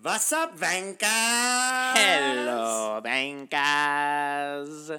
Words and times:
What's 0.00 0.32
up, 0.32 0.56
Vankas? 0.56 1.96
Hello, 1.96 3.00
bankers. 3.02 4.92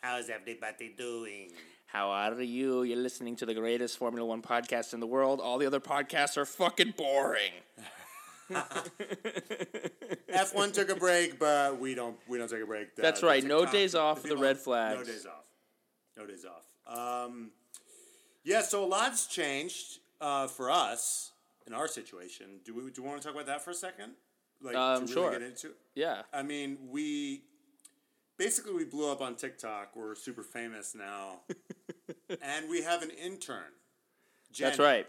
How's 0.00 0.30
everybody 0.30 0.94
doing? 0.96 1.50
How 1.88 2.08
are 2.08 2.40
you? 2.40 2.84
You're 2.84 2.96
listening 2.96 3.36
to 3.36 3.44
the 3.44 3.52
greatest 3.52 3.98
Formula 3.98 4.26
One 4.26 4.40
podcast 4.40 4.94
in 4.94 5.00
the 5.00 5.06
world. 5.06 5.40
All 5.40 5.58
the 5.58 5.66
other 5.66 5.78
podcasts 5.78 6.38
are 6.38 6.46
fucking 6.46 6.94
boring. 6.96 7.52
F1 10.34 10.72
took 10.72 10.88
a 10.88 10.96
break, 10.96 11.38
but 11.38 11.78
we 11.78 11.94
don't. 11.94 12.16
We 12.26 12.38
don't 12.38 12.48
take 12.48 12.62
a 12.62 12.66
break. 12.66 12.96
The- 12.96 13.02
That's 13.02 13.22
right, 13.22 13.44
no 13.44 13.66
days 13.66 13.94
off 13.94 14.22
for 14.22 14.28
the 14.28 14.38
red 14.38 14.56
red 14.66 14.96
No 14.96 15.04
days 15.04 15.26
off. 15.26 15.44
No 16.16 16.26
days 16.26 16.46
off. 16.46 16.64
Um, 17.26 17.50
yeah, 18.42 18.62
so 18.62 18.84
a 18.84 18.86
lot's 18.86 19.26
changed 19.26 19.98
uh, 20.18 20.46
for 20.46 20.70
us 20.70 21.31
in 21.66 21.74
our 21.74 21.88
situation. 21.88 22.60
Do 22.64 22.74
we? 22.74 22.90
Do 22.90 23.02
we 23.02 23.08
want 23.08 23.20
to 23.22 23.26
talk 23.28 23.34
about 23.34 23.46
that 23.46 23.62
for 23.62 23.70
a 23.70 23.74
second? 23.74 24.12
Like, 24.60 24.76
Um, 24.76 25.06
to 25.06 25.12
sure. 25.12 25.30
Really 25.30 25.40
get 25.40 25.48
into. 25.48 25.70
Yeah. 25.94 26.22
I 26.32 26.42
mean, 26.42 26.78
we 26.88 27.42
basically 28.38 28.72
we 28.74 28.84
blew 28.84 29.10
up 29.10 29.20
on 29.20 29.34
TikTok. 29.36 29.96
We're 29.96 30.14
super 30.14 30.42
famous 30.42 30.94
now, 30.94 31.40
and 32.42 32.68
we 32.70 32.82
have 32.82 33.02
an 33.02 33.10
intern. 33.10 33.72
That's 34.58 34.78
right. 34.78 35.06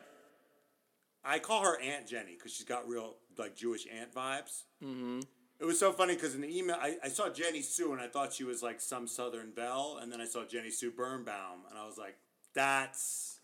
I 1.26 1.40
call 1.40 1.64
her 1.64 1.80
Aunt 1.80 2.08
Jenny 2.08 2.34
because 2.36 2.54
she's 2.54 2.66
got 2.66 2.88
real 2.88 3.16
like 3.38 3.56
Jewish 3.56 3.86
aunt 3.94 4.14
vibes. 4.14 4.64
Mm-hmm. 4.84 5.22
It 5.60 5.66
was 5.66 5.80
so 5.80 5.94
funny 5.94 6.16
because 6.16 6.36
in 6.36 6.42
the 6.42 6.58
email 6.58 6.76
I, 6.80 6.98
I 7.04 7.08
saw 7.08 7.30
Jenny 7.30 7.62
Sue 7.62 7.94
and 7.94 8.02
I 8.02 8.08
thought 8.08 8.34
she 8.34 8.44
was 8.44 8.62
like 8.62 8.82
some 8.82 9.08
Southern 9.08 9.52
belle, 9.52 10.00
and 10.02 10.12
then 10.12 10.20
I 10.20 10.26
saw 10.26 10.46
Jenny 10.46 10.70
Sue 10.72 10.92
Birnbaum 10.92 11.62
and 11.70 11.78
I 11.78 11.86
was 11.86 11.98
like, 11.98 12.16
that's 12.54 13.40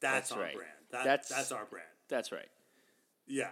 that's, 0.00 0.28
That's 0.28 0.32
on 0.32 0.38
right. 0.40 0.54
brand. 0.54 0.72
That, 0.90 1.04
That's- 1.04 1.28
that's 1.28 1.52
our 1.52 1.64
brand. 1.64 1.86
That's 2.12 2.30
right. 2.30 2.48
Yeah. 3.26 3.48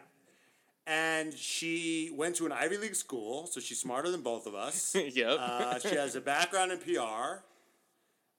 And 0.86 1.32
she 1.32 2.10
went 2.14 2.36
to 2.36 2.46
an 2.46 2.52
Ivy 2.52 2.76
League 2.76 2.94
school, 2.94 3.46
so 3.46 3.58
she's 3.58 3.80
smarter 3.80 4.10
than 4.10 4.20
both 4.20 4.46
of 4.46 4.54
us. 4.54 4.94
Yep. 5.14 5.38
Uh, 5.40 5.78
she 5.78 5.94
has 5.94 6.14
a 6.14 6.20
background 6.20 6.70
in 6.70 6.78
PR. 6.78 7.40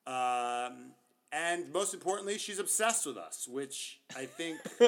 Um, 0.05 0.91
and 1.31 1.73
most 1.73 1.95
importantly, 1.95 2.37
she's 2.37 2.59
obsessed 2.59 3.07
with 3.07 3.17
us, 3.17 3.47
which 3.47 3.99
I 4.15 4.25
think, 4.25 4.59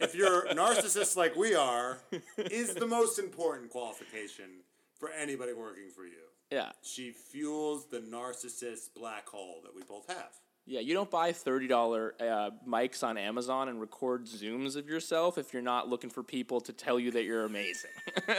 if 0.00 0.16
you're 0.16 0.46
narcissists 0.48 1.16
like 1.16 1.36
we 1.36 1.54
are, 1.54 2.00
is 2.36 2.74
the 2.74 2.86
most 2.86 3.20
important 3.20 3.70
qualification 3.70 4.64
for 4.98 5.10
anybody 5.10 5.52
working 5.52 5.90
for 5.94 6.06
you. 6.06 6.26
Yeah. 6.50 6.72
She 6.82 7.12
fuels 7.12 7.86
the 7.86 8.00
narcissist 8.00 8.94
black 8.96 9.28
hole 9.28 9.60
that 9.62 9.76
we 9.76 9.82
both 9.82 10.08
have. 10.08 10.32
Yeah, 10.70 10.78
you 10.78 10.94
don't 10.94 11.10
buy 11.10 11.32
$30 11.32 12.12
uh, 12.20 12.50
mics 12.64 13.02
on 13.02 13.18
Amazon 13.18 13.68
and 13.68 13.80
record 13.80 14.26
Zooms 14.26 14.76
of 14.76 14.88
yourself 14.88 15.36
if 15.36 15.52
you're 15.52 15.62
not 15.62 15.88
looking 15.88 16.10
for 16.10 16.22
people 16.22 16.60
to 16.60 16.72
tell 16.72 17.00
you 17.00 17.10
that 17.10 17.24
you're 17.24 17.44
amazing. 17.44 17.90
That's 18.28 18.38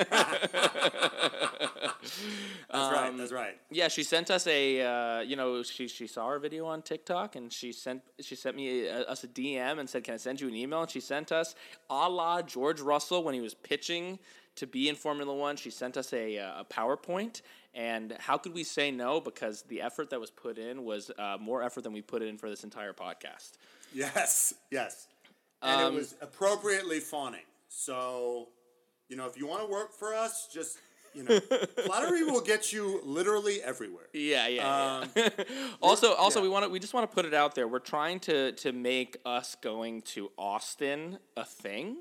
right. 2.71 3.11
That's 3.17 3.33
right. 3.33 3.57
Yeah, 3.69 3.89
she 3.89 4.03
sent 4.03 4.31
us 4.31 4.47
a, 4.47 4.81
uh, 4.81 5.19
you 5.23 5.35
know, 5.35 5.61
she, 5.61 5.89
she 5.89 6.07
saw 6.07 6.23
our 6.23 6.39
video 6.39 6.65
on 6.67 6.83
TikTok 6.83 7.35
and 7.35 7.51
she 7.51 7.73
sent 7.73 8.01
she 8.21 8.37
sent 8.37 8.55
me 8.55 8.85
a, 8.85 9.01
us 9.01 9.25
a 9.25 9.27
DM 9.27 9.79
and 9.79 9.89
said, 9.89 10.05
"Can 10.05 10.13
I 10.13 10.17
send 10.17 10.39
you 10.39 10.47
an 10.47 10.55
email?" 10.55 10.83
And 10.83 10.89
she 10.89 11.01
sent 11.01 11.33
us, 11.33 11.53
a 11.89 12.07
la 12.07 12.41
George 12.41 12.79
Russell 12.79 13.25
when 13.25 13.33
he 13.33 13.41
was 13.41 13.53
pitching 13.53 14.19
to 14.55 14.67
be 14.67 14.89
in 14.89 14.95
Formula 14.95 15.33
One. 15.33 15.57
She 15.57 15.69
sent 15.69 15.97
us 15.97 16.13
a, 16.13 16.37
uh, 16.37 16.61
a 16.61 16.65
PowerPoint, 16.65 17.41
and 17.73 18.15
how 18.19 18.37
could 18.37 18.53
we 18.53 18.63
say 18.63 18.91
no? 18.91 19.21
Because 19.21 19.63
the 19.63 19.81
effort 19.81 20.09
that 20.09 20.19
was 20.19 20.29
put 20.29 20.57
in 20.57 20.83
was 20.83 21.09
uh, 21.17 21.37
more 21.39 21.63
effort 21.63 21.83
than 21.83 21.93
we 21.93 22.01
put 22.01 22.21
in 22.21 22.37
for 22.37 22.49
this 22.49 22.63
entire 22.63 22.93
podcast. 22.93 23.51
Yes, 23.93 24.53
yes. 24.69 25.07
And 25.61 25.81
Um, 25.81 25.93
it 25.93 25.97
was 25.97 26.15
appropriately 26.21 26.99
fawning. 26.99 27.45
So, 27.69 28.49
you 29.07 29.15
know, 29.15 29.27
if 29.27 29.37
you 29.37 29.47
want 29.47 29.61
to 29.61 29.71
work 29.71 29.93
for 29.93 30.13
us, 30.13 30.49
just, 30.51 30.77
you 31.13 31.23
know, 31.23 31.39
flattery 31.85 32.23
will 32.23 32.41
get 32.41 32.73
you 32.73 33.01
literally 33.03 33.61
everywhere. 33.61 34.07
Yeah, 34.13 34.47
yeah. 34.47 34.99
Um, 35.03 35.09
yeah. 35.15 35.29
also, 35.81 36.13
also, 36.13 36.39
yeah. 36.39 36.43
we 36.43 36.49
want 36.49 36.65
to. 36.65 36.69
We 36.69 36.79
just 36.79 36.93
want 36.93 37.09
to 37.09 37.13
put 37.13 37.25
it 37.25 37.33
out 37.33 37.55
there. 37.55 37.67
We're 37.67 37.79
trying 37.79 38.19
to 38.21 38.51
to 38.53 38.71
make 38.71 39.17
us 39.25 39.55
going 39.61 40.01
to 40.13 40.31
Austin 40.37 41.19
a 41.37 41.45
thing, 41.45 41.97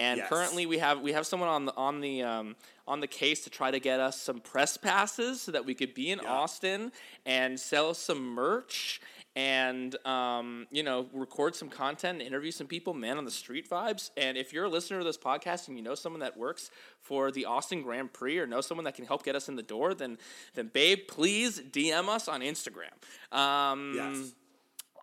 and 0.00 0.18
Yes. 0.18 0.28
currently 0.28 0.66
we 0.66 0.78
have 0.78 1.00
we 1.00 1.12
have 1.12 1.26
someone 1.26 1.48
on 1.48 1.64
the 1.66 1.74
on 1.76 2.00
the 2.00 2.22
um, 2.22 2.56
on 2.86 3.00
the 3.00 3.06
case 3.06 3.44
to 3.44 3.50
try 3.50 3.70
to 3.70 3.78
get 3.80 4.00
us 4.00 4.20
some 4.20 4.40
press 4.40 4.76
passes 4.76 5.40
so 5.42 5.52
that 5.52 5.64
we 5.66 5.74
could 5.74 5.94
be 5.94 6.10
in 6.10 6.20
Yeah. 6.22 6.32
Austin 6.32 6.92
and 7.26 7.58
sell 7.58 7.94
some 7.94 8.22
merch. 8.34 9.00
And 9.36 9.94
um, 10.04 10.66
you 10.72 10.82
know, 10.82 11.06
record 11.12 11.54
some 11.54 11.68
content, 11.68 12.18
and 12.18 12.26
interview 12.26 12.50
some 12.50 12.66
people, 12.66 12.92
man 12.92 13.18
on 13.18 13.24
the 13.24 13.30
street 13.30 13.70
vibes. 13.70 14.10
And 14.16 14.36
if 14.36 14.52
you're 14.52 14.64
a 14.64 14.68
listener 14.68 14.98
to 14.98 15.04
this 15.04 15.18
podcast 15.18 15.68
and 15.68 15.76
you 15.76 15.82
know 15.84 15.94
someone 15.94 16.20
that 16.20 16.36
works 16.36 16.72
for 17.02 17.30
the 17.30 17.44
Austin 17.44 17.82
Grand 17.82 18.12
Prix 18.12 18.38
or 18.38 18.48
know 18.48 18.60
someone 18.60 18.84
that 18.84 18.96
can 18.96 19.04
help 19.04 19.22
get 19.22 19.36
us 19.36 19.48
in 19.48 19.54
the 19.54 19.62
door, 19.62 19.94
then 19.94 20.18
then 20.54 20.70
babe, 20.72 21.00
please 21.06 21.60
DM 21.60 22.08
us 22.08 22.26
on 22.26 22.40
Instagram. 22.40 22.90
Um, 23.36 23.92
Yes. 23.94 24.32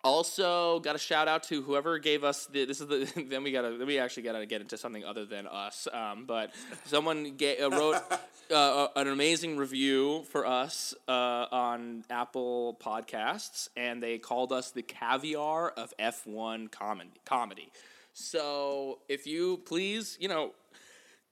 Also, 0.06 0.78
got 0.78 0.94
a 0.94 1.00
shout 1.00 1.26
out 1.26 1.42
to 1.42 1.62
whoever 1.62 1.98
gave 1.98 2.22
us 2.22 2.46
the. 2.46 2.64
This 2.64 2.80
is 2.80 2.86
the. 2.86 3.24
Then 3.28 3.42
we 3.42 3.50
gotta. 3.50 3.84
We 3.84 3.98
actually 3.98 4.22
gotta 4.22 4.46
get 4.46 4.60
into 4.60 4.78
something 4.78 5.04
other 5.04 5.26
than 5.26 5.48
us. 5.48 5.88
Um, 5.92 6.26
but 6.26 6.54
someone 6.84 7.32
ga- 7.36 7.58
uh, 7.58 7.70
wrote 7.70 8.00
uh, 8.54 8.86
an 8.94 9.08
amazing 9.08 9.56
review 9.56 10.22
for 10.30 10.46
us 10.46 10.94
uh, 11.08 11.46
on 11.50 12.04
Apple 12.08 12.78
Podcasts, 12.80 13.68
and 13.76 14.00
they 14.00 14.18
called 14.18 14.52
us 14.52 14.70
the 14.70 14.82
caviar 14.82 15.70
of 15.70 15.92
F 15.98 16.24
one 16.24 16.68
comedy. 16.68 17.10
Comedy. 17.24 17.72
So 18.12 19.00
if 19.08 19.26
you 19.26 19.56
please, 19.66 20.16
you 20.20 20.28
know, 20.28 20.52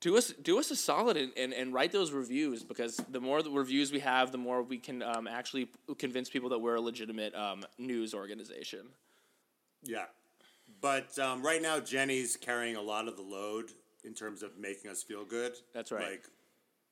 do 0.05 0.19
us 0.19 0.35
do 0.43 0.59
us 0.59 0.71
a 0.71 0.77
solid 0.77 1.17
and, 1.17 1.33
and, 1.35 1.55
and 1.55 1.73
write 1.73 1.91
those 1.91 2.13
reviews 2.13 2.63
because 2.63 2.99
the 3.11 3.21
more 3.21 3.43
the 3.43 3.51
reviews 3.51 3.91
we 3.91 4.01
have, 4.01 4.33
the 4.33 4.39
more 4.39 4.63
we 4.63 4.77
can 4.77 5.03
um, 5.03 5.27
actually 5.27 5.67
convince 5.97 6.29
people 6.29 6.51
that 6.51 6.59
we're 6.59 6.75
a 6.75 6.81
legitimate 6.81 7.35
um, 7.35 7.65
news 7.79 8.13
organization. 8.13 8.81
Yeah. 9.83 10.05
But 10.83 11.19
um, 11.19 11.43
right 11.43 11.63
now, 11.63 11.81
Jenny's 11.81 12.37
carrying 12.37 12.77
a 12.77 12.83
lot 12.83 13.09
of 13.09 13.17
the 13.17 13.23
load 13.23 13.71
in 14.05 14.13
terms 14.13 14.43
of 14.43 14.59
making 14.59 14.91
us 14.91 15.03
feel 15.03 15.25
good. 15.25 15.55
That's 15.73 15.91
right. 15.91 16.11
Like, 16.11 16.25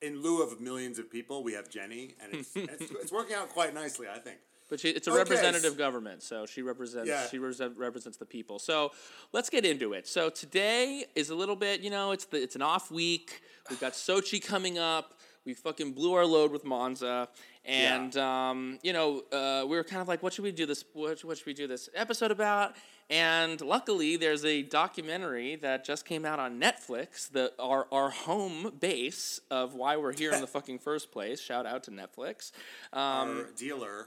in 0.01 0.23
lieu 0.23 0.43
of 0.43 0.59
millions 0.59 0.99
of 0.99 1.11
people, 1.11 1.45
we 1.45 1.53
have 1.53 1.69
Jenny, 1.69 2.15
and 2.23 2.33
it's, 2.33 2.51
it's, 2.57 2.91
it's 2.91 3.13
working 3.13 3.37
out 3.37 3.51
quite 3.51 3.75
nicely, 3.75 4.07
I 4.09 4.21
think. 4.21 4.39
But 4.73 4.81
she, 4.81 4.89
it's 4.89 5.07
a 5.07 5.11
Okay, 5.11 5.19
representative 5.19 5.77
government, 5.77 6.23
so 6.23 6.47
she 6.47 6.63
represents 6.63 7.07
Yeah. 7.07 7.27
she 7.27 7.39
represent, 7.39 7.77
represents 7.77 8.17
the 8.17 8.25
people. 8.25 8.59
So 8.59 8.93
let's 9.35 9.51
get 9.51 9.67
into 9.67 9.93
it. 9.93 10.09
So 10.09 10.31
today 10.31 11.05
is 11.15 11.29
a 11.29 11.35
little 11.35 11.57
bit, 11.57 11.83
you 11.83 11.91
know, 11.91 12.13
it's 12.13 12.25
the 12.25 12.43
it's 12.43 12.57
an 12.57 12.63
off 12.63 12.91
week. 12.91 13.43
We've 13.69 13.79
got 13.79 13.93
Sochi 13.93 14.43
coming 14.43 14.79
up. 14.79 15.21
We 15.45 15.53
fucking 15.53 15.93
blew 15.93 16.15
our 16.15 16.25
load 16.25 16.53
with 16.53 16.65
Monza, 16.65 17.29
and 17.67 18.17
um, 18.17 18.79
you 18.83 18.95
know, 18.95 19.25
uh, 19.31 19.67
we 19.69 19.77
were 19.77 19.85
kind 19.85 20.01
of 20.01 20.09
like, 20.09 20.23
what 20.23 20.33
should 20.33 20.45
we 20.45 20.53
do 20.53 20.65
this? 20.65 20.87
What, 20.95 21.23
what 21.23 21.37
should 21.37 21.47
we 21.47 21.53
do 21.53 21.67
this 21.67 21.91
episode 21.95 22.31
about? 22.31 22.75
And 23.11 23.61
luckily, 23.61 24.17
there's 24.17 24.43
a 24.47 24.63
documentary 24.63 25.57
that 25.57 25.85
just 25.85 26.07
came 26.07 26.25
out 26.25 26.39
on 26.39 26.59
Netflix. 26.59 27.31
The 27.31 27.53
our 27.59 27.87
our 27.93 28.09
home 28.09 28.73
base 28.81 29.39
of 29.51 29.75
why 29.75 29.99
we're 29.99 30.15
here 30.15 30.33
in 30.33 30.41
the 30.41 30.47
fucking 30.57 30.79
first 30.79 31.13
place. 31.13 31.43
Shout 31.43 31.67
out 31.67 31.83
to 31.85 31.91
Netflix. 31.91 32.53
Um, 32.95 33.01
Our 33.01 33.45
dealer. 33.55 34.07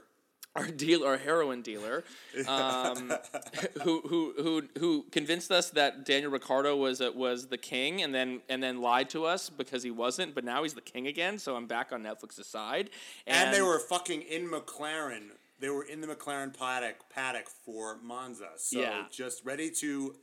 Our 0.56 0.68
dealer, 0.68 1.08
our 1.08 1.16
heroin 1.18 1.62
dealer, 1.62 2.02
um, 2.48 3.12
who, 3.82 4.00
who 4.08 4.34
who 4.42 4.62
who 4.78 5.02
convinced 5.10 5.50
us 5.50 5.70
that 5.70 6.04
Daniel 6.06 6.30
Ricciardo 6.30 6.76
was 6.76 7.00
uh, 7.00 7.10
was 7.14 7.48
the 7.48 7.58
king, 7.58 8.02
and 8.02 8.14
then 8.14 8.40
and 8.48 8.62
then 8.62 8.80
lied 8.80 9.10
to 9.10 9.24
us 9.26 9.50
because 9.50 9.82
he 9.82 9.90
wasn't. 9.90 10.34
But 10.34 10.44
now 10.44 10.62
he's 10.62 10.74
the 10.74 10.80
king 10.80 11.06
again, 11.06 11.38
so 11.38 11.56
I'm 11.56 11.66
back 11.66 11.92
on 11.92 12.02
Netflix's 12.02 12.46
side. 12.46 12.90
And, 13.26 13.52
they 13.52 13.62
were 13.62 13.78
fucking 13.78 14.22
in 14.22 14.48
McLaren. 14.50 15.28
They 15.60 15.70
were 15.70 15.84
in 15.84 16.00
the 16.00 16.06
McLaren 16.06 16.56
paddock 16.56 17.08
paddock 17.10 17.48
for 17.48 17.98
Monza. 18.02 18.50
So 18.56 18.80
Yeah. 18.80 19.04
just 19.10 19.44
ready 19.44 19.70
to 19.70 20.14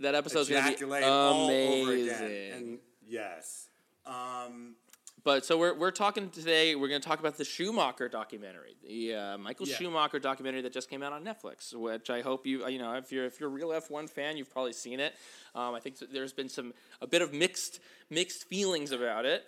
that 0.00 0.14
episode's 0.14 0.48
gonna 0.48 0.62
be 0.62 0.68
ejaculate 0.68 1.04
all 1.04 1.50
over 1.50 1.92
amazing. 1.92 2.14
again. 2.16 2.52
And 2.52 2.78
yes. 3.06 3.68
Um, 4.06 4.76
But 5.24 5.44
so 5.44 5.58
we're, 5.58 5.74
we're 5.74 5.90
talking 5.90 6.30
today. 6.30 6.74
We're 6.74 6.88
going 6.88 7.00
to 7.00 7.06
talk 7.08 7.18
about 7.18 7.36
the 7.36 7.44
Schumacher 7.44 8.08
documentary, 8.08 8.76
the 8.86 9.14
uh, 9.14 9.38
Michael 9.38 9.66
Yeah. 9.66 9.74
Schumacher 9.76 10.18
documentary 10.18 10.62
that 10.62 10.72
just 10.72 10.88
came 10.88 11.02
out 11.02 11.12
on 11.12 11.24
Netflix. 11.24 11.74
Which 11.74 12.08
I 12.08 12.20
hope 12.22 12.46
you 12.46 12.66
you 12.68 12.78
know 12.78 12.94
if 12.94 13.10
you're 13.10 13.24
if 13.24 13.40
you're 13.40 13.48
a 13.48 13.52
real 13.52 13.72
F 13.72 13.90
one 13.90 14.06
fan, 14.06 14.36
you've 14.36 14.50
probably 14.50 14.72
seen 14.72 15.00
it. 15.00 15.14
Um, 15.54 15.74
I 15.74 15.80
think 15.80 15.96
there's 16.12 16.32
been 16.32 16.48
some 16.48 16.72
a 17.00 17.06
bit 17.06 17.20
of 17.22 17.32
mixed 17.32 17.80
mixed 18.10 18.44
feelings 18.48 18.92
about 18.92 19.24
it. 19.26 19.44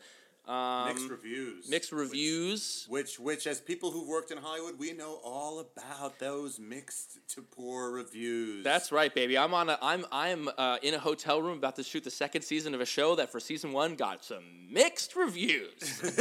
Um, 0.48 0.88
mixed 0.88 1.08
reviews. 1.10 1.68
mixed 1.70 1.92
reviews. 1.92 2.86
Which, 2.88 3.20
which, 3.20 3.46
as 3.46 3.60
people 3.60 3.90
who've 3.92 4.08
worked 4.08 4.30
in 4.32 4.38
Hollywood, 4.38 4.78
we 4.78 4.92
know 4.92 5.20
all 5.22 5.60
about 5.60 6.18
those 6.18 6.58
mixed 6.58 7.18
to 7.34 7.42
poor 7.42 7.90
reviews. 7.92 8.64
That's 8.64 8.90
right, 8.90 9.14
baby. 9.14 9.38
I'm 9.38 9.54
on 9.54 9.68
a 9.68 9.78
I'm 9.80 10.04
I'm 10.10 10.48
uh, 10.58 10.78
in 10.82 10.94
a 10.94 10.98
hotel 10.98 11.40
room 11.40 11.58
about 11.58 11.76
to 11.76 11.84
shoot 11.84 12.02
the 12.02 12.10
second 12.10 12.42
season 12.42 12.74
of 12.74 12.80
a 12.80 12.86
show 12.86 13.14
that 13.16 13.30
for 13.30 13.38
season 13.38 13.72
one 13.72 13.94
got 13.94 14.24
some 14.24 14.42
mixed 14.72 15.14
reviews. 15.14 16.00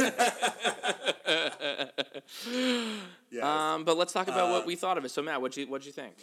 yes. 3.30 3.42
um, 3.44 3.84
but 3.84 3.96
let's 3.96 4.12
talk 4.12 4.28
about 4.28 4.48
Uh, 4.48 4.52
what 4.52 4.66
we 4.66 4.76
thought 4.76 4.98
of 4.98 5.04
it. 5.04 5.10
So 5.10 5.22
Matt, 5.22 5.40
what'd 5.40 5.56
you 5.56 5.66
what'd 5.66 5.86
you 5.86 5.92
think? 5.92 6.14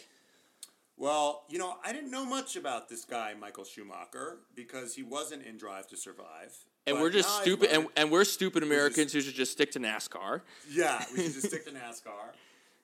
Well, 0.96 1.44
you 1.48 1.58
know, 1.58 1.74
I 1.84 1.92
didn't 1.92 2.10
know 2.10 2.24
much 2.24 2.56
about 2.56 2.88
this 2.88 3.04
guy, 3.04 3.32
Michael 3.38 3.64
Schumacher, 3.64 4.38
because 4.56 4.94
he 4.96 5.04
wasn't 5.04 5.44
in 5.46 5.56
Drive 5.56 5.86
to 5.88 5.96
Survive. 5.96 6.56
And 6.88 6.96
But 6.96 7.02
we're 7.02 7.10
just 7.10 7.40
stupid, 7.40 7.70
and, 7.70 7.86
and 7.96 8.10
we're 8.10 8.24
stupid 8.24 8.62
Americans 8.62 9.12
who 9.12 9.20
should 9.20 9.34
just 9.34 9.52
stick 9.52 9.70
to 9.72 9.80
NASCAR. 9.80 10.40
yeah, 10.70 11.04
we 11.12 11.22
should 11.24 11.34
just 11.34 11.48
stick 11.48 11.64
to 11.66 11.70
NASCAR 11.72 12.32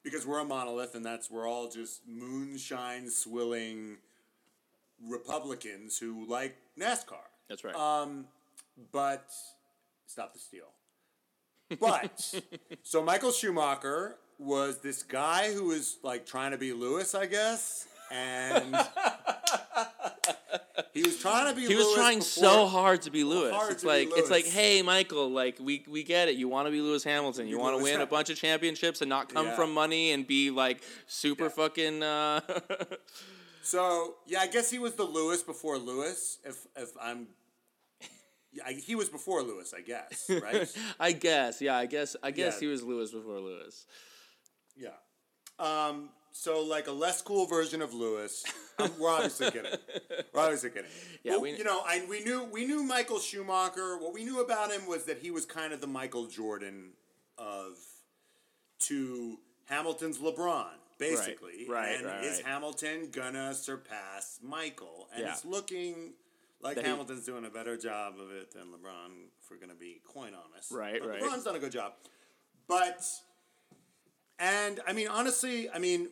because 0.02 0.26
we're 0.26 0.40
a 0.40 0.44
monolith, 0.44 0.94
and 0.94 1.04
that's 1.04 1.30
we're 1.30 1.48
all 1.48 1.68
just 1.68 2.02
moonshine 2.06 3.08
swilling 3.08 3.96
Republicans 5.08 5.98
who 5.98 6.26
like 6.28 6.56
NASCAR. 6.78 7.16
That's 7.48 7.64
right. 7.64 7.74
Um, 7.74 8.26
but 8.92 9.30
stop 10.06 10.32
the 10.32 10.38
steal. 10.38 10.68
But 11.80 12.34
so 12.82 13.02
Michael 13.02 13.32
Schumacher 13.32 14.16
was 14.38 14.78
this 14.80 15.02
guy 15.02 15.52
who 15.52 15.64
was 15.64 15.98
like 16.02 16.26
trying 16.26 16.50
to 16.50 16.58
be 16.58 16.72
Lewis, 16.72 17.14
I 17.14 17.26
guess, 17.26 17.86
and 18.10 18.76
he 20.92 21.02
was 21.02 21.18
trying 21.18 21.48
to 21.54 21.60
be. 21.60 21.66
he 21.68 21.74
was 21.76 21.94
trying 21.94 22.18
before- 22.18 22.44
so 22.44 22.66
hard 22.66 23.02
to 23.02 23.10
be 23.10 23.24
Lewis. 23.24 23.52
hard 23.54 23.72
It's 23.72 23.84
like 23.84 24.08
it's 24.12 24.30
like, 24.30 24.44
hey, 24.46 24.82
Michael, 24.82 25.28
like 25.30 25.58
we 25.60 25.84
we 25.88 26.02
get 26.02 26.28
it. 26.28 26.34
You 26.36 26.48
want 26.48 26.66
to 26.66 26.70
be 26.72 26.80
Lewis 26.80 27.04
Hamilton. 27.04 27.46
You 27.48 27.58
want 27.58 27.74
to 27.74 27.76
Lewis 27.82 27.92
win 27.92 28.00
a 28.00 28.06
bunch 28.06 28.30
of 28.30 28.36
championships 28.36 29.00
and 29.00 29.08
not 29.08 29.32
come 29.32 29.46
Yeah. 29.46 29.56
from 29.56 29.72
money 29.72 30.12
and 30.12 30.26
be 30.26 30.50
like 30.50 30.82
super 31.06 31.44
Yeah. 31.44 31.48
fucking. 31.50 32.02
Uh, 32.02 32.40
So 33.66 34.16
yeah, 34.26 34.40
I 34.40 34.46
guess 34.46 34.70
he 34.70 34.78
was 34.78 34.92
the 34.94 35.04
Lewis 35.04 35.42
before 35.42 35.78
Lewis. 35.78 36.38
If 36.44 36.66
if 36.76 36.90
I'm, 37.00 37.28
yeah, 38.52 38.62
I, 38.66 38.72
he 38.74 38.94
was 38.94 39.08
before 39.08 39.42
Lewis, 39.42 39.72
I 39.74 39.80
guess, 39.80 40.28
right? 40.42 40.70
I 41.00 41.12
guess, 41.12 41.62
yeah, 41.62 41.74
I 41.76 41.86
guess, 41.86 42.14
I 42.22 42.30
guess 42.30 42.54
Yeah. 42.56 42.60
he 42.60 42.66
was 42.66 42.82
Lewis 42.82 43.10
before 43.12 43.40
Lewis. 43.40 43.86
yeah. 44.76 44.90
Um. 45.58 46.10
So 46.36 46.62
like 46.64 46.88
a 46.88 46.92
less 46.92 47.22
cool 47.22 47.46
version 47.46 47.80
of 47.80 47.94
Lewis. 47.94 48.44
Um, 48.76 48.90
we're 48.98 49.08
obviously 49.08 49.52
kidding. 49.52 49.70
We're 50.32 50.40
obviously 50.40 50.70
kidding. 50.70 50.90
Yeah, 51.22 51.36
we- 51.38 51.52
you 51.56 51.62
know, 51.62 51.82
I 51.86 52.04
we 52.10 52.24
knew 52.24 52.42
we 52.42 52.64
knew 52.66 52.82
Michael 52.82 53.20
Schumacher. 53.20 53.98
What 53.98 54.12
we 54.12 54.24
knew 54.24 54.40
about 54.42 54.72
him 54.72 54.84
was 54.88 55.04
that 55.04 55.18
he 55.20 55.30
was 55.30 55.46
kind 55.46 55.72
of 55.72 55.80
the 55.80 55.86
Michael 55.86 56.26
Jordan 56.26 56.90
of 57.38 57.78
to 58.80 59.38
Hamilton's 59.66 60.18
LeBron, 60.18 60.66
basically. 60.98 61.66
right, 61.68 61.98
And 61.98 62.06
right, 62.06 62.24
is 62.24 62.38
right. 62.38 62.46
Hamilton 62.46 63.10
gonna 63.12 63.54
surpass 63.54 64.40
Michael? 64.42 65.08
And 65.14 65.22
Yeah. 65.22 65.32
it's 65.34 65.44
looking 65.44 66.14
like 66.60 66.74
That 66.74 66.84
he- 66.84 66.90
Hamilton's 66.90 67.24
doing 67.24 67.44
a 67.44 67.50
better 67.50 67.76
job 67.76 68.18
of 68.18 68.32
it 68.32 68.50
than 68.50 68.72
LeBron. 68.72 69.28
If 69.40 69.52
we're 69.52 69.58
gonna 69.58 69.76
be 69.76 70.00
coin 70.04 70.32
honest, 70.34 70.72
Right, 70.72 71.00
But 71.00 71.10
right. 71.10 71.22
LeBron's 71.22 71.44
done 71.44 71.54
a 71.54 71.60
good 71.60 71.70
job, 71.72 71.92
but 72.66 73.04
and 74.40 74.80
I 74.84 74.92
mean 74.92 75.06
honestly, 75.06 75.70
I 75.70 75.78
mean. 75.78 76.08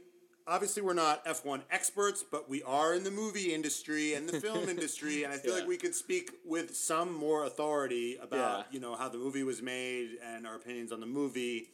Obviously, 0.47 0.83
we're 0.83 0.93
not 0.95 1.25
F1 1.25 1.63
experts, 1.71 2.25
but 2.29 2.49
we 2.49 2.63
are 2.65 2.95
in 2.95 3.05
the 3.05 3.11
movie 3.11 3.55
industry 3.55 4.15
and 4.15 4.29
the 4.29 4.41
film 4.41 4.69
industry, 4.69 5.23
and 5.25 5.33
I 5.33 5.37
feel 5.39 5.53
Yeah. 5.53 5.61
like 5.61 5.69
we 5.69 5.77
could 5.77 5.95
speak 5.95 6.31
with 6.45 6.75
some 6.77 7.13
more 7.15 7.45
authority 7.45 8.17
about 8.17 8.67
Yeah. 8.67 8.73
you 8.73 8.81
know 8.81 8.95
how 8.97 9.09
the 9.09 9.19
movie 9.19 9.45
was 9.45 9.63
made 9.63 10.19
and 10.23 10.47
our 10.47 10.57
opinions 10.57 10.91
on 10.93 11.01
the 11.01 11.07
movie. 11.07 11.69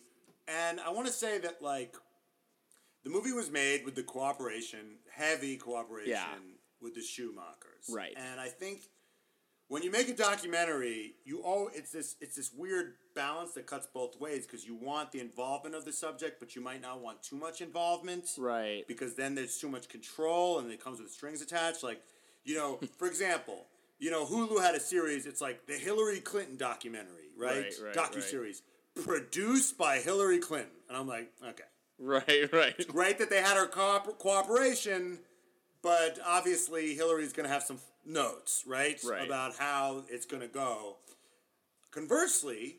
And 0.46 0.80
I 0.80 0.90
want 0.90 1.06
to 1.06 1.12
say 1.12 1.38
that 1.38 1.62
like 1.62 1.94
the 3.04 3.10
movie 3.10 3.32
was 3.32 3.50
made 3.50 3.84
with 3.84 3.94
the 3.94 4.02
cooperation, 4.02 4.98
heavy 5.10 5.56
cooperation 5.56 6.10
Yeah. 6.10 6.34
with 6.80 6.94
the 6.94 7.00
Schumachers. 7.00 7.90
Right. 7.90 8.14
And 8.16 8.38
I 8.40 8.48
think 8.48 8.82
when 9.68 9.82
you 9.82 9.90
make 9.90 10.08
a 10.08 10.14
documentary, 10.14 11.14
you 11.24 11.40
all 11.42 11.70
it's 11.74 11.90
this 11.92 12.16
it's 12.20 12.36
this 12.36 12.50
weird 12.56 12.94
balance 13.14 13.52
that 13.52 13.66
cuts 13.66 13.86
both 13.92 14.18
ways 14.20 14.46
because 14.46 14.64
you 14.64 14.74
want 14.74 15.12
the 15.12 15.20
involvement 15.20 15.74
of 15.74 15.84
the 15.84 15.92
subject, 15.92 16.40
but 16.40 16.54
you 16.56 16.62
might 16.62 16.80
not 16.82 17.00
want 17.00 17.22
too 17.22 17.36
much 17.36 17.60
involvement 17.60 18.26
Right. 18.38 18.84
because 18.88 19.14
then 19.14 19.34
there's 19.34 19.58
too 19.58 19.68
much 19.68 19.88
control 19.88 20.58
and 20.58 20.70
it 20.70 20.82
comes 20.82 21.00
with 21.00 21.10
strings 21.10 21.42
attached. 21.42 21.82
Like, 21.82 22.02
you 22.44 22.54
know, 22.56 22.78
for 22.98 23.06
example, 23.06 23.66
you 23.98 24.10
know, 24.10 24.24
Hulu 24.24 24.60
had 24.62 24.74
a 24.74 24.80
series. 24.80 25.26
It's 25.26 25.40
like 25.40 25.66
the 25.66 25.74
Hillary 25.74 26.20
Clinton 26.20 26.56
documentary, 26.56 27.28
right? 27.36 27.64
Right, 27.64 27.72
right, 27.84 27.94
Docu 27.94 28.22
series 28.22 28.62
produced 29.04 29.76
by 29.78 29.98
Hillary 29.98 30.38
Clinton, 30.38 30.72
and 30.88 30.96
I'm 30.96 31.06
like, 31.08 31.30
okay, 31.44 31.64
Right, 32.00 32.48
right. 32.52 32.86
great 32.88 33.18
that 33.18 33.28
they 33.30 33.40
had 33.42 33.56
her 33.56 33.66
co- 33.66 34.14
cooperation, 34.18 35.18
but 35.82 36.18
obviously 36.26 36.94
Hillary's 36.94 37.32
going 37.32 37.46
to 37.48 37.52
have 37.52 37.62
some 37.62 37.78
notes, 38.04 38.64
right, 38.66 38.98
Right. 39.04 39.26
about 39.26 39.56
how 39.56 40.04
it's 40.08 40.26
going 40.26 40.42
to 40.42 40.48
go. 40.48 40.96
Conversely, 41.90 42.76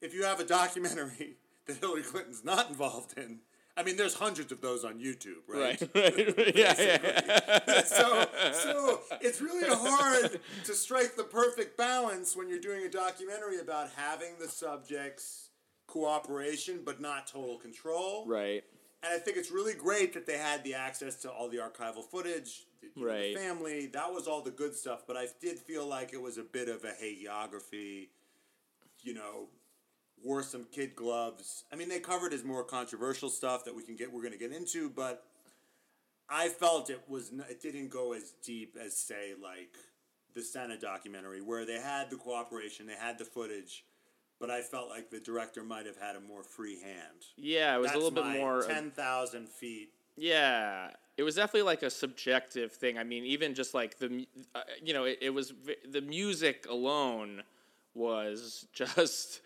if 0.00 0.14
you 0.14 0.24
have 0.24 0.40
a 0.40 0.44
documentary 0.44 1.36
that 1.66 1.78
Hillary 1.78 2.02
Clinton's 2.02 2.44
not 2.44 2.68
involved 2.68 3.16
in, 3.16 3.38
I 3.76 3.82
mean, 3.82 3.96
there's 3.96 4.14
hundreds 4.14 4.52
of 4.52 4.60
those 4.60 4.84
on 4.84 4.98
YouTube, 4.98 5.40
right? 5.48 5.80
Right, 5.80 5.90
right, 6.16 6.36
right. 6.36 6.52
Yeah, 6.56 6.74
yeah, 6.78 7.20
yeah. 7.66 7.84
so, 7.84 8.26
so 8.52 9.00
it's 9.22 9.40
really 9.40 9.66
hard 9.66 10.38
to 10.64 10.74
strike 10.74 11.16
the 11.16 11.24
perfect 11.24 11.78
balance 11.78 12.36
when 12.36 12.48
you're 12.50 12.60
doing 12.60 12.84
a 12.84 12.90
documentary 12.90 13.60
about 13.60 13.88
having 13.96 14.34
the 14.38 14.48
subjects 14.48 15.48
cooperation 15.86 16.80
but 16.84 17.00
not 17.00 17.26
total 17.26 17.56
control. 17.58 18.24
Right. 18.26 18.62
And 19.02 19.12
I 19.12 19.18
think 19.18 19.36
it's 19.36 19.50
really 19.50 19.74
great 19.74 20.14
that 20.14 20.26
they 20.26 20.38
had 20.38 20.62
the 20.62 20.74
access 20.74 21.16
to 21.16 21.30
all 21.30 21.48
the 21.48 21.56
archival 21.58 22.04
footage, 22.04 22.66
the, 22.80 22.86
know, 23.00 23.06
the 23.06 23.12
Right. 23.12 23.36
family. 23.36 23.86
That 23.86 24.12
was 24.12 24.28
all 24.28 24.42
the 24.42 24.50
good 24.52 24.76
stuff. 24.76 25.02
But 25.06 25.16
I 25.16 25.26
did 25.40 25.58
feel 25.58 25.86
like 25.86 26.12
it 26.12 26.20
was 26.22 26.38
a 26.38 26.42
bit 26.44 26.68
of 26.68 26.84
a 26.84 26.92
hagiography. 26.92 28.08
You 29.00 29.14
know, 29.14 29.48
wore 30.22 30.44
some 30.44 30.64
kid 30.70 30.94
gloves. 30.94 31.64
I 31.72 31.76
mean, 31.76 31.88
they 31.88 31.98
covered 31.98 32.30
his 32.32 32.44
more 32.44 32.62
controversial 32.62 33.28
stuff 33.28 33.64
that 33.64 33.74
we 33.74 33.82
can 33.82 33.96
get. 33.96 34.12
We're 34.12 34.22
going 34.22 34.32
to 34.32 34.38
get 34.38 34.52
into, 34.52 34.88
but 34.88 35.24
I 36.28 36.48
felt 36.48 36.88
it 36.88 37.00
was. 37.08 37.32
It 37.50 37.60
didn't 37.60 37.88
go 37.88 38.12
as 38.12 38.34
deep 38.44 38.76
as 38.80 38.96
say 38.96 39.32
like 39.42 39.74
the 40.34 40.42
Senna 40.42 40.78
documentary, 40.78 41.40
where 41.42 41.66
they 41.66 41.80
had 41.80 42.08
the 42.10 42.16
cooperation, 42.16 42.86
they 42.86 42.94
had 42.94 43.18
the 43.18 43.24
footage. 43.24 43.84
But 44.42 44.50
I 44.50 44.60
felt 44.60 44.88
like 44.90 45.08
the 45.08 45.20
director 45.20 45.62
might 45.62 45.86
have 45.86 45.96
had 45.96 46.16
a 46.16 46.20
more 46.20 46.42
free 46.42 46.80
hand. 46.80 47.26
Yeah, 47.36 47.76
it 47.76 47.78
was 47.78 47.92
That's 47.92 47.94
a 47.94 47.98
little 48.04 48.10
bit 48.10 48.40
more. 48.40 48.64
ten 48.64 48.90
thousand 48.90 49.48
feet. 49.48 49.90
Yeah, 50.16 50.90
it 51.16 51.22
was 51.22 51.36
definitely 51.36 51.62
like 51.62 51.84
a 51.84 51.90
subjective 51.90 52.72
thing. 52.72 52.98
I 52.98 53.04
mean, 53.04 53.24
even 53.24 53.54
just 53.54 53.72
like 53.72 53.98
the, 54.00 54.26
uh, 54.52 54.62
you 54.82 54.94
know, 54.94 55.04
it, 55.04 55.18
it 55.22 55.30
was 55.30 55.54
the 55.88 56.00
music 56.00 56.66
alone 56.68 57.44
was 57.94 58.66
just. 58.72 59.42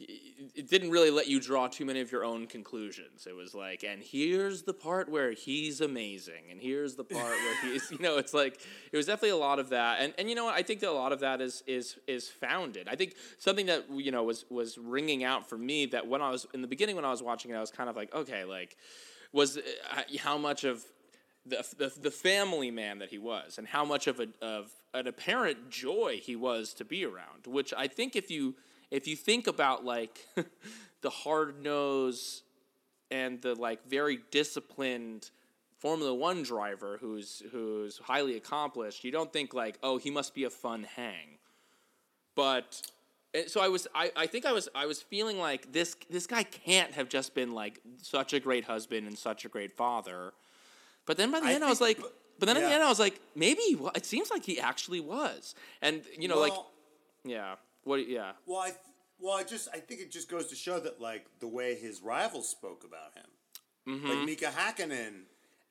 It 0.00 0.68
didn't 0.68 0.90
really 0.90 1.10
let 1.10 1.26
you 1.26 1.40
draw 1.40 1.66
too 1.66 1.84
many 1.84 2.00
of 2.00 2.12
your 2.12 2.24
own 2.24 2.46
conclusions. 2.46 3.26
It 3.26 3.34
was 3.34 3.52
like, 3.52 3.82
and 3.82 4.00
here's 4.00 4.62
the 4.62 4.72
part 4.72 5.08
where 5.08 5.32
he's 5.32 5.80
amazing, 5.80 6.50
and 6.50 6.60
here's 6.60 6.94
the 6.94 7.02
part 7.02 7.32
where 7.32 7.62
he's, 7.62 7.90
you 7.90 7.98
know, 7.98 8.16
it's 8.16 8.32
like 8.32 8.60
it 8.92 8.96
was 8.96 9.06
definitely 9.06 9.30
a 9.30 9.36
lot 9.36 9.58
of 9.58 9.70
that, 9.70 10.00
and 10.00 10.14
and 10.16 10.28
you 10.28 10.36
know 10.36 10.44
what, 10.44 10.54
I 10.54 10.62
think 10.62 10.80
that 10.80 10.90
a 10.90 10.92
lot 10.92 11.12
of 11.12 11.20
that 11.20 11.40
is 11.40 11.64
is 11.66 11.96
is 12.06 12.28
founded. 12.28 12.88
I 12.88 12.94
think 12.94 13.16
something 13.38 13.66
that 13.66 13.90
you 13.90 14.12
know 14.12 14.22
was 14.22 14.44
was 14.50 14.78
ringing 14.78 15.24
out 15.24 15.48
for 15.48 15.58
me 15.58 15.86
that 15.86 16.06
when 16.06 16.22
I 16.22 16.30
was 16.30 16.46
in 16.54 16.62
the 16.62 16.68
beginning 16.68 16.94
when 16.94 17.04
I 17.04 17.10
was 17.10 17.22
watching 17.22 17.50
it, 17.50 17.56
I 17.56 17.60
was 17.60 17.72
kind 17.72 17.90
of 17.90 17.96
like, 17.96 18.14
okay, 18.14 18.44
like 18.44 18.76
was 19.32 19.56
uh, 19.58 20.02
how 20.20 20.38
much 20.38 20.62
of 20.62 20.84
the, 21.44 21.64
the 21.76 21.92
the 22.02 22.10
family 22.12 22.70
man 22.70 23.00
that 23.00 23.10
he 23.10 23.18
was, 23.18 23.58
and 23.58 23.66
how 23.66 23.84
much 23.84 24.06
of 24.06 24.20
a 24.20 24.28
of 24.40 24.70
an 24.94 25.08
apparent 25.08 25.70
joy 25.70 26.20
he 26.22 26.36
was 26.36 26.72
to 26.74 26.84
be 26.84 27.04
around. 27.04 27.46
Which 27.46 27.74
I 27.76 27.88
think 27.88 28.14
if 28.14 28.30
you 28.30 28.54
if 28.90 29.06
you 29.06 29.16
think 29.16 29.46
about 29.46 29.84
like 29.84 30.26
the 31.02 31.10
hard 31.10 31.62
nose 31.62 32.42
and 33.10 33.40
the 33.42 33.54
like 33.54 33.86
very 33.88 34.20
disciplined 34.30 35.30
Formula 35.78 36.12
One 36.12 36.42
driver 36.42 36.98
who's 37.00 37.42
who's 37.52 37.98
highly 37.98 38.36
accomplished, 38.36 39.04
you 39.04 39.12
don't 39.12 39.32
think 39.32 39.54
like, 39.54 39.78
oh, 39.82 39.98
he 39.98 40.10
must 40.10 40.34
be 40.34 40.44
a 40.44 40.50
fun 40.50 40.84
hang. 40.96 41.38
But 42.34 42.82
eh, 43.34 43.44
so 43.46 43.60
I 43.60 43.68
was 43.68 43.86
I, 43.94 44.10
I 44.16 44.26
think 44.26 44.44
I 44.44 44.52
was 44.52 44.68
I 44.74 44.86
was 44.86 45.00
feeling 45.00 45.38
like 45.38 45.72
this 45.72 45.96
this 46.10 46.26
guy 46.26 46.42
can't 46.42 46.92
have 46.94 47.08
just 47.08 47.34
been 47.34 47.52
like 47.52 47.80
such 48.02 48.32
a 48.32 48.40
great 48.40 48.64
husband 48.64 49.06
and 49.06 49.16
such 49.16 49.44
a 49.44 49.48
great 49.48 49.72
father. 49.72 50.32
But 51.06 51.16
then 51.16 51.30
by 51.30 51.40
the 51.40 51.46
I 51.46 51.52
end 51.52 51.64
I 51.64 51.68
was 51.68 51.80
like 51.80 51.98
think- 51.98 52.12
but 52.40 52.46
then 52.46 52.56
at 52.56 52.60
the 52.60 52.72
end 52.72 52.82
I 52.82 52.88
was 52.88 53.00
like 53.00 53.20
maybe 53.34 53.60
he 53.62 53.78
it 53.94 54.04
seems 54.04 54.30
like 54.30 54.44
he 54.44 54.60
actually 54.60 55.00
was. 55.00 55.54
And 55.80 56.02
you 56.18 56.26
know 56.26 56.40
like 56.40 56.52
yeah. 57.24 57.54
What 57.84 58.08
yeah. 58.08 58.32
well, 58.46 58.58
I 58.60 58.72
well, 59.18 59.36
I 59.36 59.44
just 59.44 59.68
I 59.72 59.78
think 59.78 60.00
it 60.00 60.10
just 60.10 60.28
goes 60.30 60.46
to 60.48 60.54
show 60.56 60.78
that 60.80 61.00
like 61.00 61.26
the 61.40 61.48
way 61.48 61.74
his 61.74 62.00
rivals 62.02 62.48
spoke 62.48 62.84
about 62.84 63.14
him, 63.14 63.26
Mm-hmm. 63.96 64.08
like 64.08 64.24
Mika 64.26 64.46
Hakkinen, 64.46 65.22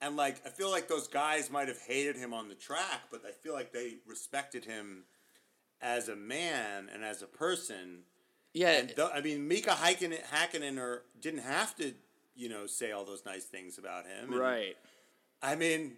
and 0.02 0.16
like 0.16 0.46
I 0.46 0.50
feel 0.50 0.70
like 0.72 0.88
those 0.88 1.08
guys 1.08 1.50
might 1.52 1.68
have 1.68 1.80
hated 1.80 2.16
him 2.16 2.34
on 2.34 2.50
the 2.50 2.56
track, 2.56 3.02
but 3.12 3.22
I 3.28 3.32
feel 3.32 3.54
like 3.54 3.72
they 3.72 3.96
respected 4.08 4.66
him 4.66 5.04
as 5.82 6.10
a 6.10 6.16
man 6.16 6.90
and 6.94 7.04
as 7.04 7.22
a 7.22 7.28
person. 7.28 8.00
Yeah. 8.54 8.72
And 8.80 8.96
th- 8.96 9.10
I 9.14 9.22
mean, 9.22 9.48
Mika 9.48 9.70
Hakkinen, 9.72 10.24
Hakkinen 10.34 10.80
or 10.80 11.04
didn't 11.22 11.42
have 11.44 11.76
to, 11.76 11.94
you 12.36 12.50
know, 12.50 12.66
say 12.66 12.92
all 12.92 13.06
those 13.06 13.24
nice 13.26 13.44
things 13.46 13.78
about 13.78 14.08
him. 14.08 14.32
and- 14.32 14.40
right. 14.40 14.76
I 15.44 15.54
mean, 15.56 15.98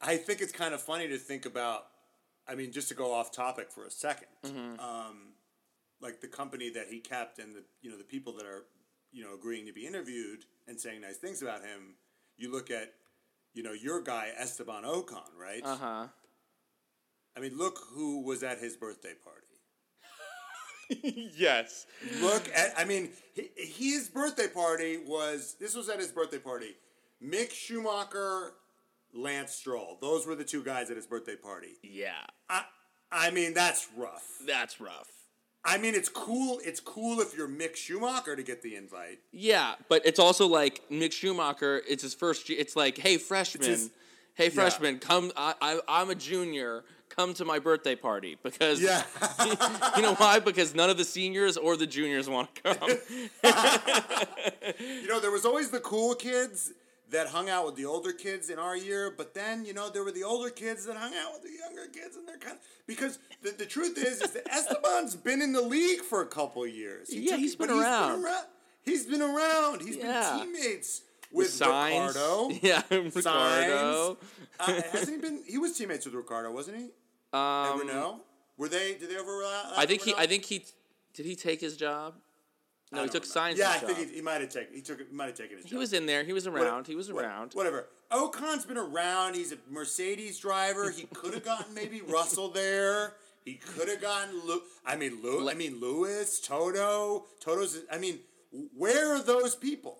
I 0.00 0.16
think 0.16 0.40
it's 0.40 0.50
kind 0.52 0.74
of 0.74 0.82
funny 0.82 1.06
to 1.08 1.16
think 1.18 1.46
about. 1.46 1.86
I 2.48 2.54
mean, 2.54 2.72
just 2.72 2.88
to 2.88 2.94
go 2.94 3.12
off 3.12 3.30
topic 3.30 3.70
for 3.70 3.84
a 3.84 3.88
2nd 3.88 4.24
Mm-hmm. 4.44 4.80
um, 4.80 5.16
like 6.00 6.20
the 6.20 6.28
company 6.28 6.70
that 6.70 6.86
he 6.88 7.00
kept 7.00 7.38
and 7.38 7.54
the 7.54 7.64
you 7.82 7.90
know 7.90 7.98
the 7.98 8.04
people 8.04 8.32
that 8.34 8.46
are 8.46 8.64
you 9.12 9.24
know 9.24 9.34
agreeing 9.34 9.66
to 9.66 9.72
be 9.72 9.86
interviewed 9.86 10.44
and 10.68 10.80
saying 10.80 11.00
nice 11.00 11.16
things 11.16 11.42
about 11.42 11.62
him. 11.62 11.94
You 12.36 12.52
look 12.52 12.70
at 12.70 12.92
you 13.54 13.62
know, 13.62 13.72
your 13.72 14.00
guy 14.00 14.30
Esteban 14.38 14.84
Ocon, 14.84 15.34
right? 15.36 15.62
Uh 15.64 15.76
huh. 15.76 16.06
I 17.36 17.40
mean, 17.40 17.56
look 17.56 17.78
who 17.92 18.22
was 18.22 18.42
at 18.42 18.58
his 18.58 18.76
birthday 18.76 19.14
party. 19.24 19.46
yes. 21.36 21.86
Look 22.20 22.48
at, 22.54 22.72
I 22.76 22.84
mean, 22.84 23.10
his 23.56 24.08
birthday 24.08 24.48
party 24.48 24.98
was, 24.98 25.56
this 25.60 25.74
was 25.74 25.88
at 25.88 25.98
his 25.98 26.12
birthday 26.12 26.38
party. 26.38 26.76
Mick 27.22 27.50
Schumacher, 27.50 28.52
Lance 29.14 29.54
Stroll. 29.54 29.98
Those 30.00 30.26
were 30.26 30.34
the 30.34 30.44
two 30.44 30.62
guys 30.62 30.90
at 30.90 30.96
his 30.96 31.06
birthday 31.06 31.36
party. 31.36 31.76
Yeah. 31.82 32.12
I, 32.48 32.62
I 33.10 33.30
mean, 33.30 33.54
that's 33.54 33.88
rough. 33.96 34.24
That's 34.46 34.80
rough. 34.80 35.08
I 35.64 35.76
mean, 35.76 35.94
it's 35.94 36.08
cool. 36.08 36.60
It's 36.64 36.80
cool 36.80 37.20
if 37.20 37.36
you're 37.36 37.48
Mick 37.48 37.74
Schumacher 37.76 38.36
to 38.36 38.42
get 38.42 38.62
the 38.62 38.76
invite. 38.76 39.18
Yeah, 39.32 39.74
but 39.88 40.02
it's 40.06 40.18
also 40.18 40.46
like 40.46 40.82
Mick 40.90 41.12
Schumacher. 41.12 41.82
It's 41.88 42.02
his 42.02 42.14
first. 42.14 42.48
It's 42.48 42.76
like, 42.76 42.96
hey 42.96 43.18
freshman, 43.18 43.66
his- 43.68 43.90
hey 44.34 44.50
freshman, 44.50 44.98
come. 44.98 45.32
I, 45.36 45.54
I 45.60 45.80
I'm 45.88 46.10
a 46.10 46.14
junior. 46.14 46.84
Come 47.08 47.34
to 47.34 47.44
my 47.44 47.58
birthday 47.58 47.96
party 47.96 48.36
because 48.44 48.80
Yeah. 48.80 49.02
you 49.96 50.02
know 50.02 50.14
why? 50.14 50.38
Because 50.38 50.74
none 50.74 50.88
of 50.90 50.96
the 50.98 51.04
seniors 51.04 51.56
or 51.56 51.76
the 51.76 51.86
juniors 51.86 52.28
want 52.28 52.54
to 52.54 52.62
come. 52.62 52.90
You 54.78 55.08
know, 55.08 55.18
there 55.18 55.30
was 55.30 55.44
always 55.44 55.70
the 55.70 55.80
cool 55.80 56.14
kids 56.14 56.72
that 57.10 57.28
hung 57.28 57.48
out 57.48 57.64
with 57.66 57.76
the 57.76 57.84
older 57.86 58.12
kids 58.12 58.50
in 58.50 58.58
our 58.58 58.76
year, 58.76 59.12
but 59.16 59.32
then, 59.34 59.64
you 59.64 59.72
know, 59.72 59.88
there 59.90 60.04
were 60.04 60.12
the 60.12 60.24
older 60.24 60.50
kids 60.50 60.84
that 60.86 60.96
hung 60.96 61.12
out 61.14 61.32
with 61.32 61.42
the 61.42 61.50
younger 61.58 61.86
kids, 61.90 62.16
and 62.16 62.28
they're 62.28 62.36
kind 62.38 62.56
of 62.56 62.60
because 62.86 63.18
the, 63.42 63.50
the 63.52 63.66
truth 63.66 63.96
is, 63.98 64.20
is 64.20 64.32
that 64.32 64.46
Esteban's 64.50 65.16
been 65.16 65.40
in 65.40 65.52
the 65.52 65.62
league 65.62 66.00
for 66.02 66.20
a 66.22 66.26
couple 66.26 66.66
years. 66.66 67.10
He 67.12 67.28
Yeah, 67.28 67.36
he's 67.36 67.56
been 67.56 67.70
around. 67.70 68.24
He's 68.82 69.06
been 69.06 69.22
around. 69.22 69.80
He's 69.82 69.96
Yeah. 69.96 70.38
been 70.38 70.52
teammates 70.52 71.02
with 71.32 71.48
Sainz. 71.48 72.06
Ricciardo. 72.08 72.50
Yeah, 72.62 72.82
Ricciardo. 72.90 74.18
Uh, 74.60 74.82
hasn't 74.92 75.16
he 75.16 75.20
been? 75.22 75.42
He 75.46 75.58
was 75.58 75.76
teammates 75.76 76.04
with 76.06 76.14
Ricciardo, 76.14 76.50
wasn't 76.52 76.78
he? 76.78 76.84
Um, 77.32 77.40
At 77.40 77.76
Renault. 77.78 78.20
Were 78.56 78.68
they? 78.68 78.94
Did 78.94 79.10
they 79.10 79.16
overlap? 79.16 79.72
I 79.76 79.86
think 79.86 80.02
he. 80.02 80.14
I 80.16 80.26
think 80.26 80.44
he. 80.44 80.64
Did 81.14 81.26
he 81.26 81.36
take 81.36 81.60
his 81.60 81.76
job? 81.76 82.14
No, 82.90 83.00
I 83.00 83.02
he 83.02 83.06
took 83.08 83.14
remember. 83.22 83.26
science. 83.26 83.58
Yeah, 83.58 83.70
I 83.70 83.78
job. 83.80 83.90
think 83.90 84.08
he, 84.10 84.14
he 84.16 84.20
might 84.22 84.40
have 84.40 84.50
taken. 84.50 84.74
He 84.74 84.80
took. 84.80 84.98
He 84.98 85.14
might 85.14 85.26
have 85.26 85.34
taken 85.36 85.56
his. 85.56 85.64
He 85.66 85.70
job. 85.72 85.78
was 85.80 85.92
in 85.92 86.06
there. 86.06 86.24
He 86.24 86.32
was 86.32 86.46
around. 86.46 86.86
he 86.86 86.94
was 86.94 87.12
What- 87.12 87.24
around. 87.24 87.52
Whatever. 87.54 87.86
Ocon's 88.10 88.64
been 88.64 88.78
around. 88.78 89.34
He's 89.34 89.52
a 89.52 89.56
Mercedes 89.70 90.38
driver. 90.38 90.90
He 90.90 91.04
could 91.12 91.34
have 91.34 91.44
gotten 91.52 91.74
maybe 91.74 92.00
Russell 92.00 92.48
there. 92.48 93.12
He 93.44 93.54
could 93.54 93.88
have 93.88 94.00
gotten. 94.00 94.34
Lu- 94.46 94.62
I 94.86 94.96
mean, 94.96 95.22
Lew- 95.22 95.48
I 95.50 95.54
mean 95.54 95.80
Lewis, 95.80 96.40
Toto. 96.40 97.26
Toto's. 97.40 97.80
I 97.92 97.98
mean, 97.98 98.20
where 98.76 99.14
are 99.14 99.22
those 99.22 99.54
people? 99.54 99.98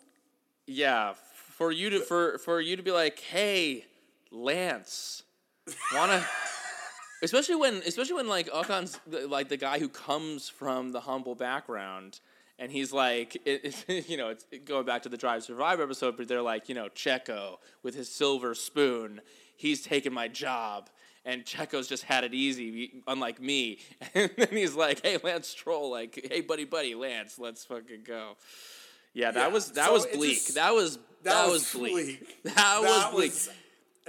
Yeah, 0.66 1.12
for 1.57 1.71
you 1.73 1.90
to 1.90 2.00
for 2.00 2.38
for 2.38 2.61
you 2.61 2.76
to 2.76 2.83
be 2.83 2.90
like, 2.90 3.18
hey, 3.21 3.85
Lance, 4.30 5.23
wanna. 5.95 6.25
Especially 7.21 7.57
when, 7.57 7.83
especially 7.85 8.14
when 8.14 8.28
like 8.28 8.49
Ocon's 8.49 9.00
the, 9.04 9.26
like 9.26 9.49
the 9.49 9.57
guy 9.57 9.80
who 9.80 9.88
comes 9.88 10.49
from 10.49 10.92
the 10.92 11.00
humble 11.00 11.35
background, 11.35 12.21
and 12.59 12.71
he's 12.73 12.93
like, 12.93 13.37
it, 13.45 13.85
it- 13.88 14.09
you 14.09 14.17
know, 14.17 14.29
it's 14.29 14.45
going 14.65 14.85
back 14.87 15.03
to 15.03 15.09
the 15.09 15.17
Drive 15.17 15.43
Survive 15.45 15.81
episode, 15.81 16.17
but 16.17 16.29
they're 16.29 16.43
like, 16.43 16.69
you 16.69 16.75
know, 16.75 16.88
Checo 16.88 17.57
with 17.83 17.95
his 17.95 18.09
silver 18.09 18.55
spoon, 18.55 19.21
he's 19.57 19.83
taken 19.83 20.12
my 20.12 20.29
job, 20.29 20.91
and 21.25 21.45
Checo's 21.45 21.88
just 21.88 22.05
had 22.05 22.25
it 22.25 22.33
easy, 22.35 23.03
unlike 23.07 23.41
me. 23.41 23.79
And 24.15 24.31
then 24.37 24.49
he's 24.50 24.75
like, 24.75 25.05
hey, 25.05 25.19
Lance 25.23 25.49
Stroll, 25.49 25.91
like, 25.91 26.29
hey, 26.31 26.41
buddy, 26.41 26.65
buddy, 26.65 26.95
Lance, 26.95 27.38
let's 27.38 27.65
fucking 27.65 28.03
go. 28.05 28.37
Yeah, 29.15 29.31
that 29.33 29.49
Yeah, 29.49 29.53
was 29.53 29.73
that 29.73 29.87
so 29.87 29.93
was 29.93 30.07
bleak. 30.07 30.35
just- 30.35 30.55
that 30.55 30.73
was 30.75 30.99
that, 31.25 31.49
was, 31.49 31.73
bleak. 31.73 32.43
That 32.45 32.81
was 32.81 33.12
bleak. 33.15 33.33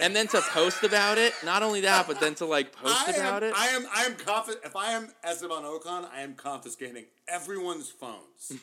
And 0.02 0.16
then 0.16 0.28
to 0.28 0.42
post 0.42 0.84
about 0.84 1.18
it, 1.18 1.34
not 1.44 1.64
only 1.64 1.82
that, 1.82 2.08
but 2.08 2.20
then 2.20 2.36
to 2.36 2.46
like 2.46 2.72
post 2.74 3.08
I 3.08 3.12
about 3.12 3.44
am, 3.44 3.50
it. 3.50 3.56
I 3.58 3.68
am. 3.68 3.86
I 3.96 4.04
am 4.04 4.16
confident. 4.16 4.64
If 4.66 4.76
I 4.76 4.92
am 4.92 5.10
Esteban 5.24 5.64
Ocon, 5.64 6.08
I 6.14 6.22
am 6.22 6.34
confiscating 6.36 7.06
everyone's 7.28 7.90
phones. 7.90 8.54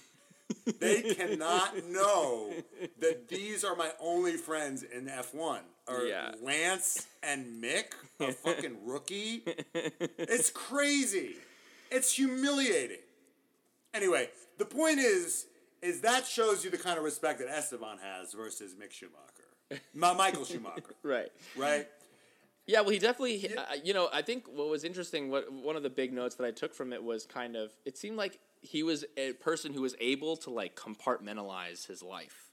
they 0.80 1.02
cannot 1.02 1.84
know 1.88 2.52
that 3.00 3.28
these 3.28 3.64
are 3.64 3.74
my 3.74 3.90
only 4.00 4.36
friends 4.36 4.82
in 4.82 5.08
F 5.08 5.34
one. 5.34 5.62
Or 5.88 6.02
Yeah. 6.02 6.32
Lance 6.42 7.06
and 7.22 7.62
Mick, 7.62 7.92
a 8.20 8.32
fucking 8.32 8.78
rookie. 8.84 9.42
It's 9.74 10.50
crazy. 10.50 11.36
It's 11.92 12.12
humiliating. 12.12 12.98
Anyway, 13.94 14.28
the 14.58 14.64
point 14.64 14.98
is, 14.98 15.46
is 15.82 16.00
that 16.00 16.26
shows 16.26 16.64
you 16.64 16.70
the 16.70 16.76
kind 16.78 16.98
of 16.98 17.04
respect 17.04 17.38
that 17.38 17.48
Esteban 17.48 17.98
has 18.02 18.32
versus 18.34 18.74
Mick 18.74 18.90
Schumacher, 18.90 19.45
Ma- 19.94 20.14
Michael 20.14 20.44
Schumacher, 20.44 20.82
right. 21.02 21.30
right? 21.56 21.88
Yeah, 22.66 22.80
well, 22.80 22.90
he 22.90 22.98
definitely. 22.98 23.56
Uh, 23.56 23.62
you 23.84 23.94
know, 23.94 24.08
I 24.12 24.22
think 24.22 24.46
what 24.48 24.68
was 24.68 24.82
interesting, 24.82 25.30
what 25.30 25.52
one 25.52 25.76
of 25.76 25.82
the 25.82 25.90
big 25.90 26.12
notes 26.12 26.34
that 26.36 26.44
I 26.44 26.50
took 26.50 26.74
from 26.74 26.92
it 26.92 27.02
was 27.02 27.24
kind 27.24 27.56
of. 27.56 27.70
It 27.84 27.96
seemed 27.96 28.16
like 28.16 28.40
he 28.60 28.82
was 28.82 29.04
a 29.16 29.32
person 29.34 29.72
who 29.72 29.82
was 29.82 29.94
able 30.00 30.36
to 30.38 30.50
like 30.50 30.74
compartmentalize 30.74 31.86
his 31.86 32.02
life. 32.02 32.45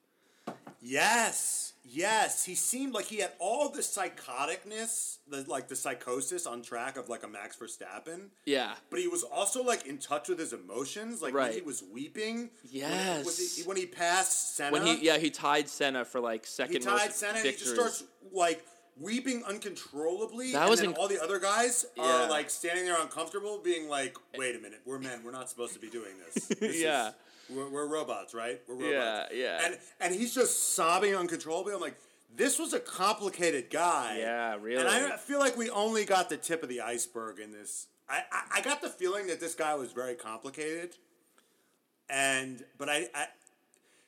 Yes, 0.86 1.74
yes. 1.86 2.44
He 2.44 2.56
seemed 2.56 2.94
like 2.94 3.06
he 3.06 3.18
had 3.20 3.32
all 3.40 3.70
the 3.70 3.80
psychoticness, 3.82 5.18
the 5.30 5.46
like 5.48 5.70
the 5.70 5.76
psychosis 5.78 6.46
on 6.46 6.62
track 6.62 6.98
of 6.98 7.08
like 7.08 7.24
a 7.24 7.28
Max 7.28 7.56
Verstappen. 7.58 8.28
Yeah. 8.46 8.74
But 8.90 9.00
he 9.00 9.08
was 9.08 9.24
also 9.24 9.64
like 9.64 9.88
in 9.88 9.98
touch 9.98 10.28
with 10.28 10.40
his 10.40 10.52
emotions, 10.52 11.22
like 11.22 11.34
when 11.34 11.54
he 11.54 11.62
was 11.62 11.84
weeping. 11.94 12.50
he- 12.70 12.80
Yes. 12.80 13.26
when 13.26 13.34
he, 13.36 13.64
when 13.70 13.78
he 13.78 13.86
passed 13.86 14.56
Senna. 14.58 14.74
When 14.74 14.86
he 14.86 15.06
yeah 15.06 15.18
he 15.18 15.30
tied 15.30 15.70
Senna 15.70 16.04
for 16.04 16.20
like 16.20 16.46
second. 16.46 16.74
he 16.74 16.80
tied 16.80 17.14
Senna, 17.14 17.38
and 17.38 17.46
he 17.48 17.52
just 17.54 17.74
starts 17.74 18.04
like 18.34 18.66
weeping 19.00 19.44
uncontrollably. 19.46 20.52
That 20.52 20.64
and 20.64 20.70
was 20.70 20.82
then 20.82 20.94
inc- 20.94 20.98
all 20.98 21.08
the 21.08 21.22
other 21.24 21.40
guys 21.40 21.86
Yeah. 21.96 22.26
are 22.26 22.30
like 22.30 22.50
standing 22.50 22.86
there 22.86 23.02
uncomfortable, 23.02 23.58
being 23.64 23.88
like, 23.88 24.18
"Wait 24.38 24.56
a 24.56 24.60
minute, 24.60 24.82
we're 24.86 25.00
men. 25.00 25.24
We're 25.24 25.32
not 25.32 25.50
supposed 25.50 25.74
to 25.74 25.80
be 25.80 25.90
doing 25.90 26.14
this. 26.34 26.46
This 26.48 26.82
Yeah. 26.82 27.08
is- 27.10 27.14
we're, 27.50 27.70
we're 27.70 27.88
robots, 27.88 28.34
right? 28.34 28.62
We're 28.68 28.76
robots. 28.76 28.92
Yeah, 28.92 29.26
yeah. 29.34 29.66
And 29.66 29.78
and 30.00 30.16
he's 30.16 30.34
just 30.34 30.76
sobbing 30.76 31.16
uncontrollably. 31.16 31.74
I'm 31.74 31.82
like, 31.82 31.98
this 32.36 32.60
was 32.60 32.74
a 32.74 32.80
complicated 32.80 33.70
guy. 33.70 34.18
Yeah, 34.20 34.56
really. 34.60 34.86
And. 34.86 35.14
I 35.14 35.18
feel 35.18 35.40
like 35.40 35.58
we 35.58 35.70
only 35.70 36.06
got 36.06 36.30
the 36.30 36.38
tip 36.38 36.64
of 36.64 36.70
the 36.70 36.82
iceberg 36.82 37.40
in 37.40 37.52
this. 37.52 37.88
I, 38.10 38.24
I, 38.32 38.60
I 38.60 38.62
got 38.62 38.82
the 38.82 38.90
feeling 38.90 39.28
that 39.28 39.40
this 39.40 39.56
guy 39.56 39.76
was 39.76 39.92
very 39.92 40.16
complicated. 40.16 40.96
And 42.10 42.64
but 42.78 42.90
I, 42.90 43.08
I 43.16 43.28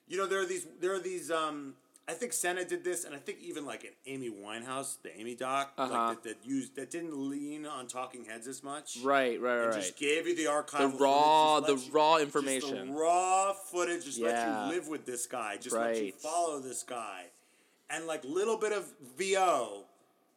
you 0.08 0.18
know, 0.18 0.28
there 0.28 0.42
are 0.42 0.46
these 0.46 0.68
there 0.80 0.94
are 0.94 1.00
these 1.00 1.32
um 1.32 1.76
I 2.08 2.14
think 2.14 2.34
Senna 2.34 2.64
did 2.64 2.84
this, 2.84 3.04
and 3.04 3.16
I 3.16 3.18
think 3.18 3.40
even 3.42 3.66
like 3.66 3.84
an 3.84 3.90
Amy 4.06 4.30
Winehouse, 4.30 4.98
the 5.02 5.18
Amy 5.20 5.34
doc, 5.34 5.74
Uh-huh. 5.78 5.92
like 5.92 6.22
that, 6.24 6.30
that 6.42 6.46
used 6.48 6.76
that 6.76 6.92
didn't 6.92 7.16
lean 7.30 7.66
on 7.66 7.88
talking 7.88 8.26
heads 8.26 8.48
as 8.48 8.62
much. 8.64 9.00
Right, 9.04 9.42
right, 9.42 9.58
And 9.64 9.66
right. 9.72 9.74
just 9.82 9.98
gave 9.98 10.28
you 10.28 10.36
the 10.36 10.46
archive, 10.48 10.92
The 10.92 10.98
raw- 11.00 11.60
the 11.62 11.74
let 11.74 11.92
raw 11.94 12.18
information. 12.18 12.90
the 12.90 12.94
raw 12.94 13.54
footage, 13.54 14.06
just 14.06 14.20
let 14.20 14.36
you 14.70 14.76
live 14.76 14.88
with 14.88 15.06
this 15.06 15.26
guy, 15.26 15.58
just 15.58 15.76
let 15.76 15.98
you 16.00 16.12
follow 16.12 16.60
this 16.60 16.84
guy, 16.84 17.26
and 17.90 18.06
like 18.06 18.24
little 18.24 18.58
bit 18.58 18.72
of 18.72 18.94
VO 19.18 19.86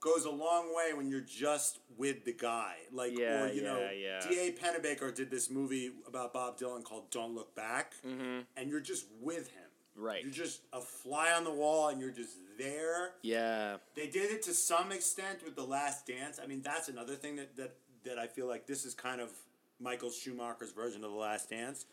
goes 0.00 0.25
a 0.25 0.30
long 0.30 0.75
way 0.75 0.94
when 0.94 1.10
you're 1.10 1.20
just 1.20 1.80
with 1.98 2.25
the 2.25 2.32
guy. 2.32 2.76
Like, 2.92 3.18
Yeah, 3.18 3.42
or 3.44 3.48
you 3.52 3.62
know, 3.62 3.78
yeah, 3.78 4.20
yeah. 4.22 4.26
D.A. 4.28 4.52
Pennebaker 4.52 5.12
did 5.14 5.28
this 5.30 5.50
movie 5.50 5.90
about 6.06 6.32
Bob 6.32 6.56
Dylan 6.58 6.82
called 6.84 7.10
"Don't 7.10 7.34
Look 7.34 7.54
Back," 7.54 7.94
and 8.04 8.70
you're 8.70 8.80
just 8.80 9.04
with 9.20 9.48
him. 9.48 9.67
Right. 9.99 10.23
You're 10.23 10.33
just 10.33 10.61
a 10.73 10.81
fly 10.81 11.33
on 11.33 11.43
the 11.45 11.52
wall, 11.52 11.88
and 11.88 12.00
you're 12.00 12.11
just 12.12 12.37
there. 12.57 13.11
Yeah. 13.23 13.78
They 13.97 14.07
did 14.07 14.31
it 14.31 14.43
to 14.43 14.55
some 14.55 14.93
extent 14.93 15.40
with 15.45 15.57
the 15.57 15.64
Last 15.64 16.07
Dance. 16.07 16.38
I 16.43 16.47
mean, 16.47 16.62
that's 16.62 16.88
another 16.88 17.14
thing 17.17 17.37
that 17.37 17.57
that 17.57 17.75
that 18.05 18.19
I 18.19 18.26
feel 18.28 18.47
like 18.47 18.67
this 18.67 18.85
is 18.85 18.95
kind 18.95 19.21
of 19.21 19.31
Michael 19.81 20.11
Schumacher's 20.11 20.73
version 20.73 21.02
of 21.05 21.11
the 21.11 21.17
Last 21.17 21.50
Dance. 21.50 21.85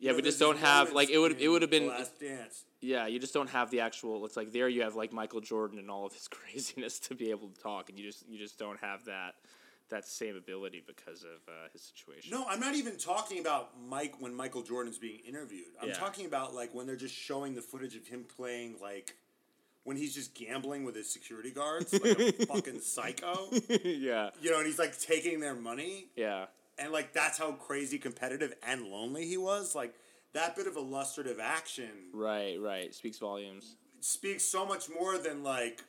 Yeah, 0.00 0.10
You 0.10 0.12
know, 0.12 0.16
we 0.18 0.22
just 0.22 0.38
don't 0.38 0.58
have 0.58 0.92
like 0.92 1.10
it 1.10 1.18
would 1.18 1.40
it 1.40 1.48
would 1.48 1.62
have 1.62 1.70
The 1.72 1.80
been 1.80 1.88
Last 1.88 2.20
Dance. 2.20 2.64
yeah, 2.80 3.08
you 3.08 3.18
just 3.18 3.34
don't 3.34 3.50
have 3.50 3.70
the 3.72 3.80
actual 3.80 4.24
it's 4.24 4.36
like 4.36 4.52
there 4.52 4.68
you 4.68 4.82
have 4.82 4.94
like 4.94 5.12
Michael 5.12 5.40
Jordan 5.40 5.80
and 5.80 5.90
all 5.90 6.06
of 6.06 6.12
his 6.12 6.28
craziness 6.30 7.00
to 7.00 7.16
be 7.16 7.30
able 7.30 7.48
to 7.48 7.60
talk 7.60 7.88
and 7.90 7.98
you 7.98 8.04
just 8.06 8.24
you 8.28 8.38
just 8.38 8.56
don't 8.58 8.78
have 8.80 9.04
that 9.06 9.34
that 9.90 10.06
same 10.06 10.36
ability 10.36 10.82
because 10.86 11.22
of 11.22 11.40
uh, 11.48 11.68
his 11.72 11.82
situation. 11.82 12.30
No, 12.30 12.44
I'm 12.48 12.60
not 12.60 12.74
even 12.74 12.96
talking 12.96 13.40
about 13.40 13.70
Mike 13.88 14.14
when 14.20 14.34
Michael 14.34 14.62
Jordan's 14.62 14.98
being 14.98 15.20
interviewed. 15.26 15.68
I'm 15.80 15.88
Yeah. 15.88 15.94
talking 15.94 16.26
about 16.26 16.54
like 16.54 16.74
when 16.74 16.86
they're 16.86 16.96
just 16.96 17.14
showing 17.14 17.54
the 17.54 17.62
footage 17.62 17.96
of 17.96 18.06
him 18.06 18.24
playing 18.36 18.76
like 18.82 19.16
when 19.84 19.96
he's 19.96 20.14
just 20.14 20.34
gambling 20.34 20.84
with 20.84 20.94
his 20.94 21.10
security 21.10 21.50
guards 21.50 21.92
like 21.94 22.18
a 22.18 22.32
fucking 22.46 22.80
psycho. 22.80 23.48
yeah. 23.84 24.30
You 24.42 24.50
know, 24.50 24.58
and 24.58 24.66
he's 24.66 24.78
like 24.78 24.98
taking 24.98 25.40
their 25.40 25.54
money 25.54 26.08
Yeah. 26.16 26.46
and 26.78 26.92
like 26.92 27.12
that's 27.14 27.38
how 27.38 27.52
crazy 27.52 27.98
competitive 27.98 28.54
and 28.62 28.86
lonely 28.86 29.26
he 29.26 29.36
was. 29.38 29.74
Like 29.74 29.94
that 30.34 30.54
bit 30.56 30.66
of 30.66 30.76
illustrative 30.76 31.40
action 31.40 31.88
Right, 32.12 32.60
right. 32.60 32.94
Speaks 32.94 33.16
volumes. 33.18 33.76
speaks 34.00 34.44
so 34.44 34.66
much 34.66 34.90
more 34.90 35.16
than 35.16 35.42
like, 35.42 35.82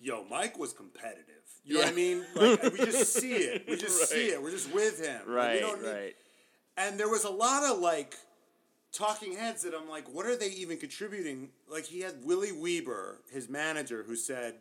yo, 0.00 0.24
Mike 0.24 0.58
was 0.58 0.72
competitive. 0.72 1.41
You 1.64 1.74
know 1.74 1.80
Yeah. 1.80 1.86
what 1.86 1.92
I 1.92 1.96
mean? 1.96 2.24
Like 2.34 2.62
we 2.72 2.78
just 2.86 3.12
see 3.20 3.34
it. 3.34 3.64
We 3.68 3.76
just 3.76 4.08
see 4.10 4.26
it. 4.30 4.42
We're 4.42 4.50
just 4.50 4.72
with 4.72 5.04
him. 5.04 5.20
Like, 5.26 5.28
Right, 5.28 5.62
need- 5.62 5.86
right. 5.86 6.16
and 6.76 6.98
there 6.98 7.08
was 7.08 7.24
a 7.24 7.30
lot 7.30 7.62
of 7.64 7.78
like 7.78 8.16
talking 8.92 9.36
heads 9.36 9.62
that 9.62 9.74
I'm 9.74 9.88
like, 9.88 10.12
what 10.12 10.26
are 10.26 10.36
they 10.36 10.48
even 10.50 10.76
contributing? 10.78 11.50
Like 11.70 11.84
he 11.86 12.00
had 12.00 12.24
Willi 12.24 12.52
Weber, 12.52 13.18
his 13.32 13.48
manager, 13.48 14.02
who 14.06 14.16
said, 14.16 14.54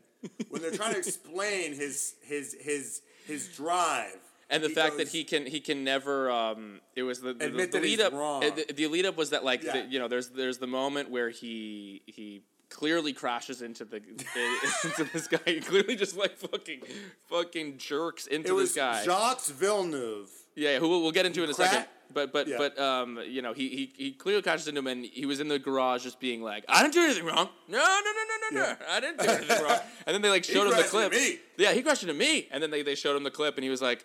when 0.49 0.61
they're 0.61 0.71
trying 0.71 0.93
to 0.93 0.99
explain 1.05 1.73
his 1.73 2.15
his 2.21 2.55
his 2.61 3.01
his 3.25 3.47
drive. 3.55 4.15
and 4.49 4.63
the 4.63 4.67
he 4.69 4.73
fact 4.75 4.97
that 4.97 5.07
he 5.07 5.23
can 5.23 5.45
he 5.47 5.59
can 5.59 5.83
never 5.83 6.29
um 6.29 6.79
it 6.95 7.03
was 7.03 7.19
the 7.21 7.33
the, 7.33 7.45
Admit 7.45 7.71
the 7.71 7.79
that 7.79 7.87
he's 7.87 7.97
lead 7.97 8.05
up 8.05 8.13
wrong. 8.13 8.41
the, 8.41 8.71
the 8.73 8.87
lead 8.87 9.05
up 9.05 9.17
was 9.17 9.31
that 9.31 9.43
like 9.43 9.63
Yeah. 9.63 9.81
the, 9.81 9.85
you 9.91 9.97
know 9.99 10.07
there's 10.07 10.29
there's 10.29 10.59
the 10.59 10.67
moment 10.67 11.09
where 11.09 11.29
he 11.31 12.01
he 12.05 12.43
clearly 12.71 13.13
crashes 13.13 13.61
into 13.61 13.85
the 13.85 13.97
into 14.83 15.03
this 15.13 15.27
guy 15.27 15.37
he 15.45 15.59
clearly 15.59 15.95
just 15.95 16.17
like 16.17 16.35
fucking 16.37 16.81
fucking 17.27 17.77
jerks 17.77 18.25
into 18.25 18.57
this 18.57 18.73
guy 18.73 18.87
it 18.87 18.91
was 18.91 19.05
this 19.05 19.07
guy 19.07 19.33
Jacques 19.35 19.45
Villeneuve. 19.45 20.29
yeah 20.55 20.79
who 20.79 20.87
we'll, 20.89 21.01
we'll 21.03 21.11
get 21.11 21.25
into 21.27 21.43
in 21.43 21.49
a 21.49 21.53
Cra- 21.53 21.65
second 21.65 21.85
but 22.13 22.33
but 22.33 22.47
Yeah. 22.47 22.57
but 22.57 22.79
um 22.79 23.19
you 23.27 23.41
know 23.41 23.53
he, 23.53 23.69
he 23.69 23.91
he 24.03 24.11
clearly 24.13 24.41
crashes 24.41 24.67
into 24.67 24.79
him 24.79 24.87
and 24.87 25.05
he 25.05 25.25
was 25.25 25.39
in 25.39 25.47
the 25.47 25.59
garage 25.59 26.03
just 26.03 26.19
being 26.19 26.41
like 26.41 26.63
I 26.67 26.81
didn't 26.81 26.93
do 26.95 27.01
anything 27.03 27.25
wrong 27.25 27.49
no 27.67 27.77
no 27.77 27.83
no 27.83 28.11
no 28.11 28.59
no 28.59 28.67
Yeah. 28.67 28.75
no 28.79 28.85
I 28.89 28.99
didn't 28.99 29.19
do 29.19 29.29
anything 29.29 29.63
wrong 29.63 29.79
and 30.07 30.13
then 30.13 30.21
they 30.21 30.29
like 30.29 30.43
showed 30.45 30.67
him 30.71 30.75
the 30.77 30.83
clip 30.83 31.13
yeah 31.57 31.73
he 31.73 31.81
crashed 31.83 32.03
into 32.03 32.15
me 32.15 32.47
and 32.51 32.63
then 32.63 32.71
they, 32.71 32.81
they 32.83 32.95
showed 32.95 33.15
him 33.15 33.23
the 33.23 33.31
clip 33.31 33.55
and 33.57 33.63
he 33.63 33.69
was 33.69 33.81
like 33.81 34.03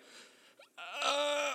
uh, 1.04 1.08
uh, 1.08 1.52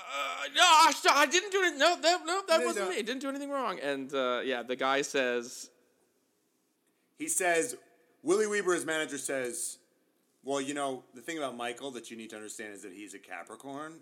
no, 0.55 0.61
I, 0.63 0.93
I 1.13 1.25
didn't 1.25 1.51
do 1.51 1.61
it. 1.63 1.75
No, 1.77 1.99
that, 1.99 2.25
no, 2.25 2.41
that 2.47 2.59
No, 2.61 2.65
wasn't 2.67 2.85
no. 2.89 2.91
me. 2.95 3.01
Didn't 3.01 3.21
do 3.21 3.27
anything 3.29 3.49
wrong. 3.49 3.79
And 3.79 4.13
uh, 4.13 4.41
yeah, 4.45 4.63
the 4.63 4.75
guy 4.75 5.01
says, 5.01 5.69
He 7.21 7.27
says, 7.29 7.75
Willi 8.23 8.47
Weber, 8.47 8.73
his 8.73 8.83
manager, 8.83 9.19
says, 9.19 9.77
Well, 10.43 10.59
you 10.59 10.73
know, 10.73 11.03
the 11.13 11.21
thing 11.21 11.37
about 11.37 11.55
Michael 11.55 11.91
that 11.91 12.09
you 12.09 12.17
need 12.17 12.31
to 12.31 12.35
understand 12.35 12.73
is 12.73 12.81
that 12.81 12.93
he's 12.93 13.13
a 13.13 13.19
Capricorn. 13.19 13.93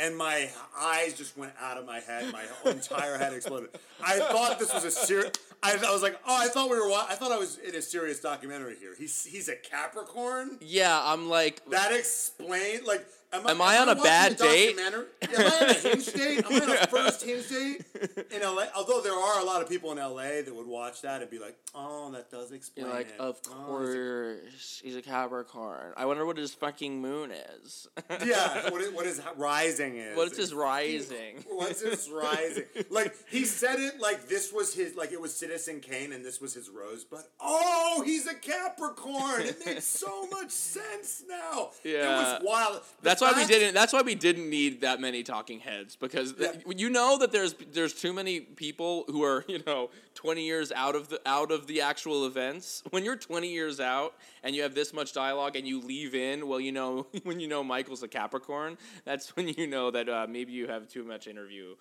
And 0.00 0.16
my 0.16 0.48
eyes 0.76 1.14
just 1.14 1.36
went 1.38 1.52
out 1.60 1.76
of 1.76 1.86
my 1.86 2.00
head. 2.00 2.32
My 2.32 2.42
whole 2.62 2.72
entire 2.72 3.16
head 3.16 3.32
exploded. 3.32 3.70
I 4.04 4.18
thought 4.18 4.58
this 4.58 4.74
was 4.74 4.84
a 4.84 4.90
serious. 4.90 5.30
I, 5.62 5.74
I 5.74 5.92
was 5.92 6.02
like, 6.02 6.18
oh, 6.26 6.36
I 6.36 6.48
thought 6.48 6.68
we 6.68 6.76
were. 6.80 6.88
wa- 6.88 7.06
I 7.08 7.14
thought 7.14 7.30
I 7.30 7.38
was 7.38 7.58
in 7.58 7.76
a 7.76 7.82
serious 7.82 8.18
documentary 8.18 8.74
here. 8.80 8.94
He's 8.98 9.24
he's 9.24 9.48
a 9.48 9.54
Capricorn. 9.56 10.58
"Yeah, 10.60 11.00
I'm 11.04 11.28
like, 11.28 11.64
That 11.70 11.92
explained 11.92 12.86
like. 12.86 13.06
Am, 13.30 13.46
Am 13.46 13.60
I 13.60 13.76
on 13.78 13.90
a 13.90 13.94
bad 13.94 14.36
date? 14.36 14.78
Am 14.78 14.94
I 15.38 15.44
on 15.44 15.68
a 15.70 15.72
hinge 15.74 16.06
date? 16.12 16.44
Am 16.46 16.52
I 16.52 16.64
on 16.64 16.70
a 16.70 16.86
first 16.86 17.22
hinge 17.22 17.48
date 17.50 17.84
in 18.30 18.40
LA? 18.40 18.64
Although 18.74 19.02
there 19.02 19.12
are 19.12 19.40
a 19.40 19.44
lot 19.44 19.60
of 19.60 19.68
people 19.68 19.92
in 19.92 19.98
LA 19.98 20.40
that 20.42 20.54
would 20.54 20.66
watch 20.66 21.02
that 21.02 21.20
and 21.20 21.30
be 21.30 21.38
like, 21.38 21.56
"Oh, 21.74 22.10
that 22.12 22.30
does 22.30 22.52
explain." 22.52 22.86
you're 22.86 22.94
like, 22.94 23.08
it. 23.08 23.20
of 23.20 23.38
Oh, 23.50 23.52
a- 23.52 23.66
course, 23.66 24.80
he's 24.82 24.96
a 24.96 25.02
Capricorn. 25.02 25.92
I 25.96 26.06
wonder 26.06 26.24
what 26.24 26.38
his 26.38 26.54
fucking 26.54 27.00
moon 27.02 27.30
is. 27.62 27.86
yeah. 28.24 28.70
What 28.70 28.80
is, 28.80 28.92
what 28.92 29.06
is 29.06 29.20
rising 29.36 29.96
is? 29.96 30.16
What's 30.16 30.38
his 30.38 30.54
rising? 30.54 31.44
What's 31.48 31.82
his 31.82 32.08
rising? 32.10 32.64
Like 32.90 33.14
he 33.28 33.44
said 33.44 33.78
it 33.78 34.00
like 34.00 34.28
this 34.28 34.52
was 34.54 34.74
his 34.74 34.96
like 34.96 35.12
it 35.12 35.20
was 35.20 35.34
Citizen 35.34 35.80
Kane 35.80 36.12
and 36.14 36.24
this 36.24 36.40
was 36.40 36.54
his 36.54 36.70
rosebud. 36.70 37.24
Oh, 37.40 38.02
he's 38.06 38.26
a 38.26 38.34
Capricorn. 38.34 39.42
It 39.42 39.66
makes 39.66 39.84
so 39.84 40.26
much 40.28 40.50
sense 40.50 41.24
now. 41.28 41.70
Yeah, 41.84 41.98
It 41.98 42.22
was 42.22 42.42
wild. 42.44 42.80
The 43.02 43.17
That's 43.18 43.36
why 43.36 43.42
we 43.42 43.46
didn't. 43.46 43.74
That's 43.74 43.92
why 43.92 44.02
we 44.02 44.14
didn't 44.14 44.48
need 44.48 44.80
that 44.82 45.00
many 45.00 45.22
talking 45.22 45.60
heads 45.60 45.96
because 45.96 46.34
th- 46.34 46.62
you 46.76 46.90
know 46.90 47.18
that 47.18 47.32
there's 47.32 47.54
there's 47.72 47.94
too 47.94 48.12
many 48.12 48.40
people 48.40 49.04
who 49.08 49.22
are 49.22 49.44
you 49.48 49.62
know 49.66 49.90
twenty 50.14 50.44
years 50.44 50.72
out 50.72 50.94
of 50.94 51.08
the 51.08 51.20
out 51.26 51.50
of 51.50 51.66
the 51.66 51.80
actual 51.80 52.26
events. 52.26 52.82
When 52.90 53.04
you're 53.04 53.16
twenty 53.16 53.52
years 53.52 53.80
out 53.80 54.14
and 54.42 54.54
you 54.54 54.62
have 54.62 54.74
this 54.74 54.92
much 54.92 55.12
dialogue 55.12 55.56
and 55.56 55.66
you 55.66 55.80
leave 55.80 56.14
in, 56.14 56.46
well, 56.48 56.60
you 56.60 56.72
know 56.72 57.06
when 57.24 57.40
you 57.40 57.48
know 57.48 57.62
Michael's 57.64 58.02
a 58.02 58.08
Capricorn, 58.08 58.78
that's 59.04 59.34
when 59.36 59.48
you 59.48 59.66
know 59.66 59.90
that 59.90 60.08
uh, 60.08 60.26
maybe 60.28 60.52
you 60.52 60.68
have 60.68 60.88
too 60.88 61.04
much 61.04 61.26
interview. 61.26 61.74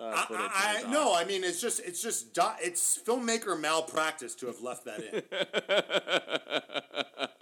Uh, 0.00 0.12
I, 0.16 0.24
footage 0.26 0.50
I, 0.54 0.82
I 0.86 0.90
no, 0.90 1.14
I 1.14 1.24
mean 1.24 1.44
it's 1.44 1.60
just 1.60 1.80
it's 1.84 2.00
just 2.02 2.38
it's 2.62 2.98
filmmaker 3.06 3.58
malpractice 3.60 4.34
to 4.36 4.46
have 4.46 4.60
left 4.62 4.86
that 4.86 5.00
in. 5.02 5.22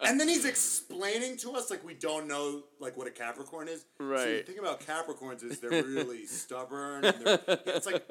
and 0.09 0.19
then 0.19 0.27
he's 0.29 0.45
explaining 0.45 1.37
to 1.39 1.53
us 1.53 1.71
like 1.71 1.85
we 1.85 1.95
don't 1.95 2.27
know 2.27 2.63
like 2.81 2.97
what 2.97 3.07
a 3.07 3.11
Capricorn 3.11 3.69
is. 3.69 3.81
So 3.81 3.87
the 3.99 4.05
Right. 4.05 4.47
thing 4.47 4.59
about 4.59 4.81
Capricorns 4.81 5.45
is 5.45 5.61
they're 5.61 5.71
really 5.71 6.27
stubborn. 6.27 7.05
And 7.05 7.25
they're, 7.25 7.41
it's 7.67 7.87
like, 7.87 8.05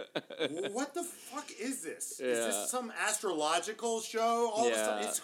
what 0.72 0.94
the 0.94 1.04
fuck 1.04 1.50
is 1.60 1.82
this? 1.82 2.20
Is 2.20 2.46
this 2.46 2.70
some 2.72 2.92
astrological 3.06 4.00
show? 4.02 4.52
All 4.54 4.68
of 4.68 4.74
a 4.74 4.76
sudden, 4.76 5.04
Yeah. 5.04 5.10
it's. 5.10 5.22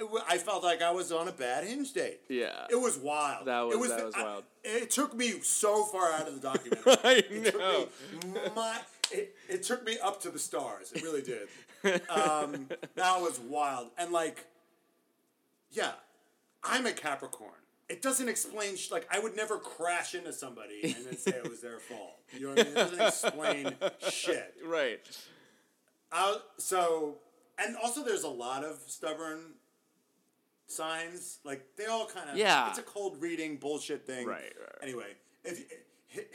I, 0.00 0.34
I 0.34 0.38
felt 0.38 0.62
like 0.64 0.82
I 0.82 0.90
was 0.90 1.10
on 1.12 1.28
a 1.28 1.32
bad 1.32 1.64
hinge 1.64 1.92
date. 1.92 2.20
Yeah. 2.28 2.66
It 2.70 2.76
was 2.80 2.96
wild. 2.98 3.46
That 3.46 3.60
was- 3.62 3.74
it 3.74 3.78
was 3.78 3.90
that 3.90 4.04
was 4.06 4.14
I- 4.14 4.22
wild. 4.22 4.44
it 4.64 4.90
took 4.90 5.14
me 5.14 5.40
so 5.42 5.84
far 5.84 6.12
out 6.12 6.28
of 6.28 6.34
the 6.34 6.40
documentary. 6.40 6.96
I 7.04 7.14
It 7.30 7.54
know. 7.58 7.88
took 8.20 8.56
my 8.56 8.78
it, 9.10 9.34
it 9.48 9.62
took 9.62 9.84
me 9.86 9.96
up 10.02 10.20
to 10.22 10.30
the 10.30 10.38
stars. 10.38 10.92
It 10.92 11.02
really 11.02 11.22
did. 11.22 11.48
Um, 12.10 12.68
that 12.96 13.20
was 13.20 13.38
wild. 13.38 13.90
And 13.96 14.10
like, 14.10 14.44
yeah, 15.70 15.92
I'm 16.64 16.86
a 16.86 16.92
Capricorn. 16.92 17.52
It 17.88 18.02
doesn't 18.02 18.28
explain 18.28 18.76
sh- 18.76 18.90
like 18.90 19.06
I 19.10 19.18
would 19.20 19.36
never 19.36 19.58
crash 19.58 20.14
into 20.14 20.32
somebody 20.32 20.80
and 20.82 21.06
then 21.06 21.16
say 21.16 21.30
it 21.32 21.48
was 21.48 21.60
their 21.60 21.78
fault. 21.78 22.18
You 22.32 22.40
know 22.40 22.48
what 22.50 22.60
I 22.60 22.64
mean? 22.64 22.72
It 22.72 22.74
doesn't 22.74 23.00
explain 23.00 23.74
shit. 24.10 24.54
Right. 24.66 25.00
Uh, 26.12 26.36
so 26.58 27.16
and 27.58 27.76
also 27.76 28.04
there's 28.04 28.24
a 28.24 28.28
lot 28.28 28.64
of 28.64 28.78
stubborn 28.86 29.40
signs. 30.70 31.38
Like 31.44 31.64
they 31.76 31.86
all 31.86 32.06
kind 32.06 32.30
of 32.30 32.36
Yeah. 32.36 32.68
It's 32.70 32.78
a 32.78 32.82
cold 32.82 33.20
reading 33.20 33.56
bullshit 33.56 34.06
thing. 34.06 34.26
Right, 34.26 34.42
right, 34.42 34.52
right. 34.60 34.82
Anyway, 34.82 35.06
if 35.44 35.64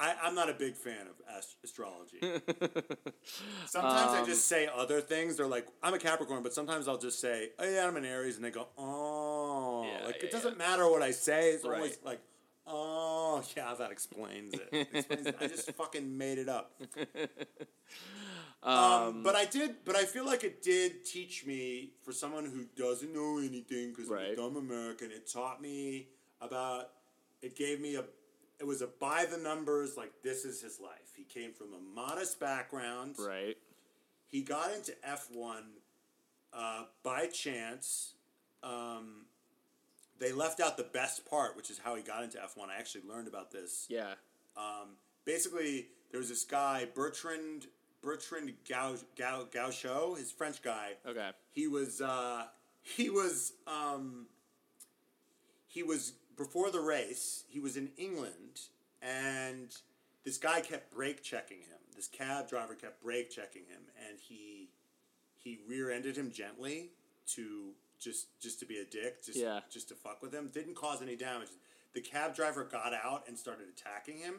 I, 0.00 0.14
I'm 0.22 0.34
not 0.36 0.48
a 0.48 0.52
big 0.54 0.74
fan 0.76 1.08
of 1.08 1.14
ast- 1.36 1.56
astrology. 1.64 2.18
sometimes 3.66 4.12
I 4.12 4.20
Um, 4.20 4.26
just 4.26 4.46
say 4.46 4.68
other 4.72 5.00
things. 5.00 5.36
They're 5.36 5.46
like, 5.48 5.66
I'm 5.82 5.92
a 5.92 5.98
Capricorn, 5.98 6.42
but 6.44 6.54
sometimes 6.54 6.86
I'll 6.86 6.98
just 6.98 7.20
say, 7.20 7.50
oh 7.58 7.68
yeah, 7.68 7.84
I'm 7.86 7.96
an 7.96 8.04
Aries, 8.04 8.36
and 8.36 8.44
they 8.44 8.50
go, 8.52 8.68
oh, 8.78 9.84
Yeah, 9.84 10.06
like 10.06 10.16
yeah, 10.20 10.26
it 10.26 10.30
doesn't 10.30 10.56
matter 10.56 10.88
what 10.88 11.02
I 11.02 11.10
say. 11.10 11.50
It's 11.50 11.64
Right. 11.64 11.76
always 11.78 11.98
like, 12.04 12.20
oh 12.66 13.42
yeah, 13.56 13.74
that 13.76 13.90
explains 13.90 14.54
it. 14.54 14.68
It 14.70 14.88
explains 14.94 15.26
it. 15.26 15.36
I 15.40 15.46
just 15.48 15.68
fucking 15.76 16.16
made 16.16 16.38
it 16.38 16.48
up. 16.48 16.80
Um, 18.62 19.22
but 19.22 19.34
I 19.36 19.44
did, 19.44 19.76
but 19.84 19.94
I 19.96 20.04
feel 20.04 20.26
like 20.26 20.42
it 20.44 20.62
did 20.62 21.04
teach 21.04 21.46
me, 21.46 21.92
for 22.02 22.12
someone 22.12 22.44
who 22.44 22.64
doesn't 22.76 23.14
know 23.14 23.38
anything, 23.38 23.90
because 23.94 24.10
I'm 24.10 24.18
a 24.18 24.36
dumb 24.36 24.56
American, 24.56 25.10
it 25.12 25.30
taught 25.30 25.62
me 25.62 26.08
about, 26.40 26.90
it 27.40 27.56
gave 27.56 27.80
me 27.80 27.94
a, 27.94 28.04
it 28.58 28.66
was 28.66 28.82
a 28.82 28.88
by 28.88 29.24
the 29.30 29.36
numbers, 29.38 29.96
like 29.96 30.10
this 30.24 30.44
is 30.44 30.60
his 30.60 30.80
life. 30.80 31.12
He 31.16 31.22
came 31.22 31.52
from 31.52 31.68
a 31.72 31.94
modest 31.94 32.40
background. 32.40 33.14
Right. 33.18 33.56
He 34.26 34.42
got 34.42 34.72
into 34.74 34.92
F1 35.08 35.60
uh, 36.52 36.82
by 37.04 37.26
chance. 37.28 38.14
Um, 38.64 39.26
they 40.18 40.32
left 40.32 40.58
out 40.60 40.76
the 40.76 40.82
best 40.82 41.24
part, 41.30 41.56
which 41.56 41.70
is 41.70 41.78
how 41.78 41.94
he 41.94 42.02
got 42.02 42.24
into 42.24 42.38
F1. 42.38 42.68
I 42.68 42.78
actually 42.80 43.04
learned 43.08 43.28
about 43.28 43.52
this 43.52 43.86
Yeah. 43.88 44.14
um, 44.56 44.96
basically 45.24 45.86
there 46.10 46.18
was 46.18 46.28
this 46.28 46.42
guy 46.44 46.88
Bertrand 46.92 47.66
Bertrand 48.08 48.50
Gau, 48.66 48.94
Gau, 49.18 49.44
Gachot, 49.52 50.16
his 50.16 50.32
French 50.32 50.62
guy. 50.62 50.92
Okay. 51.06 51.28
He 51.52 51.66
was 51.68 52.00
uh, 52.00 52.44
he 52.82 53.10
was 53.10 53.52
um, 53.66 54.26
he 55.66 55.82
was 55.82 56.12
before 56.36 56.70
the 56.70 56.80
race. 56.80 57.44
He 57.48 57.60
was 57.60 57.76
in 57.76 57.90
England, 57.98 58.60
and 59.02 59.76
this 60.24 60.38
guy 60.38 60.62
kept 60.62 60.94
brake 60.94 61.22
checking 61.22 61.58
him. 61.58 61.78
This 61.94 62.08
cab 62.08 62.48
driver 62.48 62.74
kept 62.74 63.02
brake 63.02 63.30
checking 63.30 63.64
him, 63.68 63.82
and 64.08 64.18
he 64.18 64.70
he 65.34 65.58
rear-ended 65.68 66.16
him 66.16 66.30
gently 66.30 66.92
to 67.34 67.72
just 68.00 68.40
just 68.40 68.58
to 68.60 68.64
be 68.66 68.78
a 68.78 68.84
dick, 68.86 69.22
just 69.22 69.38
Yeah. 69.38 69.60
just 69.70 69.88
to 69.90 69.94
fuck 69.94 70.22
with 70.22 70.32
him. 70.32 70.48
Didn't 70.48 70.76
cause 70.76 71.02
any 71.02 71.14
damage. 71.16 71.48
The 71.92 72.00
cab 72.00 72.34
driver 72.34 72.64
got 72.64 72.94
out 72.94 73.24
and 73.28 73.36
started 73.38 73.66
attacking 73.68 74.16
him, 74.18 74.36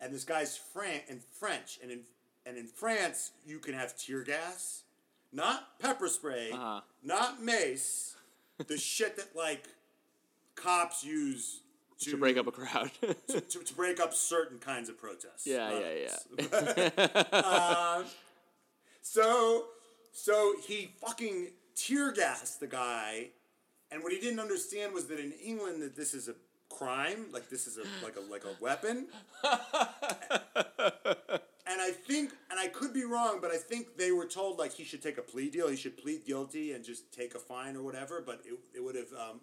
and 0.00 0.14
this 0.14 0.22
guy's 0.24 0.56
Fran- 0.56 1.02
in 1.08 1.18
French, 1.18 1.80
and 1.82 1.90
in 1.90 2.00
and 2.46 2.56
in 2.56 2.66
France 2.66 3.32
you 3.46 3.58
can 3.58 3.74
have 3.74 3.96
tear 3.96 4.22
gas, 4.22 4.82
not 5.32 5.78
pepper 5.78 6.08
spray, 6.08 6.50
Uh-huh. 6.52 6.80
not 7.02 7.42
mace, 7.42 8.16
the 8.66 8.76
shit 8.78 9.16
that 9.16 9.34
like 9.36 9.64
cops 10.54 11.04
use 11.04 11.60
to, 12.00 12.12
To 12.12 12.16
break 12.16 12.36
up 12.36 12.46
a 12.46 12.52
crowd. 12.52 12.90
to, 13.28 13.40
to, 13.40 13.58
to 13.64 13.74
break 13.74 13.98
up 14.00 14.14
certain 14.14 14.58
kinds 14.58 14.88
of 14.88 14.96
protests. 14.98 15.46
Yeah, 15.46 15.70
yeah, 15.78 16.16
others. 16.38 17.24
Um, 17.32 18.04
so, 19.02 19.64
so 20.12 20.54
he 20.66 20.92
fucking 21.00 21.48
tear 21.74 22.12
gassed 22.12 22.60
the 22.60 22.66
guy, 22.68 23.30
and 23.90 24.02
what 24.02 24.12
he 24.12 24.20
didn't 24.20 24.38
understand 24.40 24.92
was 24.92 25.06
that 25.06 25.18
in 25.18 25.32
England 25.32 25.82
that 25.82 25.96
this 25.96 26.14
is 26.14 26.28
a 26.28 26.34
crime, 26.68 27.26
like 27.32 27.48
this 27.48 27.66
is 27.66 27.78
a 27.78 27.82
like 28.04 28.16
a 28.16 28.20
like 28.30 28.44
a 28.44 28.54
weapon. 28.62 29.06
I 31.88 31.92
think, 31.92 32.32
and 32.50 32.60
I 32.60 32.68
could 32.68 32.92
be 32.92 33.04
wrong, 33.04 33.38
but 33.40 33.50
I 33.50 33.56
think 33.56 33.96
they 33.96 34.12
were 34.12 34.26
told 34.26 34.58
like 34.58 34.72
he 34.72 34.84
should 34.84 35.02
take 35.02 35.16
a 35.18 35.22
plea 35.22 35.48
deal. 35.48 35.68
He 35.68 35.76
should 35.76 35.96
plead 35.96 36.24
guilty 36.26 36.72
and 36.72 36.84
just 36.84 37.10
take 37.12 37.34
a 37.34 37.38
fine 37.38 37.76
or 37.76 37.82
whatever. 37.82 38.22
But 38.24 38.42
it, 38.44 38.58
it 38.76 38.84
would 38.84 38.94
have 38.96 39.12
um, 39.14 39.40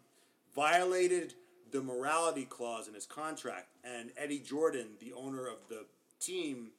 violated 0.55 1.33
the 1.71 1.81
morality 1.81 2.45
clause 2.45 2.87
in 2.87 2.93
his 2.93 3.05
contract. 3.05 3.67
And 3.83 4.11
Eddie 4.17 4.39
Jordan, 4.39 4.89
the 4.99 5.13
owner 5.13 5.47
of 5.47 5.57
the 5.69 5.85
team, 6.19 6.69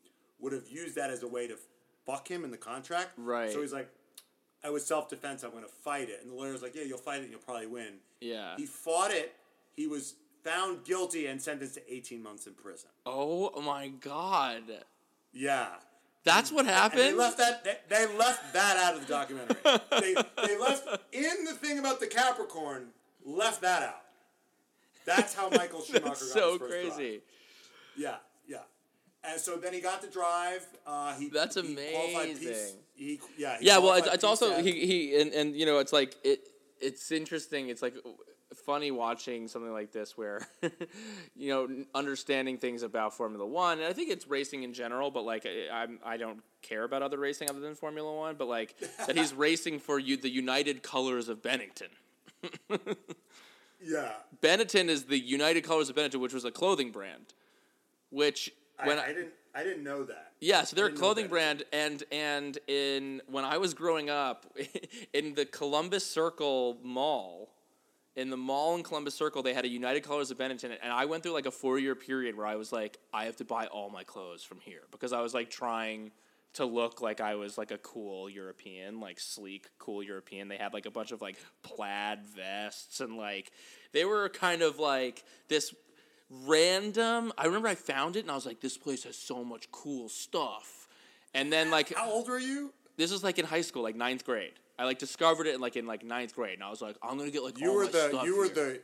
would 0.40 0.52
have 0.52 0.68
used 0.68 0.94
that 0.96 1.10
as 1.10 1.22
a 1.22 1.28
way 1.28 1.46
to 1.48 1.56
fuck 2.04 2.28
him 2.28 2.44
in 2.44 2.50
the 2.50 2.56
contract. 2.56 3.10
Right. 3.16 3.50
So 3.52 3.60
he's 3.60 3.72
like, 3.72 3.88
I 4.64 4.70
was 4.70 4.84
self 4.86 5.08
defense. 5.08 5.42
I'm 5.42 5.50
going 5.50 5.64
to 5.64 5.68
fight 5.68 6.08
it. 6.08 6.20
And 6.22 6.30
the 6.30 6.36
lawyer's 6.36 6.62
like, 6.62 6.74
yeah, 6.74 6.82
you'll 6.84 6.98
fight 6.98 7.20
it. 7.20 7.22
and 7.24 7.30
You'll 7.30 7.40
probably 7.40 7.66
win. 7.66 7.94
Yeah. 8.20 8.56
He 8.56 8.66
fought 8.66 9.10
it. 9.10 9.34
He 9.76 9.86
was 9.86 10.14
found 10.42 10.84
guilty 10.84 11.26
and 11.26 11.42
sentenced 11.42 11.74
to 11.74 11.92
18 11.92 12.22
months 12.22 12.46
in 12.46 12.54
prison. 12.54 12.90
Oh 13.04 13.60
my 13.60 13.88
god. 13.88 14.62
Yeah. 15.36 15.66
That's 16.24 16.50
what 16.50 16.60
And 16.60 16.68
they 16.68 16.72
happened. 16.72 17.16
left 17.18 17.38
that. 17.38 17.62
They, 17.62 17.76
they 17.88 18.16
left 18.16 18.52
that 18.54 18.76
out 18.78 18.94
of 18.94 19.06
the 19.06 19.12
documentary. 19.12 19.56
they, 20.00 20.14
they 20.46 20.58
left 20.58 20.88
in 21.12 21.44
the 21.44 21.52
thing 21.52 21.78
about 21.78 22.00
the 22.00 22.06
Capricorn. 22.08 22.88
Left 23.24 23.60
that 23.62 23.82
out. 23.82 24.00
That's 25.04 25.34
how 25.34 25.48
Michael 25.50 25.80
Schumacher 25.84 26.04
got 26.08 26.16
so 26.18 26.52
his 26.52 26.58
first 26.58 26.70
drive. 26.72 26.94
crazy. 26.96 27.20
Yeah, 27.96 28.16
yeah. 28.48 28.58
And 29.22 29.40
so 29.40 29.56
then 29.56 29.72
he 29.72 29.80
got 29.80 30.02
the 30.02 30.08
drive. 30.08 30.66
Uh, 30.86 31.14
he 31.16 31.28
That's 31.28 31.54
he 31.54 31.60
amazing. 31.60 32.38
Piece, 32.48 32.74
he, 32.94 33.20
yeah. 33.38 33.58
he 33.60 33.66
Yeah, 33.66 33.78
well, 33.78 33.94
it's, 33.94 34.08
it's 34.08 34.24
also 34.24 34.60
he, 34.62 34.72
he 34.86 35.20
and, 35.20 35.32
and 35.32 35.56
you 35.56 35.66
know 35.66 35.78
it's 35.78 35.92
like 35.92 36.16
it 36.24 36.40
it's 36.80 37.12
interesting. 37.12 37.68
It's 37.68 37.82
like 37.82 37.94
funny 38.66 38.90
watching 38.90 39.46
something 39.46 39.72
like 39.72 39.92
this 39.92 40.18
where 40.18 40.46
you 41.36 41.48
know 41.48 41.68
understanding 41.94 42.58
things 42.58 42.82
about 42.82 43.14
Formula 43.14 43.46
One. 43.46 43.78
And 43.78 43.86
I 43.86 43.92
think 43.92 44.10
it's 44.10 44.26
racing 44.26 44.64
in 44.64 44.74
general, 44.74 45.10
but 45.10 45.24
like 45.24 45.46
I- 45.46 45.70
I'm 45.82 46.00
I 46.04 46.16
don't 46.16 46.42
care 46.60 46.84
about 46.84 47.02
other 47.02 47.18
racing 47.18 47.48
other 47.48 47.60
than 47.60 47.74
Formula 47.76 48.12
One. 48.12 48.34
But 48.34 48.48
like 48.48 48.74
that 49.06 49.16
he's 49.16 49.32
racing 49.46 49.78
for 49.78 49.98
you 49.98 50.16
the 50.16 50.28
United 50.28 50.82
Colors 50.82 51.28
of 51.28 51.42
Bennington. 51.42 51.88
Yeah. 53.80 54.10
Benetton 54.42 54.88
is 54.88 55.04
the 55.04 55.18
United 55.18 55.62
Colors 55.62 55.88
of 55.88 55.96
Benetton, 55.96 56.20
which 56.20 56.34
was 56.34 56.44
a 56.44 56.50
clothing 56.50 56.90
brand. 56.90 57.34
Which 58.10 58.52
when 58.84 58.98
I, 58.98 59.04
I 59.04 59.12
didn't. 59.12 59.32
I 59.54 59.64
didn't 59.64 59.84
know 59.84 60.04
that. 60.04 60.32
Yeah, 60.38 60.64
so 60.64 60.76
they're 60.76 60.86
a 60.88 60.92
clothing 60.92 61.28
brand, 61.28 61.62
and 61.72 62.02
and 62.12 62.58
in 62.68 63.22
when 63.26 63.46
I 63.46 63.56
was 63.56 63.72
growing 63.72 64.10
up, 64.10 64.44
in 65.14 65.34
the 65.34 65.46
Columbus 65.46 66.04
Circle 66.04 66.76
Mall, 66.82 67.48
in 68.16 68.30
the 68.30 68.36
mall 68.36 68.74
in 68.74 68.82
Columbus 68.82 69.14
Circle, 69.14 69.42
they 69.42 69.52
had 69.52 69.64
a 69.64 69.68
United 69.68 70.02
Colors 70.02 70.30
of 70.30 70.38
Benetton, 70.38 70.76
and 70.82 70.92
I 70.92 71.04
went 71.04 71.22
through 71.22 71.32
like 71.32 71.46
a 71.46 71.50
four 71.50 71.78
year 71.78 71.94
period 71.94 72.36
where 72.36 72.46
I 72.46 72.56
was 72.56 72.72
like, 72.72 72.98
I 73.12 73.26
have 73.26 73.36
to 73.36 73.44
buy 73.44 73.66
all 73.66 73.90
my 73.90 74.04
clothes 74.04 74.42
from 74.42 74.58
here 74.60 74.82
because 74.90 75.12
I 75.12 75.20
was 75.20 75.34
like 75.34 75.50
trying 75.50 76.10
to 76.54 76.64
look 76.64 77.02
like 77.02 77.20
I 77.20 77.34
was 77.34 77.58
like 77.58 77.70
a 77.70 77.78
cool 77.78 78.30
European, 78.30 78.98
like 78.98 79.20
sleek, 79.20 79.66
cool 79.78 80.02
European. 80.02 80.48
They 80.48 80.56
had 80.56 80.72
like 80.72 80.86
a 80.86 80.90
bunch 80.90 81.12
of 81.12 81.20
like 81.20 81.36
plaid 81.62 82.24
vests 82.24 83.00
and 83.00 83.18
like 83.18 83.52
they 83.92 84.06
were 84.06 84.30
kind 84.30 84.62
of 84.62 84.78
like 84.78 85.22
this 85.48 85.74
random. 86.30 87.30
I 87.36 87.44
remember 87.44 87.68
I 87.68 87.74
found 87.74 88.16
it 88.16 88.20
and 88.20 88.30
I 88.30 88.34
was 88.34 88.46
like, 88.46 88.60
this 88.60 88.78
place 88.78 89.04
has 89.04 89.16
so 89.16 89.44
much 89.44 89.70
cool 89.70 90.08
stuff. 90.08 90.88
And 91.34 91.52
then 91.52 91.70
like 91.70 91.92
How 91.94 92.10
old 92.10 92.28
were 92.28 92.38
you? 92.38 92.72
this 92.96 93.12
was 93.12 93.22
like 93.22 93.38
in 93.38 93.44
high 93.44 93.60
school, 93.60 93.82
like 93.82 93.94
ninth 93.94 94.24
grade. 94.24 94.54
I 94.78 94.84
like 94.84 94.98
discovered 94.98 95.46
it 95.46 95.54
in 95.54 95.60
like 95.60 95.76
in 95.76 95.86
like 95.86 96.04
ninth 96.04 96.34
grade, 96.34 96.54
and 96.54 96.62
I 96.64 96.70
was 96.70 96.82
like, 96.82 96.96
I'm 97.02 97.16
gonna 97.18 97.30
get 97.30 97.42
like 97.42 97.58
You 97.58 97.70
all 97.70 97.76
were 97.76 97.84
my 97.84 97.90
the. 97.90 98.08
stuff 98.10 98.24
You 98.26 98.36
were 98.38 98.44
here. 98.44 98.54
the. 98.54 98.80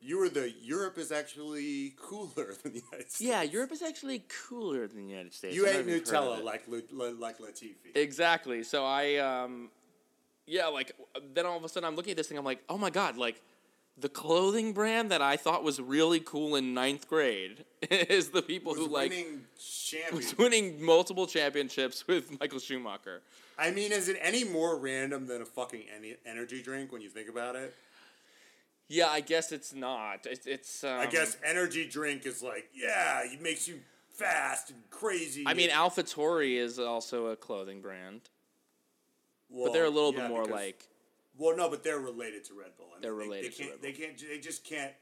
You 0.00 0.18
were 0.18 0.28
the. 0.28 0.52
Europe 0.62 0.98
is 0.98 1.10
actually 1.10 1.94
cooler 2.00 2.54
than 2.62 2.72
the 2.74 2.82
United 2.90 3.10
States. 3.10 3.20
Yeah, 3.20 3.42
Europe 3.42 3.72
is 3.72 3.82
actually 3.82 4.24
cooler 4.48 4.86
than 4.86 5.04
the 5.04 5.10
United 5.10 5.32
States. 5.34 5.54
You 5.56 5.66
I 5.66 5.70
ate 5.70 5.72
don't 5.74 5.86
know 5.86 5.92
if 5.94 5.98
you've 6.00 6.08
heard 6.08 6.16
of 6.16 6.24
Nutella 6.34 6.38
it. 6.40 6.44
like 6.44 6.68
Lu- 6.68 6.82
Lu- 6.92 7.18
like 7.18 7.38
Latifi. 7.38 7.74
Exactly. 7.94 8.62
So 8.62 8.84
I, 8.84 9.16
um, 9.16 9.70
yeah, 10.46 10.66
like 10.66 10.92
then 11.34 11.46
all 11.46 11.56
of 11.56 11.64
a 11.64 11.68
sudden 11.68 11.86
I'm 11.88 11.96
looking 11.96 12.10
at 12.12 12.16
this 12.18 12.28
thing. 12.28 12.38
I'm 12.38 12.44
like, 12.44 12.62
oh 12.68 12.76
my 12.78 12.90
god, 12.90 13.16
like 13.16 13.40
the 13.98 14.08
clothing 14.10 14.74
brand 14.74 15.10
that 15.10 15.22
I 15.22 15.36
thought 15.38 15.64
was 15.64 15.80
really 15.80 16.20
cool 16.20 16.54
in 16.56 16.74
ninth 16.74 17.08
grade 17.08 17.64
is 17.90 18.28
the 18.28 18.42
people 18.42 18.72
was 18.72 18.80
who 18.86 18.88
like 18.92 19.10
winning 19.10 19.40
champion. 19.58 20.16
was 20.16 20.36
winning 20.38 20.84
multiple 20.84 21.26
championships 21.26 22.06
with 22.06 22.38
Michael 22.38 22.58
Schumacher. 22.58 23.22
I 23.58 23.70
mean, 23.70 23.92
is 23.92 24.08
it 24.08 24.18
any 24.20 24.44
more 24.44 24.78
random 24.78 25.26
than 25.26 25.40
a 25.42 25.46
fucking 25.46 25.84
any 25.96 26.16
energy 26.26 26.62
drink 26.62 26.92
when 26.92 27.00
you 27.00 27.08
think 27.08 27.28
about 27.28 27.56
it? 27.56 27.74
Yeah, 28.88 29.08
I 29.08 29.20
guess 29.20 29.50
it's 29.50 29.74
not. 29.74 30.26
It's, 30.26 30.46
it's 30.46 30.84
um, 30.84 31.00
I 31.00 31.06
guess 31.06 31.36
energy 31.44 31.88
drink 31.88 32.24
is 32.26 32.42
like, 32.42 32.68
yeah, 32.74 33.22
it 33.24 33.40
makes 33.42 33.66
you 33.66 33.80
fast 34.10 34.70
and 34.70 34.78
crazy. 34.90 35.44
I 35.46 35.54
mean, 35.54 35.70
Alpha 35.70 36.02
Tauri 36.02 36.56
is 36.56 36.78
also 36.78 37.26
a 37.26 37.36
clothing 37.36 37.80
brand, 37.80 38.20
Well, 39.50 39.66
but 39.66 39.72
they're 39.72 39.84
a 39.86 39.90
little 39.90 40.12
yeah, 40.14 40.20
bit 40.22 40.30
more 40.30 40.42
because- 40.42 40.54
like 40.60 40.88
Well, 41.38 41.56
no, 41.56 41.68
but 41.68 41.82
they're 41.82 41.98
related 41.98 42.44
to 42.44 42.54
Red 42.54 42.76
Bull. 42.76 42.86
I 42.90 42.94
mean, 42.94 43.02
They're 43.02 43.10
they- 43.12 43.16
related 43.18 43.52
They 43.52 43.56
to 43.56 43.62
can't. 43.62 43.70
Red 43.72 43.82
They 43.82 43.92
can't. 43.92 44.18
They 44.28 44.38
just 44.38 44.64
can't. 44.64 44.92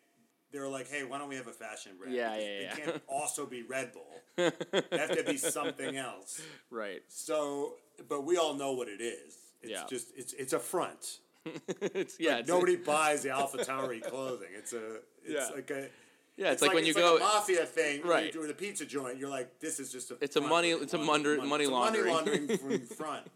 They're 0.54 0.68
like, 0.68 0.88
hey, 0.88 1.02
why 1.02 1.18
don't 1.18 1.28
we 1.28 1.34
have 1.34 1.48
a 1.48 1.52
fashion 1.52 1.92
brand? 1.98 2.14
Yeah, 2.14 2.30
Because 2.30 2.44
yeah, 2.46 2.60
yeah. 2.60 2.74
They 2.76 2.82
can't 2.82 3.02
also 3.08 3.44
be 3.44 3.62
Red 3.64 3.92
Bull. 3.92 4.06
they 4.36 4.98
have 4.98 5.16
to 5.16 5.24
be 5.24 5.36
something 5.36 5.96
else. 5.96 6.40
right. 6.70 7.02
So, 7.08 7.74
but 8.08 8.24
we 8.24 8.36
all 8.36 8.54
know 8.54 8.72
what 8.72 8.86
it 8.88 9.00
is. 9.00 9.34
It's 9.62 9.72
Yeah. 9.72 9.82
just 9.88 10.12
it's 10.16 10.32
it's 10.34 10.52
a 10.52 10.60
front. 10.60 11.18
it's 11.80 12.20
yeah. 12.20 12.36
it's, 12.38 12.48
Nobody 12.48 12.76
buys 12.92 13.22
the 13.24 13.30
Alpha 13.30 13.58
Tauri 13.58 14.00
clothing. 14.00 14.48
It's 14.56 14.72
a 14.72 14.96
it's 15.24 15.48
Yeah. 15.50 15.54
like 15.54 15.70
a 15.72 15.88
yeah, 16.36 16.50
it's, 16.50 16.62
like, 16.62 16.74
when 16.74 16.84
you 16.84 16.90
it's 16.90 16.98
go. 16.98 17.12
like 17.14 17.20
a 17.20 17.24
mafia 17.24 17.64
thing. 17.64 18.00
When 18.02 18.10
Right. 18.10 18.24
you're 18.24 18.42
doing 18.42 18.50
a 18.50 18.54
pizza 18.54 18.84
joint. 18.84 19.18
You're 19.18 19.28
like, 19.30 19.60
this 19.60 19.78
is 19.80 19.90
just 19.92 20.10
a. 20.12 20.16
It's 20.20 20.34
a 20.36 20.40
money- 20.40 20.70
it's 20.72 20.92
a 20.94 20.98
launder 20.98 21.36
money- 21.36 21.48
money 21.48 21.66
laundering. 21.66 22.12
money 22.12 22.30
laundering 22.38 22.58
from 22.58 22.78
front. 22.96 23.26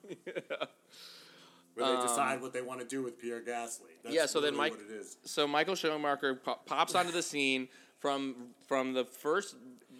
Where 1.86 1.96
they 1.96 2.02
decide 2.02 2.40
what 2.42 2.52
they 2.52 2.62
want 2.62 2.80
to 2.80 2.86
do 2.86 3.02
with 3.02 3.18
Pierre 3.20 3.40
Gasly. 3.40 3.46
That's 4.02 4.06
Um, 4.06 4.12
Yeah, 4.12 4.26
so 4.26 4.40
then 4.40 4.54
Mike- 4.56 4.72
what 4.72 4.80
it 4.82 4.90
is. 4.90 5.16
so 5.24 5.46
Michael 5.46 5.74
Schumacher 5.74 6.34
po- 6.36 6.58
pops 6.66 6.94
onto 6.94 7.12
the 7.12 7.22
scene 7.22 7.68
from 7.98 8.54
from 8.66 8.92
the 8.94 9.04
first 9.04 9.56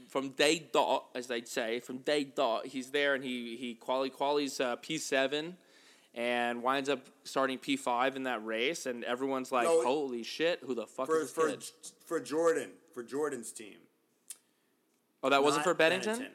from 0.09 0.31
day 0.31 0.59
dot, 0.73 1.07
as 1.15 1.27
they'd 1.27 1.47
say, 1.49 1.81
from 1.81 1.99
day 1.99 2.25
dot. 2.25 2.67
He's 2.67 2.91
there 2.91 3.15
and 3.15 3.23
he 3.25 3.57
he 3.57 3.75
quali 3.75 4.11
qualies 4.11 4.61
uh, 4.61 4.77
P 4.77 4.99
seven, 4.99 5.57
and 6.15 6.63
winds 6.63 6.89
up 6.89 7.01
starting 7.25 7.59
P 7.59 7.77
five 7.77 8.17
in 8.17 8.23
that 8.25 8.45
race, 8.45 8.87
and 8.87 9.05
everyone's 9.05 9.53
like, 9.53 9.67
No, 9.69 9.83
"Holy 9.83 10.23
shit! 10.23 10.61
Who 10.65 10.75
the 10.75 10.87
fuck 10.87 11.07
For 11.07 11.19
is 11.21 11.33
this 11.33 11.33
for 11.33 11.49
kid?" 11.51 11.65
for 12.05 12.21
Jordan 12.21 12.71
for 12.95 13.03
Jordan's 13.03 13.53
team. 13.53 13.77
Oh, 15.23 15.29
that 15.31 15.43
wasn't 15.43 15.61
not 15.67 15.71
for 15.73 15.75
Bennington. 15.75 16.29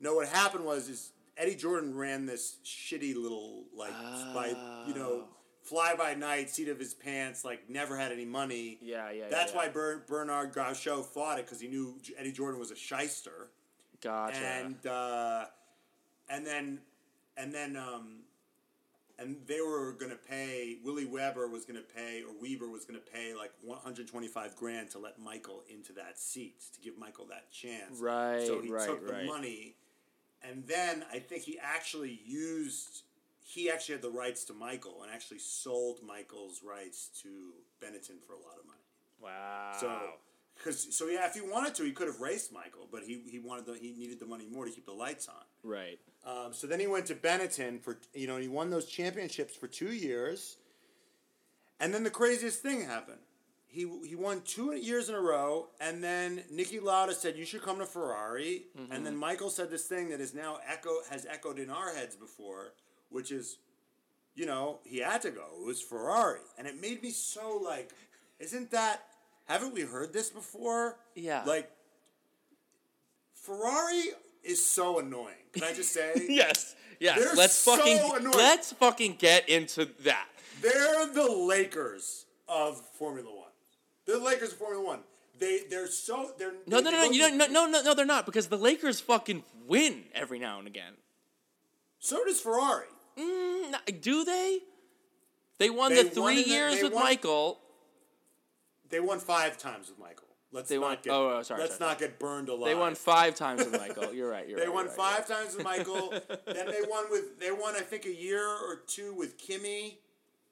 No, 0.00 0.14
what 0.14 0.28
happened 0.28 0.64
was 0.64 0.88
is 0.88 1.12
Eddie 1.36 1.54
Jordan 1.56 1.94
ran 1.94 2.26
this 2.26 2.56
shitty 2.64 3.14
little 3.16 3.64
like 3.74 3.92
by 4.34 4.48
you 4.86 4.94
know 4.94 5.24
Oh. 5.24 5.28
fly 5.62 5.94
by 5.96 6.14
night 6.14 6.50
seat 6.50 6.68
of 6.68 6.78
his 6.78 6.94
pants 6.94 7.44
like 7.44 7.68
never 7.70 7.96
had 7.96 8.12
any 8.12 8.24
money. 8.24 8.78
Yeah, 8.82 9.10
yeah. 9.10 9.28
That's 9.30 9.52
yeah, 9.52 9.58
why 9.58 9.68
Ber- 9.68 10.04
Bernard 10.06 10.52
Gachot 10.52 11.04
fought 11.06 11.38
it 11.38 11.46
because 11.46 11.60
he 11.60 11.68
knew 11.68 11.98
Eddie 12.18 12.32
Jordan 12.32 12.58
was 12.60 12.70
a 12.70 12.76
shyster, 12.76 13.50
Gotcha. 14.00 14.38
and 14.38 14.86
uh, 14.86 15.44
and 16.28 16.46
then 16.46 16.80
and 17.36 17.52
then 17.54 17.76
um, 17.76 18.20
and 19.18 19.36
they 19.46 19.60
were 19.60 19.92
gonna 20.00 20.16
pay 20.16 20.78
Willi 20.84 21.04
Weber 21.04 21.46
was 21.48 21.64
gonna 21.64 21.80
pay 21.94 22.22
or 22.22 22.32
Weber 22.40 22.68
was 22.68 22.84
gonna 22.84 22.98
pay 22.98 23.34
like 23.34 23.52
one 23.62 23.78
hundred 23.78 24.08
twenty 24.08 24.28
five 24.28 24.56
grand 24.56 24.90
to 24.90 24.98
let 24.98 25.18
Michael 25.18 25.62
into 25.74 25.92
that 25.94 26.18
seat 26.18 26.60
to 26.74 26.80
give 26.80 26.98
Michael 26.98 27.26
that 27.26 27.50
chance. 27.52 27.98
Right, 28.00 28.46
So 28.46 28.60
he 28.60 28.70
right, 28.70 28.86
took 28.88 29.06
the 29.06 29.12
right. 29.12 29.26
money, 29.26 29.76
and 30.48 30.64
then 30.66 31.04
I 31.12 31.18
think 31.18 31.42
he 31.42 31.58
actually 31.60 32.20
used. 32.24 33.02
He 33.44 33.70
actually 33.70 33.96
had 33.96 34.02
the 34.02 34.10
rights 34.10 34.44
to 34.44 34.52
Michael 34.52 35.02
and 35.02 35.12
actually 35.12 35.40
sold 35.40 35.98
Michael's 36.06 36.62
rights 36.62 37.10
to 37.22 37.28
Benetton 37.84 38.22
for 38.24 38.34
a 38.34 38.36
lot 38.36 38.58
of 38.60 38.66
money. 38.66 38.78
wow. 39.20 39.72
So, 39.80 39.98
because 40.56 40.94
so 40.96 41.06
yeah, 41.06 41.26
if 41.26 41.34
he 41.34 41.40
wanted 41.40 41.74
to, 41.76 41.84
he 41.84 41.90
could 41.92 42.06
have 42.06 42.20
raced 42.20 42.52
Michael, 42.52 42.86
but 42.92 43.02
he 43.02 43.22
he 43.28 43.38
wanted 43.38 43.66
the 43.66 43.74
he 43.74 43.92
needed 43.98 44.20
the 44.20 44.26
money 44.26 44.46
more 44.50 44.66
to 44.66 44.70
keep 44.70 44.86
the 44.86 44.92
lights 44.92 45.28
on. 45.28 45.42
right. 45.64 45.98
Um, 46.24 46.52
so 46.52 46.66
then 46.66 46.78
he 46.80 46.86
went 46.86 47.06
to 47.06 47.14
Benetton 47.14 47.80
for 47.82 47.98
you 48.14 48.26
know 48.26 48.36
he 48.36 48.46
won 48.48 48.70
those 48.70 48.86
championships 48.86 49.56
for 49.56 49.66
two 49.66 49.92
years, 49.92 50.58
and 51.80 51.92
then 51.94 52.04
the 52.04 52.10
craziest 52.10 52.62
thing 52.62 52.82
happened. 52.82 53.18
He 53.72 53.88
he 54.04 54.16
won 54.16 54.42
two 54.44 54.74
years 54.74 55.08
in 55.08 55.14
a 55.14 55.20
row, 55.20 55.68
and 55.80 56.02
then 56.02 56.42
Niki 56.52 56.82
Lauda 56.82 57.14
said 57.14 57.36
you 57.36 57.44
should 57.44 57.62
come 57.62 57.78
to 57.78 57.86
Ferrari, 57.86 58.64
mm-hmm. 58.76 58.90
and 58.90 59.06
then 59.06 59.16
Michael 59.16 59.48
said 59.48 59.70
this 59.70 59.84
thing 59.84 60.08
that 60.10 60.20
is 60.20 60.34
now 60.34 60.58
echo 60.68 60.90
has 61.08 61.24
echoed 61.24 61.58
in 61.58 61.70
our 61.70 61.94
heads 61.94 62.16
before, 62.16 62.72
which 63.10 63.30
is, 63.30 63.58
you 64.34 64.44
know, 64.44 64.80
he 64.84 64.98
had 64.98 65.22
to 65.22 65.30
go. 65.30 65.44
It 65.60 65.66
was 65.66 65.80
Ferrari, 65.80 66.40
and 66.58 66.66
it 66.66 66.80
made 66.80 67.00
me 67.00 67.10
so 67.10 67.60
like, 67.64 67.92
isn't 68.40 68.72
that? 68.72 69.04
Haven't 69.44 69.72
we 69.72 69.82
heard 69.82 70.12
this 70.12 70.30
before? 70.30 70.96
Yeah. 71.14 71.44
Like, 71.44 71.70
Ferrari 73.34 74.10
is 74.42 74.64
so 74.64 74.98
annoying. 74.98 75.34
Can 75.52 75.64
I 75.64 75.74
just 75.74 75.92
say? 75.92 76.12
Yes. 76.28 76.74
Yes. 76.98 77.18
They're 77.18 77.34
let's 77.34 77.54
so 77.54 77.76
fucking 77.76 77.98
annoying. 77.98 78.36
let's 78.36 78.72
fucking 78.72 79.16
get 79.18 79.48
into 79.48 79.86
that. 80.04 80.26
They're 80.60 81.06
the 81.06 81.32
Lakers 81.32 82.26
of 82.48 82.80
Formula 82.98 83.30
One. 83.34 83.39
The 84.10 84.18
Lakers 84.18 84.52
of 84.52 84.58
Formula 84.58 84.84
One. 84.84 85.00
They 85.38 85.60
they're 85.70 85.86
so 85.86 86.32
they're 86.38 86.52
No, 86.66 86.78
they- 86.80 86.84
no, 86.84 86.90
no, 86.90 87.06
go 87.06 87.10
you 87.12 87.18
don't, 87.20 87.36
no, 87.38 87.46
no, 87.46 87.66
no, 87.66 87.82
no, 87.82 87.94
they're 87.94 88.04
not 88.06 88.26
because 88.26 88.48
the 88.48 88.58
Lakers 88.58 89.00
fucking 89.00 89.42
win 89.66 90.04
every 90.14 90.38
now 90.38 90.58
and 90.58 90.66
again. 90.68 90.94
So 91.98 92.24
does 92.24 92.40
Ferrari. 92.40 92.86
Mm, 93.18 94.00
do 94.00 94.24
they? 94.24 94.60
They 95.58 95.70
won 95.70 95.94
They 95.94 96.02
the 96.04 96.10
three 96.10 96.38
in 96.38 96.42
the- 96.44 96.48
years 96.48 96.82
with 96.82 96.92
won- 96.92 97.04
Michael. 97.04 97.60
They 98.88 99.00
won 99.00 99.20
five 99.20 99.56
times 99.58 99.88
with 99.88 99.98
Michael. 99.98 100.26
Let's 100.52 100.68
They 100.68 100.76
not 100.76 100.82
won- 100.82 100.98
get. 101.02 101.10
oh, 101.12 101.30
oh, 101.38 101.42
sorry, 101.42 101.60
Let's 101.60 101.76
sorry. 101.76 101.90
not 101.90 101.98
get 102.00 102.18
burned 102.18 102.48
alive. 102.48 102.64
They 102.64 102.74
won 102.74 102.94
five 102.96 103.34
times 103.36 103.64
with 103.64 103.78
Michael. 103.80 104.12
You're 104.14 104.28
right. 104.28 104.48
You're 104.48 104.58
They 104.58 104.66
right, 104.66 104.74
won 104.74 104.86
you're 104.86 104.96
right, 104.96 105.14
five 105.16 105.28
times 105.28 105.54
with 105.54 105.64
Michael. 105.64 106.10
then 106.46 106.66
they 106.66 106.82
won 106.88 107.04
with. 107.10 107.38
They 107.38 107.52
won, 107.52 107.76
I 107.76 107.80
think, 107.80 108.04
a 108.06 108.12
year 108.14 108.44
or 108.46 108.82
two 108.86 109.14
with 109.14 109.38
Kimi. 109.38 110.00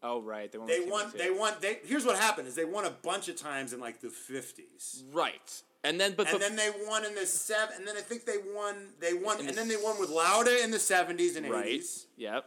Oh 0.03 0.23
right, 0.23 0.51
they 0.51 0.59
won. 0.59 0.69
They 0.69 0.81
won. 0.81 1.13
They 1.17 1.31
won. 1.31 1.55
They 1.61 1.79
here's 1.85 2.05
what 2.05 2.17
happened: 2.17 2.47
is 2.49 2.55
they 2.55 2.65
won 2.65 2.85
a 2.85 2.91
bunch 2.91 3.29
of 3.29 3.37
times 3.37 3.73
in 3.73 3.81
like 3.81 4.01
the 4.01 4.11
fifties, 4.11 5.03
right, 5.13 5.63
and 5.83 5.99
then 6.01 6.15
but 6.17 6.29
and 6.29 6.37
bef- 6.37 6.41
then 6.41 6.57
they 6.57 6.71
won 6.87 7.05
in 7.05 7.15
the 7.17 7.27
seven, 7.27 7.75
and 7.79 7.89
then 7.89 7.97
I 7.97 8.01
think 8.01 8.25
they 8.25 8.37
won. 8.55 8.75
They 9.01 9.15
won, 9.15 9.41
and 9.41 9.49
the 9.49 9.53
then 9.53 9.67
they 9.69 9.77
won 9.77 9.99
with 9.99 10.11
Lauda 10.11 10.63
in 10.63 10.71
the 10.71 10.79
seventies 10.79 11.35
and 11.37 11.51
right. 11.51 11.67
eighties, 11.67 12.07
Yep. 12.17 12.45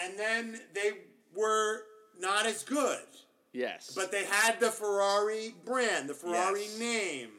and 0.00 0.16
then 0.18 0.60
they 0.74 0.92
were 1.34 1.80
not 2.20 2.46
as 2.46 2.62
good. 2.62 3.00
Yes. 3.52 3.92
But 3.94 4.12
they 4.12 4.24
had 4.24 4.60
the 4.60 4.70
Ferrari 4.70 5.54
brand, 5.64 6.08
the 6.08 6.14
Ferrari 6.14 6.62
Yes. 6.62 6.78
name, 6.78 7.30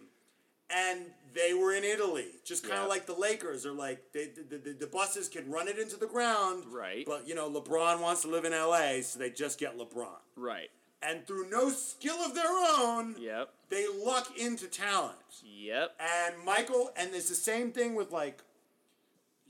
and 0.70 1.06
they 1.34 1.54
were 1.54 1.74
in 1.74 1.84
Italy. 1.84 2.28
Just 2.46 2.64
kind 2.64 2.76
of 2.76 2.84
Yeah. 2.84 2.90
like 2.90 3.06
the 3.06 3.14
Lakers, 3.16 3.66
are 3.66 3.72
like 3.74 4.12
they, 4.14 4.26
the, 4.28 4.58
the, 4.58 4.74
the 4.74 4.88
Busses 4.88 5.28
can 5.30 5.50
run 5.52 5.68
it 5.68 5.78
into 5.80 5.98
the 5.98 6.08
ground. 6.08 6.66
Right. 6.72 7.06
But 7.06 7.28
you 7.28 7.36
know, 7.36 7.50
LeBron 7.50 8.00
wants 8.02 8.22
to 8.24 8.28
live 8.28 8.46
in 8.46 8.54
LA, 8.54 9.02
so 9.02 9.20
they 9.20 9.30
just 9.30 9.60
get 9.60 9.78
LeBron. 9.78 10.08
right. 10.36 10.70
And 11.06 11.28
through 11.28 11.50
no 11.50 11.70
skill 11.70 12.16
of 12.24 12.34
their 12.34 12.48
own, 12.50 13.16
Yep. 13.20 13.50
they 13.68 13.88
luck 13.90 14.38
into 14.40 14.68
talent. 14.68 15.18
Yep. 15.44 16.00
And 16.00 16.46
Michael, 16.46 16.92
and 16.96 17.14
it's 17.14 17.28
the 17.28 17.36
same 17.36 17.74
thing 17.74 17.94
with 17.96 18.12
like 18.12 18.42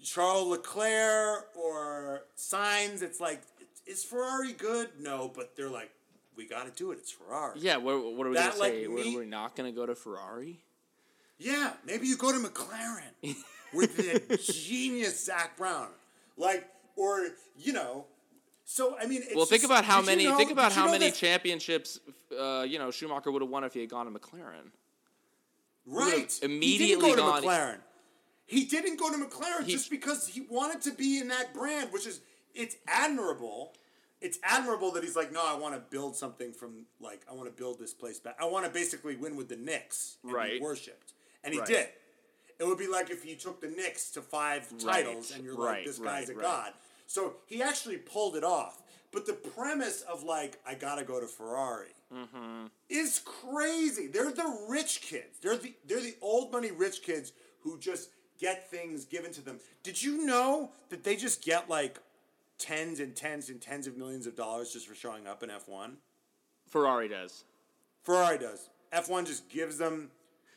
Charles 0.04 0.48
Leclerc 0.48 1.50
or 1.56 2.24
Sainz. 2.36 3.02
It's 3.04 3.20
like, 3.20 3.42
is 3.86 4.04
Ferrari 4.04 4.54
good? 4.54 4.90
No, 5.00 5.32
but 5.34 5.56
they're 5.56 5.70
like, 5.70 5.92
we 6.36 6.48
got 6.48 6.66
to 6.66 6.72
do 6.72 6.92
it. 6.92 6.96
It's 7.00 7.12
Ferrari. 7.12 7.60
Yeah. 7.60 7.78
What, 7.78 8.16
what 8.16 8.26
are 8.26 8.32
we 8.32 8.36
That, 8.36 8.52
gonna 8.54 8.60
like, 8.60 8.74
say? 8.74 8.88
We're, 8.88 9.16
we're 9.18 9.26
not 9.26 9.56
gonna 9.56 9.72
go 9.72 9.86
to 9.86 9.94
Ferrari. 9.94 10.60
Yeah, 11.40 11.74
maybe 11.86 12.08
you 12.08 12.16
go 12.18 12.32
to 12.32 12.38
McLaren 12.48 13.36
with 13.74 13.98
the 13.98 14.38
genius 14.54 15.26
Zak 15.26 15.58
Brown, 15.58 15.88
like, 16.38 16.68
or 16.96 17.28
you 17.58 17.74
know. 17.74 18.06
So 18.66 18.96
I 19.00 19.06
mean, 19.08 19.22
it's 19.24 19.36
Well, 19.36 19.46
think 19.46 19.62
just- 19.62 19.72
about 19.72 19.84
how 19.86 19.98
did 20.02 20.10
you 20.10 20.16
many. 20.16 20.24
know- 20.26 20.38
think 20.38 20.52
about 20.52 20.72
how 20.72 20.90
many 20.90 21.10
that- 21.10 21.16
championships, 21.16 22.00
uh, 22.38 22.66
you 22.68 22.80
know, 22.80 22.92
Schumacher 22.92 23.32
would 23.32 23.42
have 23.42 23.52
won 23.52 23.64
if 23.64 23.74
he 23.74 23.82
had 23.82 23.90
gone 23.90 24.06
to 24.12 24.12
McLaren. 24.20 24.72
right 25.86 26.40
immediately 26.42 26.86
he 26.86 26.88
didn't 26.88 27.02
go 27.02 27.16
gone- 27.32 27.42
to 27.42 27.48
McLaren. 27.48 27.78
He 28.46 28.66
didn't 28.66 28.98
go 28.98 29.10
to 29.12 29.18
McLaren 29.18 29.66
He- 29.66 29.72
just 29.74 29.90
because 29.90 30.28
he 30.28 30.42
wanted 30.42 30.82
to 30.84 30.92
be 30.92 31.20
in 31.20 31.28
that 31.30 31.54
brand, 31.54 31.92
which 31.92 32.06
is 32.08 32.22
it's 32.54 32.76
admirable. 32.88 33.74
It's 34.22 34.38
admirable 34.44 34.92
that 34.92 35.04
he's 35.04 35.16
like, 35.18 35.34
no, 35.34 35.46
I 35.46 35.56
want 35.56 35.74
to 35.76 35.82
build 35.82 36.16
something 36.16 36.54
from 36.54 36.86
like 37.02 37.22
I 37.30 37.34
want 37.34 37.48
to 37.50 37.54
build 37.54 37.80
this 37.80 37.94
place 37.94 38.20
back. 38.20 38.38
I 38.40 38.46
want 38.46 38.66
to 38.66 38.72
basically 38.72 39.16
win 39.18 39.36
with 39.36 39.50
the 39.50 39.58
Knicks 39.58 40.18
and 40.24 40.32
Right. 40.32 40.54
be 40.54 40.60
worshipped, 40.62 41.12
and 41.44 41.54
he 41.54 41.60
Right. 41.60 41.68
did. 41.68 41.90
It 42.60 42.66
would 42.66 42.78
be 42.78 42.88
like 42.88 43.10
if 43.10 43.24
he 43.24 43.36
took 43.36 43.60
the 43.62 43.68
Knicks 43.68 44.10
to 44.12 44.22
five 44.22 44.72
Right, 44.84 45.04
titles, 45.06 45.32
and 45.32 45.44
you're 45.44 45.56
right, 45.56 45.78
like, 45.78 45.86
this 45.86 46.00
guy's 46.00 46.30
a 46.30 46.34
god. 46.34 46.74
So 47.08 47.38
he 47.48 47.62
actually 47.62 47.98
pulled 47.98 48.36
it 48.36 48.44
off. 48.44 48.82
But 49.12 49.26
the 49.28 49.34
premise 49.34 50.02
of 50.02 50.24
like, 50.24 50.60
I 50.66 50.74
gotta 50.76 51.04
go 51.04 51.20
to 51.20 51.28
Ferrari 51.28 51.94
Mm-hmm. 52.14 52.68
is 52.90 53.20
crazy. 53.26 54.08
They're 54.08 54.32
the 54.32 54.66
rich 54.70 55.02
kids. 55.02 55.40
They're 55.40 55.58
the 55.58 55.74
they're 55.86 56.00
the 56.02 56.16
old 56.22 56.52
money 56.52 56.72
rich 56.72 57.02
kids 57.02 57.34
who 57.62 57.78
just 57.80 58.10
get 58.40 58.70
things 58.70 59.06
given 59.06 59.32
to 59.34 59.42
them. 59.42 59.60
Did 59.84 60.02
you 60.02 60.26
know 60.26 60.72
that 60.90 61.04
they 61.04 61.16
just 61.16 61.44
get 61.44 61.70
like 61.70 61.98
tens 62.60 63.00
and 63.00 63.16
tens 63.16 63.50
and 63.50 63.60
tens 63.62 63.88
of 63.88 63.98
millions 63.98 64.28
of 64.28 64.36
dollars 64.36 64.72
just 64.74 64.88
for 64.88 64.96
showing 64.96 65.26
up 65.28 65.42
in 65.44 65.50
F 65.50 65.68
one? 65.68 65.98
Ferrari 66.68 67.08
does. 67.08 67.44
Ferrari 68.04 68.38
does. 68.38 68.70
F 68.92 69.10
one 69.10 69.26
just 69.26 69.50
gives 69.50 69.78
them. 69.78 70.12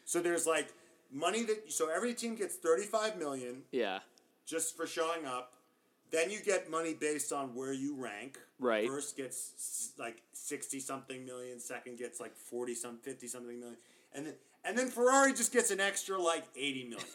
So 0.06 0.20
there's 0.22 0.46
like 0.46 0.72
money 1.12 1.42
that 1.44 1.70
so 1.70 1.90
every 1.94 2.14
team 2.14 2.34
gets 2.36 2.54
thirty 2.56 2.84
five 2.84 3.18
million 3.18 3.62
Yeah. 3.72 3.98
just 4.46 4.74
for 4.76 4.86
showing 4.86 5.26
up. 5.26 5.52
Then 6.12 6.30
you 6.30 6.38
get 6.40 6.70
money 6.70 6.94
based 6.94 7.32
on 7.32 7.54
where 7.54 7.72
you 7.72 7.94
rank. 7.96 8.38
Right. 8.60 8.86
First 8.88 9.16
gets 9.16 9.52
s- 9.58 9.90
like 9.98 10.22
sixty 10.32 10.78
something 10.80 11.26
million. 11.26 11.58
Second 11.60 11.98
gets 11.98 12.20
like 12.20 12.34
forty 12.36 12.74
some, 12.74 12.98
fifty 12.98 13.26
something 13.26 13.58
million, 13.58 13.76
and 14.14 14.24
then 14.26 14.34
and 14.64 14.78
then 14.78 14.88
Ferrari 14.88 15.32
just 15.34 15.52
gets 15.52 15.70
an 15.72 15.80
extra 15.80 16.16
like 16.20 16.44
eighty 16.56 16.84
million. 16.84 17.08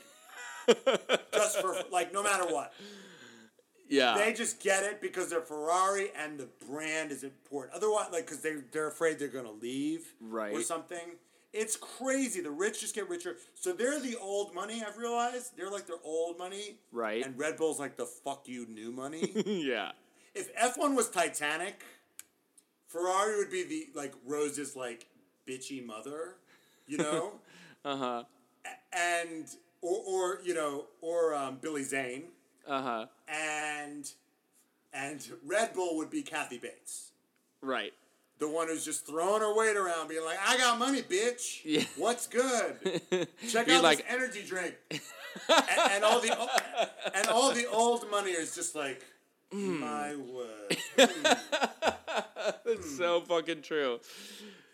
just 1.33 1.59
for 1.61 1.75
like 1.91 2.13
no 2.13 2.21
matter 2.21 2.45
what, 2.53 2.73
Yeah. 3.89 4.15
they 4.17 4.33
just 4.33 4.59
get 4.61 4.83
it 4.83 5.01
because 5.01 5.29
they're 5.29 5.41
Ferrari 5.41 6.09
and 6.15 6.37
the 6.39 6.49
brand 6.67 7.11
is 7.11 7.23
important. 7.23 7.73
Otherwise, 7.75 8.07
like 8.11 8.25
because 8.25 8.41
they 8.41 8.55
they're 8.73 8.87
afraid 8.89 9.17
they're 9.19 9.27
gonna 9.29 9.51
leave 9.51 10.13
Right. 10.19 10.53
or 10.53 10.61
something. 10.61 11.13
It's 11.53 11.75
crazy. 11.75 12.39
The 12.41 12.49
rich 12.51 12.79
just 12.79 12.95
get 12.95 13.09
richer. 13.09 13.35
So 13.55 13.73
they're 13.73 13.99
the 13.99 14.15
old 14.21 14.55
money. 14.55 14.83
I've 14.87 14.97
realized 14.97 15.57
they're 15.57 15.69
like 15.71 15.85
their 15.85 15.97
old 16.03 16.37
money. 16.37 16.77
Right. 16.91 17.25
And 17.25 17.37
Red 17.37 17.57
Bull's 17.57 17.79
like 17.79 17.97
the 17.97 18.05
fuck 18.05 18.47
you 18.47 18.65
new 18.67 18.91
money. 18.91 19.31
yeah. 19.45 19.91
if 20.33 20.49
F 20.55 20.77
one 20.77 20.95
was 20.95 21.09
Titanic, 21.09 21.83
Ferrari 22.87 23.37
would 23.37 23.51
be 23.51 23.63
the 23.63 23.87
like 23.95 24.13
Rose's 24.25 24.75
like 24.75 25.07
bitchy 25.47 25.85
mother, 25.85 26.35
you 26.87 26.97
know, 26.97 27.33
Uh 27.85 27.97
huh. 27.97 28.23
A- 28.65 28.95
and 28.97 29.45
or 29.81 29.97
or 30.07 30.39
you 30.43 30.53
know 30.53 30.85
or 31.01 31.33
um, 31.33 31.57
Billy 31.61 31.83
Zane, 31.83 32.25
Uh 32.67 32.81
huh. 32.81 33.05
and 33.27 34.09
and 34.93 35.27
Red 35.45 35.73
Bull 35.73 35.97
would 35.97 36.09
be 36.11 36.21
Kathy 36.21 36.57
Bates. 36.59 37.11
Right. 37.61 37.93
The 38.41 38.49
one 38.49 38.69
who's 38.69 38.83
just 38.83 39.05
throwing 39.05 39.41
her 39.41 39.53
weight 39.55 39.77
around, 39.77 40.07
being 40.09 40.25
like, 40.25 40.39
"I 40.43 40.57
got 40.57 40.79
money, 40.79 41.03
bitch. 41.03 41.59
Yeah. 41.63 41.83
What's 41.95 42.25
good? 42.25 42.73
Check 43.47 43.69
out 43.69 43.83
like- 43.83 43.99
this 43.99 44.07
energy 44.09 44.41
drink." 44.43 44.73
and, 44.91 45.91
and 45.91 46.03
all 46.03 46.19
the 46.19 46.31
and 47.13 47.27
all 47.27 47.51
the 47.53 47.67
old 47.71 48.09
money 48.09 48.31
is 48.31 48.55
just 48.55 48.73
like, 48.73 49.05
Hmm. 49.51 49.79
"My 49.81 50.15
word. 50.15 50.75
That's 52.65 52.97
so 52.97 53.21
fucking 53.21 53.61
true. 53.61 53.99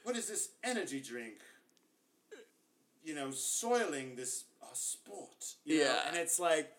what 0.06 0.16
is 0.16 0.30
this 0.30 0.48
energy 0.64 1.02
drink? 1.02 1.36
You 3.04 3.16
know, 3.16 3.32
soiling 3.32 4.16
this 4.16 4.46
uh, 4.64 4.68
sport. 4.72 5.56
You 5.66 5.80
know? 5.80 5.84
Yeah. 5.84 6.00
and 6.08 6.16
it's 6.16 6.40
like." 6.40 6.72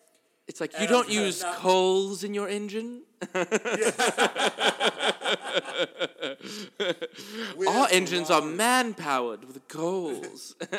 It's 0.49 0.59
like 0.59 0.73
you 0.73 0.79
And 0.79 0.89
don't 0.89 1.09
use 1.09 1.43
not- 1.43 1.57
coals 1.57 2.23
in 2.23 2.33
your 2.33 2.49
engine. 2.49 3.03
All 7.67 7.87
engines 7.91 8.29
are 8.31 8.41
man 8.41 8.93
powered 8.95 9.45
with 9.45 9.67
coals. 9.67 10.55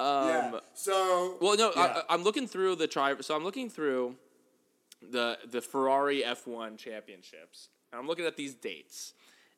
yeah. 0.00 0.60
So 0.74 1.32
Um, 1.32 1.38
Well, 1.40 1.56
no, 1.56 1.72
yeah. 1.74 2.02
I, 2.08 2.14
I'm 2.14 2.22
looking 2.22 2.46
through 2.46 2.76
the 2.76 2.86
tri. 2.86 3.14
So 3.20 3.34
I'm 3.34 3.42
looking 3.44 3.68
through 3.68 4.14
the 5.02 5.38
the 5.50 5.60
Ferrari 5.60 6.22
F1 6.22 6.78
championships. 6.78 7.68
And 7.92 8.00
I'm 8.00 8.06
looking 8.06 8.26
at 8.26 8.36
these 8.36 8.54
dates, 8.54 9.14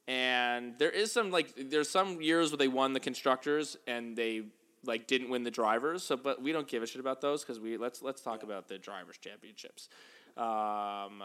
and 0.08 0.78
there 0.78 0.88
is 0.90 1.10
some 1.12 1.30
like 1.30 1.52
there's 1.56 1.90
some 1.90 2.22
years 2.22 2.50
where 2.52 2.58
they 2.58 2.68
won 2.68 2.92
the 2.94 3.00
constructors 3.00 3.76
and 3.86 4.16
they 4.16 4.44
like 4.84 5.06
didn't 5.06 5.28
win 5.30 5.42
the 5.44 5.50
drivers. 5.50 6.02
So, 6.02 6.16
but 6.16 6.42
we 6.42 6.52
don't 6.52 6.68
give 6.68 6.82
a 6.82 6.86
shit 6.86 7.00
about 7.00 7.20
those 7.20 7.42
because 7.42 7.60
we 7.60 7.76
let's 7.76 8.02
let's 8.02 8.22
talk 8.22 8.42
about 8.42 8.68
the 8.68 8.78
drivers 8.78 9.18
championships. 9.18 9.88
Um, 10.36 11.22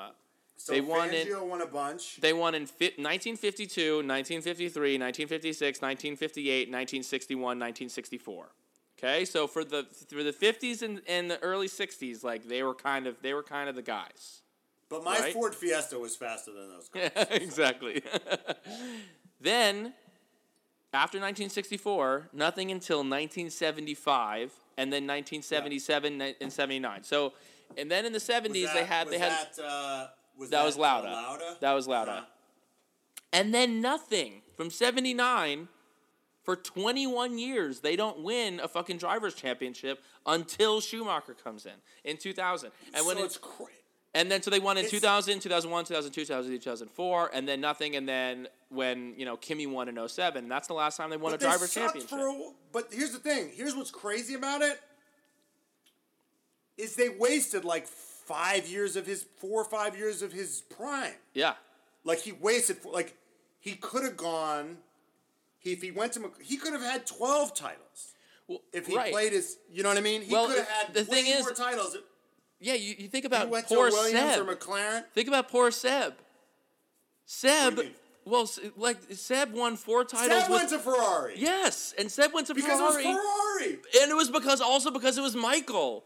so 0.57 0.71
they 0.73 0.81
won 0.81 1.09
it- 1.13 1.27
won 1.45 1.61
a 1.61 1.65
bunch. 1.65 2.17
they 2.21 2.33
won 2.33 2.55
in 2.55 2.65
fi- 2.65 2.93
1952, 2.97 3.97
1953, 3.97 4.97
1956, 4.97 5.81
1958, 5.81 6.69
1961, 6.69 7.39
1964. 7.59 8.49
Okay, 8.97 9.25
so 9.25 9.45
for 9.47 9.65
the 9.65 9.85
for 10.09 10.23
the 10.23 10.31
50s 10.31 10.81
and, 10.81 11.01
and 11.07 11.29
the 11.29 11.37
early 11.43 11.67
60s, 11.67 12.23
like 12.23 12.47
they 12.47 12.63
were 12.63 12.73
kind 12.73 13.07
of 13.07 13.21
they 13.21 13.33
were 13.33 13.43
kind 13.43 13.67
of 13.69 13.75
the 13.75 13.81
guys. 13.81 14.41
But 14.87 15.03
my 15.03 15.19
Right? 15.19 15.33
Ford 15.33 15.53
Fiesta 15.53 15.99
was 15.99 16.15
faster 16.15 16.51
than 16.53 16.69
those 16.69 16.87
cars. 16.87 17.27
exactly. 17.31 18.01
then, 19.41 19.93
after 20.95 21.17
1964, 21.17 22.29
nothing 22.33 22.71
until 22.71 22.99
1975, 22.99 24.51
and 24.77 24.91
then 24.91 25.03
1977 25.07 26.21
and 26.41 26.51
79. 26.51 27.03
So, 27.03 27.33
and 27.77 27.89
then 27.89 28.05
in 28.05 28.13
the 28.13 28.19
70s 28.19 28.49
Was 28.49 28.53
they 28.53 28.63
that- 28.63 28.85
had 28.85 29.07
they 29.09 29.19
had 29.19 29.31
that, 29.57 29.63
uh, 29.63 30.07
was 30.37 30.49
that 30.49 30.63
was 30.65 30.77
uh, 30.77 30.81
Lauda. 30.81 31.07
Lauda? 31.07 31.57
That 31.61 31.73
was 31.73 31.87
Lauda. 31.87 32.11
Uh-huh. 32.11 32.25
And 33.33 33.53
then 33.53 33.81
nothing 33.81 34.41
from 34.55 34.69
79 34.69 35.67
for 36.43 36.55
21 36.55 37.37
years. 37.37 37.79
They 37.81 37.95
don't 37.95 38.21
win 38.21 38.59
a 38.61 38.67
fucking 38.67 38.97
drivers 38.97 39.33
championship 39.33 40.01
until 40.25 40.79
Schumacher 40.79 41.33
comes 41.33 41.65
in 41.65 41.73
in 42.03 42.17
2000. 42.17 42.71
And 42.93 43.05
when 43.05 43.17
so 43.17 43.23
it's 43.25 43.35
it's 43.35 43.45
cra- 43.45 43.67
and 44.15 44.31
then 44.31 44.41
so 44.41 44.49
they 44.49 44.59
won 44.59 44.77
in 44.77 44.85
it's- 44.85 44.91
2000, 44.99 45.39
2001, 45.41 45.85
2002, 45.85 46.21
2003, 46.21 46.57
2004 46.57 47.31
and 47.33 47.47
then 47.47 47.61
nothing 47.61 47.95
and 47.95 48.09
then 48.09 48.47
when, 48.69 49.13
you 49.17 49.25
know, 49.25 49.37
Kimi 49.37 49.67
won 49.67 49.87
in 49.87 49.95
07, 50.07 50.49
that's 50.49 50.67
the 50.67 50.73
last 50.73 50.97
time 50.97 51.09
they 51.11 51.17
won 51.17 51.33
a 51.33 51.37
they 51.37 51.45
drivers 51.45 51.73
championship. 51.73 52.09
For 52.09 52.27
a, 52.27 52.51
but 52.73 52.87
here's 52.91 53.11
the 53.11 53.19
thing. 53.19 53.51
Here's 53.53 53.75
what's 53.75 53.91
crazy 53.91 54.33
about 54.33 54.61
it. 54.61 54.79
Is 56.77 56.95
they 56.95 57.09
wasted 57.09 57.63
like 57.63 57.87
five 57.87 58.67
years 58.67 58.95
of 58.95 59.05
his 59.05 59.25
four 59.37 59.61
or 59.61 59.65
five 59.65 59.97
years 59.97 60.21
of 60.21 60.33
his 60.33 60.63
prime. 60.75 61.13
yeah. 61.33 61.53
Like 62.03 62.19
he 62.19 62.31
wasted 62.33 62.77
like 62.85 63.15
he 63.59 63.73
could 63.75 64.03
have 64.03 64.17
gone. 64.17 64.77
he, 65.59 65.71
if 65.71 65.81
he 65.81 65.89
went 65.91 66.13
to 66.13 66.31
he 66.41 66.57
could 66.57 66.73
have 66.73 66.81
had 66.83 67.05
twelve 67.07 67.55
titles 67.55 68.13
Well, 68.47 68.61
if 68.73 68.85
he 68.87 68.95
right. 68.95 69.11
played 69.11 69.31
his. 69.31 69.57
You 69.71 69.81
know 69.83 69.89
what 69.89 69.97
I 69.97 70.01
mean? 70.01 70.21
He 70.21 70.31
Well, 70.33 70.47
could 70.47 70.57
have 70.59 70.67
had 70.67 70.93
the 70.93 70.99
way 70.99 71.05
thing 71.23 71.27
is- 71.33 71.41
more 71.41 71.51
titles. 71.53 71.97
Yeah, 72.59 72.73
you, 72.73 72.95
you 72.97 73.07
think 73.07 73.25
about 73.25 73.49
went 73.49 73.67
poor 73.67 73.91
Seb. 73.91 74.57
Think 75.13 75.27
about 75.27 75.49
poor 75.49 75.71
Seb. 75.71 76.13
Seb, 77.25 77.63
What 77.63 77.75
do 77.75 77.81
you 77.81 77.87
mean? 77.89 77.95
well, 78.25 78.49
like 78.77 78.97
Seb 79.11 79.53
won 79.53 79.75
four 79.75 80.03
titles. 80.05 80.29
Seb 80.41 80.49
with, 80.49 80.59
went 80.59 80.69
to 80.69 80.79
Ferrari. 80.79 81.33
yes, 81.37 81.93
and 81.97 82.09
Seb 82.11 82.33
went 82.33 82.47
to 82.47 82.53
because 82.55 82.79
Ferrari, 82.79 83.03
it 83.03 83.07
was 83.07 83.17
Ferrari. 83.59 83.77
and 84.01 84.11
it 84.11 84.15
was 84.15 84.29
because 84.29 84.61
also 84.61 84.91
because 84.91 85.17
it 85.17 85.21
was 85.21 85.35
Michael, 85.35 86.03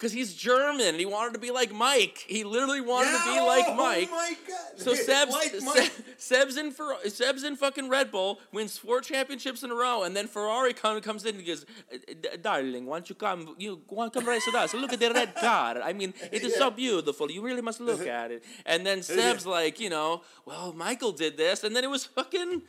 because 0.00 0.12
he's 0.12 0.32
German 0.32 0.80
and 0.80 0.96
he 0.98 1.04
wanted 1.04 1.34
to 1.34 1.38
be 1.38 1.50
like 1.50 1.74
Mike. 1.74 2.24
He 2.26 2.42
literally 2.42 2.80
wanted 2.80 3.10
to 3.18 3.24
be 3.24 3.34
Yeah, 3.34 3.42
like 3.42 3.64
oh 3.68 3.74
Mike. 3.74 4.10
my 4.10 4.34
God. 4.48 4.58
So 4.80 4.94
Seb's, 4.94 5.32
like 5.34 5.50
Se- 5.50 5.60
Mike. 5.66 5.92
Seb's 6.16 6.56
in 6.56 6.70
for 6.72 6.96
Seb's 7.06 7.44
in 7.44 7.54
fucking 7.54 7.90
Red 7.90 8.10
Bull, 8.10 8.40
wins 8.50 8.78
four 8.78 9.02
championships 9.02 9.62
in 9.62 9.70
a 9.70 9.74
row, 9.74 10.02
and 10.04 10.16
then 10.16 10.26
Ferrari 10.26 10.72
come, 10.72 10.98
comes 11.02 11.26
in 11.26 11.36
and 11.36 11.46
goes, 11.46 11.66
"Uh, 11.92 11.98
"Darling, 12.40 12.86
why 12.86 12.96
don't 12.96 13.10
you 13.10 13.14
come? 13.14 13.54
You 13.58 13.82
want 13.90 14.12
to 14.14 14.18
come 14.18 14.26
race 14.26 14.46
with 14.46 14.54
us? 14.54 14.72
Look 14.72 14.92
at 14.94 15.00
the 15.00 15.10
red 15.12 15.34
car. 15.48 15.76
I 15.82 15.92
mean, 15.92 16.14
it 16.32 16.42
is 16.42 16.54
so 16.56 16.70
beautiful. 16.70 17.30
You 17.30 17.42
really 17.42 17.62
must 17.62 17.80
look 17.80 18.06
at 18.20 18.30
it." 18.30 18.42
And 18.64 18.86
then 18.86 19.02
Seb's 19.02 19.44
like, 19.44 19.78
you 19.80 19.90
know, 19.90 20.22
well, 20.46 20.72
Michael 20.72 21.12
did 21.12 21.36
this, 21.36 21.62
and 21.62 21.76
then 21.76 21.84
it 21.84 21.90
was 21.90 22.06
fucking. 22.06 22.62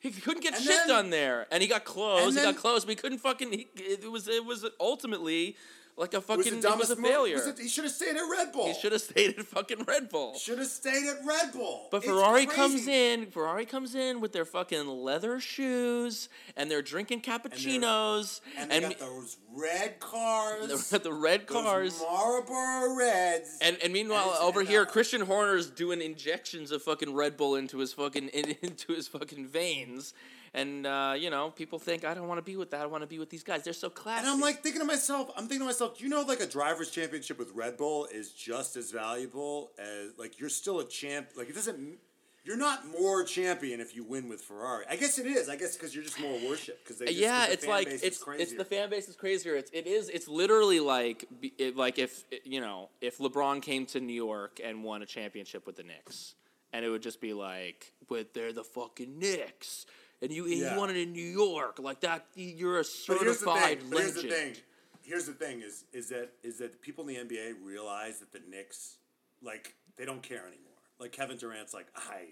He 0.00 0.12
couldn't 0.12 0.42
get 0.44 0.54
And 0.54 0.62
shit 0.62 0.76
then- 0.76 0.88
done 0.88 1.10
there, 1.10 1.46
and 1.50 1.60
he 1.60 1.68
got 1.68 1.84
close. 1.84 2.34
He 2.36 2.40
got 2.40 2.56
close, 2.56 2.84
but 2.84 2.90
he 2.90 2.96
couldn't 2.96 3.18
fucking. 3.18 3.50
He, 3.52 3.68
it 3.76 4.10
was 4.10 4.26
it 4.28 4.44
was 4.44 4.64
ultimately 4.80 5.56
like 5.98 6.14
a 6.14 6.18
It 6.18 6.28
was 6.28 6.36
fucking. 6.46 6.58
It 6.62 6.78
was, 6.78 6.90
a 6.90 6.96
move. 6.96 7.10
failure. 7.10 7.34
Was 7.36 7.46
it- 7.48 7.58
he 7.58 7.68
should 7.68 7.84
have 7.84 7.92
stayed 7.92 8.16
at 8.16 8.22
Red 8.30 8.52
Bull. 8.52 8.66
he 8.68 8.74
should 8.74 8.92
have 8.92 9.00
stayed 9.02 9.38
at 9.38 9.44
fucking 9.46 9.84
Red 9.84 10.08
Bull. 10.08 10.34
Should 10.38 10.58
have 10.58 10.68
stayed 10.68 11.08
at 11.08 11.24
Red 11.26 11.52
Bull. 11.52 11.88
But 11.90 11.98
It's 11.98 12.06
Ferrari 12.06 12.46
crazy. 12.46 12.56
comes 12.60 12.86
in. 12.88 13.26
Ferrari 13.30 13.66
comes 13.66 13.94
in 13.94 14.20
with 14.20 14.32
their 14.32 14.44
fucking 14.44 14.86
leather 14.86 15.40
shoes, 15.40 16.28
and 16.56 16.70
they're 16.70 16.82
drinking 16.82 17.22
cappuccinos, 17.22 18.40
and 18.56 18.70
they 18.70 18.76
and, 18.76 18.88
got 18.90 18.98
those 18.98 19.36
red 19.54 19.98
cars. 20.00 20.88
the, 20.90 20.98
the 21.02 21.12
red 21.12 21.46
cars. 21.46 22.00
Marlboro 22.00 22.96
Reds. 22.96 23.58
And, 23.60 23.76
and 23.82 23.92
meanwhile, 23.92 24.28
it's- 24.28 24.42
over 24.42 24.60
and, 24.60 24.68
here, 24.68 24.86
Christian 24.86 25.22
Horner's 25.22 25.68
doing 25.68 26.00
injections 26.00 26.70
of 26.70 26.82
fucking 26.82 27.14
Red 27.14 27.36
Bull 27.36 27.54
into 27.56 27.78
his 27.78 27.92
fucking 27.92 28.28
into 28.62 28.92
his 28.92 29.08
fucking 29.08 29.46
veins, 29.48 30.14
and 30.58 30.86
uh, 30.86 31.14
you 31.16 31.30
know, 31.30 31.50
people 31.50 31.78
think 31.78 32.04
I 32.04 32.14
don't 32.14 32.26
want 32.26 32.38
to 32.38 32.42
be 32.42 32.56
with 32.56 32.70
that. 32.72 32.80
I 32.80 32.86
want 32.86 33.02
to 33.02 33.06
be 33.06 33.18
with 33.18 33.30
these 33.30 33.44
guys. 33.44 33.62
They're 33.62 33.72
so 33.72 33.88
classy. 33.88 34.26
And 34.26 34.34
I'm 34.34 34.40
like 34.40 34.62
thinking 34.62 34.80
to 34.80 34.86
myself, 34.86 35.30
I'm 35.36 35.44
thinking 35.44 35.60
to 35.60 35.64
myself, 35.66 35.98
do 35.98 36.04
you 36.04 36.10
know 36.10 36.22
like 36.22 36.40
a 36.40 36.46
driver's 36.46 36.90
championship 36.90 37.38
with 37.38 37.52
Red 37.54 37.76
Bull 37.76 38.06
is 38.12 38.32
just 38.32 38.76
as 38.76 38.90
valuable 38.90 39.70
as 39.78 40.18
like 40.18 40.40
you're 40.40 40.48
still 40.48 40.80
a 40.80 40.84
champ. 40.84 41.28
Like 41.36 41.48
it 41.48 41.54
doesn't. 41.54 41.98
You're 42.44 42.56
not 42.56 42.86
more 42.98 43.24
champion 43.24 43.78
if 43.78 43.94
you 43.94 44.04
win 44.04 44.26
with 44.26 44.40
Ferrari. 44.40 44.86
I 44.88 44.96
guess 44.96 45.18
it 45.18 45.26
is. 45.26 45.50
I 45.50 45.56
guess 45.56 45.76
because 45.76 45.94
you're 45.94 46.04
just 46.04 46.18
more 46.18 46.38
worship 46.48 46.82
because 46.82 46.98
the 46.98 47.04
it's 47.50 47.66
like 47.66 47.86
it's 47.88 48.24
it's 48.26 48.54
the 48.54 48.64
fan 48.64 48.88
base 48.88 49.06
is 49.06 49.16
crazier. 49.16 49.54
It's 49.54 49.70
it 49.72 49.86
is 49.86 50.08
it's 50.08 50.28
literally 50.28 50.80
like 50.80 51.26
it, 51.58 51.76
like 51.76 51.98
if 51.98 52.24
you 52.44 52.60
know 52.60 52.88
if 53.00 53.18
LeBron 53.18 53.60
came 53.60 53.84
to 53.86 54.00
New 54.00 54.14
York 54.14 54.60
and 54.64 54.82
won 54.82 55.02
a 55.02 55.06
championship 55.06 55.66
with 55.66 55.76
the 55.76 55.82
Knicks, 55.82 56.36
and 56.72 56.84
it 56.84 56.88
would 56.88 57.02
just 57.02 57.20
be 57.20 57.34
like, 57.34 57.92
but 58.08 58.32
they're 58.32 58.52
the 58.52 58.64
fucking 58.64 59.18
Knicks, 59.18 59.84
and 60.22 60.32
you 60.32 60.46
Yeah. 60.46 60.74
you 60.74 60.78
won 60.80 60.90
it 60.90 60.96
in 60.96 61.12
New 61.12 61.24
York 61.24 61.78
like 61.78 62.00
that. 62.00 62.26
You're 62.34 62.80
a 62.80 62.84
But 63.06 63.18
here's 63.20 63.38
the 63.40 63.44
certified 63.46 63.80
thing. 63.80 63.90
But 63.90 63.98
here's 64.00 64.14
the 64.14 64.22
thing. 64.28 64.56
Here's 65.02 65.26
the 65.26 65.32
thing: 65.32 65.60
is 65.62 65.84
is 65.92 66.08
that 66.10 66.30
is 66.42 66.58
that 66.58 66.72
the 66.72 66.78
people 66.78 67.08
in 67.08 67.28
the 67.28 67.34
NBA 67.36 67.54
realize 67.64 68.18
that 68.20 68.32
the 68.32 68.40
Knicks, 68.40 68.96
like, 69.42 69.74
they 69.96 70.04
don't 70.04 70.22
care 70.22 70.40
anymore. 70.46 70.64
Like 70.98 71.12
Kevin 71.12 71.36
Durant's 71.38 71.72
like, 71.72 71.86
I 71.96 72.26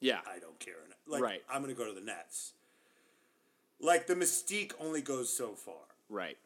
Yeah, 0.00 0.20
I 0.26 0.38
don't 0.38 0.58
care. 0.58 0.74
Like, 1.06 1.22
Right. 1.22 1.42
I'm 1.48 1.60
gonna 1.62 1.74
go 1.74 1.84
to 1.86 1.92
the 1.92 2.00
Nets. 2.00 2.52
Like 3.80 4.06
the 4.06 4.14
mystique 4.14 4.72
only 4.80 5.02
goes 5.02 5.32
so 5.32 5.54
far. 5.54 5.74
right. 6.08 6.38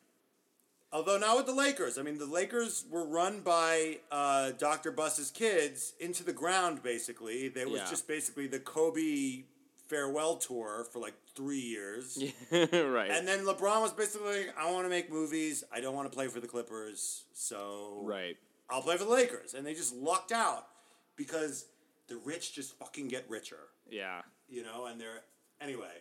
Although 0.92 1.18
now 1.18 1.36
with 1.36 1.46
the 1.46 1.54
Lakers, 1.54 1.98
I 1.98 2.02
mean 2.02 2.18
the 2.18 2.26
Lakers 2.26 2.84
were 2.90 3.04
run 3.06 3.42
by 3.42 4.00
uh, 4.10 4.50
Dr. 4.58 4.90
Buss's 4.90 5.30
kids 5.30 5.92
into 6.00 6.24
the 6.24 6.32
ground. 6.32 6.82
Basically, 6.82 7.46
they 7.48 7.64
was 7.64 7.82
Yeah. 7.82 7.90
just 7.90 8.08
basically 8.08 8.48
the 8.48 8.58
Kobe 8.58 9.44
farewell 9.90 10.36
tour 10.36 10.86
for 10.92 11.00
like 11.00 11.14
three 11.34 11.58
years. 11.60 12.22
right. 12.52 13.10
And 13.10 13.26
then 13.28 13.40
LeBron 13.44 13.82
was 13.82 13.92
basically, 13.92 14.46
like, 14.46 14.54
I 14.58 14.70
want 14.70 14.86
to 14.86 14.88
make 14.88 15.10
movies. 15.10 15.64
I 15.74 15.80
don't 15.80 15.94
want 15.94 16.10
to 16.10 16.14
play 16.14 16.28
for 16.28 16.40
the 16.40 16.46
Clippers, 16.46 17.24
so 17.34 18.00
right. 18.04 18.36
I'll 18.70 18.82
play 18.82 18.96
for 18.96 19.04
the 19.04 19.10
Lakers. 19.10 19.52
And 19.54 19.66
they 19.66 19.74
just 19.74 19.94
lucked 19.94 20.32
out 20.32 20.66
because 21.16 21.66
the 22.08 22.16
rich 22.24 22.54
just 22.54 22.78
fucking 22.78 23.08
get 23.08 23.24
richer, 23.28 23.58
Yeah. 23.90 24.22
you 24.48 24.62
know. 24.62 24.86
And 24.86 25.00
they're 25.00 25.22
anyway. 25.60 25.92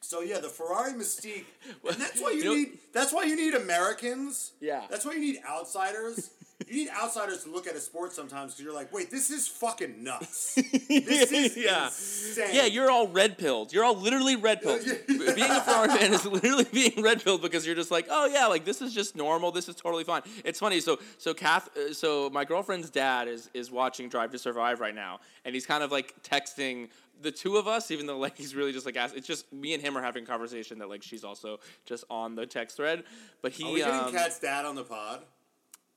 So 0.00 0.20
yeah, 0.20 0.40
the 0.40 0.48
Ferrari 0.48 0.92
mystique, 0.94 1.44
and 1.88 1.96
that's 2.00 2.20
why 2.20 2.30
you, 2.30 2.42
You 2.42 2.56
need. 2.56 2.78
That's 2.92 3.12
why 3.12 3.24
you 3.24 3.36
need 3.36 3.54
Americans. 3.54 4.52
Yeah. 4.60 4.82
That's 4.90 5.04
why 5.04 5.12
you 5.12 5.20
need 5.20 5.38
outsiders. 5.48 6.30
You 6.68 6.84
need 6.84 6.88
outsiders 6.90 7.44
to 7.44 7.50
look 7.50 7.66
at 7.66 7.74
a 7.74 7.80
sport 7.80 8.12
sometimes 8.12 8.52
because 8.52 8.64
you're 8.64 8.74
like, 8.74 8.92
wait, 8.92 9.10
this 9.10 9.30
is 9.30 9.48
fucking 9.48 10.02
nuts. 10.02 10.58
This 10.88 11.32
is 11.32 11.56
Yeah. 11.56 11.86
insane. 11.86 12.54
Yeah, 12.54 12.64
you're 12.66 12.90
all 12.90 13.08
red 13.08 13.38
pilled. 13.38 13.72
You're 13.72 13.84
all 13.84 13.96
literally 13.96 14.36
red 14.36 14.60
pilled. 14.62 14.84
Being 15.08 15.50
a 15.50 15.60
Ferrari 15.60 15.88
fan 15.88 16.12
is 16.12 16.24
literally 16.26 16.64
being 16.72 17.02
red 17.02 17.22
pilled 17.24 17.42
because 17.42 17.66
you're 17.66 17.74
just 17.74 17.90
like, 17.90 18.06
oh 18.10 18.26
yeah, 18.26 18.46
like 18.46 18.64
this 18.64 18.82
is 18.82 18.92
just 18.94 19.16
normal. 19.16 19.50
This 19.52 19.68
is 19.68 19.74
totally 19.74 20.04
fine. 20.04 20.22
It's 20.44 20.58
funny. 20.58 20.80
So 20.80 20.98
so 21.18 21.34
Kath, 21.34 21.68
uh, 21.76 21.92
so 21.92 22.30
my 22.30 22.44
girlfriend's 22.44 22.90
dad 22.90 23.28
is 23.28 23.50
is 23.54 23.70
watching 23.70 24.08
Drive 24.08 24.30
to 24.32 24.38
Survive 24.38 24.80
right 24.80 24.94
now, 24.94 25.20
and 25.44 25.54
he's 25.54 25.66
kind 25.66 25.82
of 25.82 25.90
like 25.92 26.14
texting 26.22 26.88
the 27.20 27.30
two 27.30 27.56
of 27.56 27.68
us, 27.68 27.90
even 27.90 28.06
though 28.06 28.18
like 28.18 28.36
he's 28.36 28.54
really 28.54 28.72
just 28.72 28.84
like 28.86 28.96
ask, 28.96 29.16
it's 29.16 29.26
just 29.26 29.50
me 29.52 29.74
and 29.74 29.82
him 29.82 29.96
are 29.96 30.02
having 30.02 30.24
a 30.24 30.26
conversation 30.26 30.78
that 30.78 30.88
like 30.88 31.02
she's 31.02 31.24
also 31.24 31.60
just 31.86 32.04
on 32.10 32.34
the 32.34 32.46
text 32.46 32.76
thread. 32.76 33.04
But 33.42 33.52
he 33.52 33.64
Are 33.64 33.72
we 33.72 33.78
getting 33.80 34.00
um, 34.00 34.12
Cat's 34.12 34.38
dad 34.40 34.64
on 34.64 34.74
the 34.74 34.84
pod? 34.84 35.22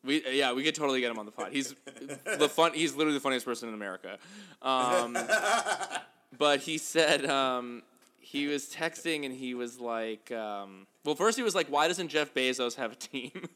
We 0.06 0.24
yeah, 0.32 0.54
we 0.54 0.64
could 0.64 0.76
totally 0.76 1.02
get 1.02 1.12
him 1.12 1.20
on 1.20 1.26
the 1.26 1.32
pod. 1.32 1.50
He's 1.52 1.74
the 2.38 2.50
fun. 2.50 2.74
He's 2.74 2.96
literally 2.96 3.18
the 3.18 3.22
funniest 3.22 3.46
person 3.46 3.68
in 3.70 3.76
America. 3.76 4.18
Um, 4.62 5.18
but 6.38 6.60
he 6.62 6.78
said 6.78 7.26
um, 7.26 7.84
he 8.20 8.48
was 8.48 8.66
texting 8.68 9.26
and 9.26 9.34
he 9.34 9.54
was 9.54 9.80
like, 9.80 10.32
um, 10.32 10.88
well, 11.04 11.16
first 11.16 11.38
he 11.38 11.44
was 11.44 11.56
like, 11.56 11.68
why 11.68 11.88
doesn't 11.88 12.10
Jeff 12.10 12.34
Bezos 12.34 12.76
have 12.76 12.92
a 12.92 12.96
team? 12.96 13.32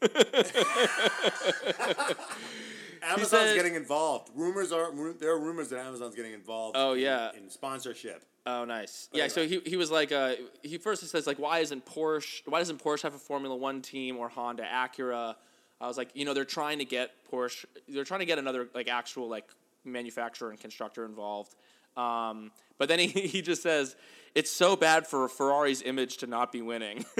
Amazon's 3.02 3.28
said- 3.30 3.56
getting 3.56 3.74
involved. 3.74 4.30
Rumors 4.34 4.72
are 4.72 4.90
there 5.18 5.32
are 5.32 5.40
rumors 5.40 5.68
that 5.70 5.78
Amazon's 5.80 6.14
getting 6.14 6.32
involved. 6.32 6.76
Oh, 6.78 6.92
in- 6.92 7.00
yeah. 7.00 7.30
in, 7.36 7.48
sponsorship. 7.50 8.24
oh, 8.46 8.64
nice. 8.64 9.08
Yeah. 9.12 9.28
So 9.28 9.46
he 9.46 9.60
he 9.64 9.76
was 9.76 9.90
like, 9.90 10.12
uh, 10.12 10.34
he 10.62 10.78
first 10.78 11.00
he 11.00 11.08
says 11.08 11.26
like, 11.26 11.38
why 11.38 11.60
isn't 11.60 11.84
Porsche? 11.86 12.42
Why 12.46 12.58
doesn't 12.58 12.82
Porsche 12.82 13.02
have 13.02 13.14
a 13.14 13.18
Formula 13.18 13.56
One 13.56 13.80
team 13.82 14.16
or 14.18 14.28
Honda, 14.28 14.64
Acura? 14.64 15.36
I 15.80 15.86
was 15.86 15.96
like, 15.96 16.10
you 16.14 16.24
know, 16.24 16.34
they're 16.34 16.44
trying 16.44 16.78
to 16.78 16.84
get 16.84 17.10
Porsche. 17.30 17.64
They're 17.88 18.04
trying 18.04 18.20
to 18.20 18.26
get 18.26 18.38
another 18.38 18.68
like 18.74 18.88
actual 18.88 19.28
like 19.28 19.46
manufacturer 19.84 20.50
and 20.50 20.60
constructor 20.60 21.04
involved. 21.04 21.54
Um, 21.96 22.50
but 22.78 22.88
then 22.88 22.98
he, 22.98 23.06
he 23.28 23.42
just 23.42 23.62
says, 23.62 23.96
it's 24.34 24.50
so 24.50 24.76
bad 24.76 25.06
for 25.06 25.28
Ferrari's 25.28 25.82
image 25.82 26.18
to 26.18 26.26
not 26.26 26.52
be 26.52 26.62
winning. 26.62 27.04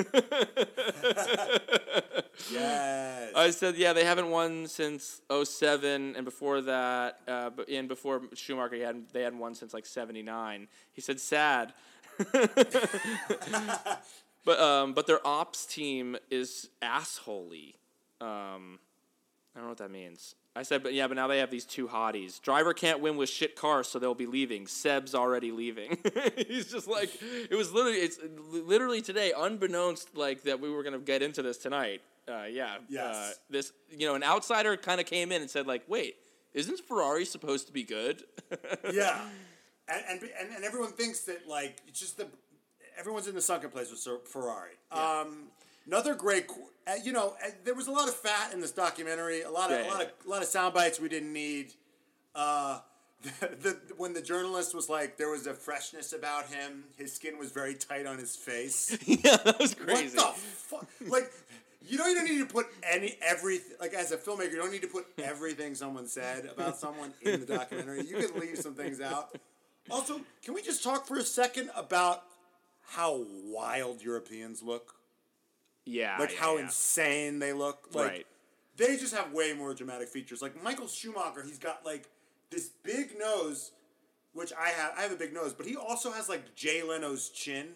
Yes. 2.50 3.32
I 3.34 3.50
said, 3.50 3.76
yeah, 3.76 3.92
they 3.92 4.04
haven't 4.04 4.30
won 4.30 4.66
since 4.66 5.20
07, 5.30 6.14
and 6.16 6.24
before 6.24 6.62
that, 6.62 7.20
uh, 7.28 7.50
and 7.70 7.88
before 7.88 8.22
Schumacher, 8.34 8.76
he 8.76 8.82
hadn't, 8.82 9.12
they 9.12 9.22
hadn't 9.22 9.38
won 9.38 9.54
since 9.54 9.74
like 9.74 9.86
79. 9.86 10.68
He 10.92 11.00
said, 11.00 11.20
sad. 11.20 11.72
but 14.44 14.60
um, 14.60 14.92
but 14.92 15.06
their 15.06 15.26
ops 15.26 15.64
team 15.64 16.16
is 16.30 16.68
assholey. 16.82 17.74
Um, 18.20 18.78
I 19.54 19.58
don't 19.58 19.64
know 19.64 19.68
what 19.70 19.78
that 19.78 19.90
means. 19.90 20.34
I 20.54 20.62
said, 20.62 20.82
but 20.82 20.94
yeah, 20.94 21.06
but 21.06 21.16
now 21.16 21.26
they 21.26 21.38
have 21.38 21.50
these 21.50 21.64
two 21.64 21.88
hotties. 21.88 22.40
Driver 22.40 22.74
can't 22.74 23.00
win 23.00 23.16
with 23.16 23.28
shit 23.28 23.56
cars, 23.56 23.88
so 23.88 23.98
they'll 23.98 24.14
be 24.14 24.26
leaving. 24.26 24.66
Seb's 24.66 25.14
already 25.14 25.52
leaving. 25.52 25.98
He's 26.48 26.70
just 26.70 26.88
like, 26.88 27.10
it 27.22 27.54
was 27.54 27.72
literally, 27.72 27.98
it's 27.98 28.18
literally 28.50 29.00
today, 29.00 29.32
unbeknownst 29.36 30.16
like 30.16 30.42
that 30.42 30.60
we 30.60 30.70
were 30.70 30.82
gonna 30.82 30.98
get 30.98 31.22
into 31.22 31.42
this 31.42 31.58
tonight. 31.58 32.02
Uh, 32.28 32.44
yeah. 32.44 32.76
Yes. 32.88 33.14
Uh, 33.14 33.32
this, 33.48 33.72
you 33.90 34.06
know, 34.06 34.14
an 34.14 34.22
outsider 34.22 34.76
kind 34.76 35.00
of 35.00 35.06
came 35.06 35.32
in 35.32 35.40
and 35.40 35.50
said 35.50 35.66
like, 35.66 35.82
wait, 35.88 36.16
isn't 36.52 36.80
Ferrari 36.80 37.24
supposed 37.24 37.66
to 37.68 37.72
be 37.72 37.82
good? 37.82 38.22
yeah. 38.92 39.20
And, 39.88 40.04
and 40.08 40.22
and 40.40 40.54
and 40.56 40.64
everyone 40.64 40.92
thinks 40.92 41.22
that 41.22 41.48
like 41.48 41.76
it's 41.88 41.98
just 41.98 42.16
the 42.16 42.26
everyone's 42.98 43.26
in 43.26 43.34
the 43.34 43.40
sunken 43.40 43.70
place 43.70 43.90
with 43.90 44.28
Ferrari. 44.28 44.72
Yeah. 44.94 45.20
Um, 45.20 45.44
another 45.86 46.14
great, 46.14 46.46
uh, 46.86 46.92
you 47.02 47.12
know, 47.12 47.34
uh, 47.44 47.50
there 47.64 47.74
was 47.74 47.86
a 47.86 47.92
lot 47.92 48.08
of 48.08 48.14
fat 48.14 48.52
in 48.52 48.60
this 48.60 48.72
documentary. 48.72 49.42
A 49.42 49.50
lot 49.50 49.70
of 49.70 49.78
Yeah, 49.78 49.86
a 49.86 49.90
lot 49.90 50.00
yeah. 50.00 50.06
of 50.06 50.26
a 50.26 50.30
lot 50.30 50.42
of 50.42 50.48
sound 50.48 50.74
bites 50.74 51.00
we 51.00 51.08
didn't 51.08 51.32
need. 51.32 51.74
Uh, 52.34 52.80
the, 53.40 53.76
when 53.98 54.14
the 54.14 54.22
journalist 54.22 54.74
was 54.74 54.88
like, 54.88 55.18
there 55.18 55.30
was 55.30 55.46
a 55.46 55.52
freshness 55.52 56.12
about 56.14 56.46
him. 56.46 56.84
His 56.96 57.12
skin 57.12 57.38
was 57.38 57.52
very 57.52 57.74
tight 57.74 58.06
on 58.06 58.18
his 58.18 58.34
face. 58.34 58.96
yeah, 59.06 59.36
that 59.44 59.58
was 59.58 59.74
crazy. 59.74 60.16
What 60.16 60.36
the 60.36 60.40
fuck? 60.40 60.88
Like, 61.06 61.30
you 61.86 61.98
don't 61.98 62.10
even 62.10 62.24
need 62.24 62.48
to 62.48 62.52
put 62.52 62.66
any 62.82 63.18
everything. 63.20 63.76
Like, 63.78 63.92
as 63.92 64.12
a 64.12 64.16
filmmaker, 64.16 64.52
you 64.52 64.56
don't 64.56 64.72
need 64.72 64.82
to 64.82 64.88
put 64.88 65.06
everything 65.18 65.74
someone 65.74 66.06
said 66.06 66.46
about 66.46 66.78
someone 66.78 67.12
in 67.20 67.40
the 67.40 67.46
documentary. 67.46 68.06
You 68.06 68.16
can 68.26 68.40
leave 68.40 68.56
some 68.58 68.74
things 68.74 69.00
out. 69.02 69.36
Also, 69.90 70.20
can 70.42 70.54
we 70.54 70.62
just 70.62 70.82
talk 70.82 71.06
for 71.06 71.18
a 71.18 71.22
second 71.22 71.70
about 71.76 72.22
how 72.86 73.24
wild 73.44 74.02
Europeans 74.02 74.62
look, 74.62 74.94
Yeah. 75.90 76.16
like 76.18 76.32
yeah, 76.32 76.40
how 76.40 76.56
yeah. 76.56 76.64
insane 76.64 77.38
they 77.38 77.52
look. 77.52 77.88
Like 77.92 78.08
Right. 78.08 78.26
they 78.76 78.96
just 78.96 79.14
have 79.14 79.32
way 79.32 79.52
more 79.52 79.74
dramatic 79.74 80.08
features. 80.08 80.40
Like 80.42 80.62
Michael 80.62 80.86
Schumacher, 80.88 81.42
he's 81.42 81.58
got 81.58 81.84
like 81.84 82.08
this 82.50 82.68
big 82.82 83.18
nose, 83.18 83.72
which 84.32 84.52
I 84.58 84.68
have. 84.70 84.92
I 84.98 85.02
have 85.02 85.12
a 85.12 85.16
big 85.16 85.32
nose, 85.32 85.52
but 85.52 85.66
he 85.66 85.76
also 85.76 86.10
has 86.12 86.28
like 86.28 86.54
Jay 86.54 86.82
Leno's 86.82 87.28
chin. 87.30 87.68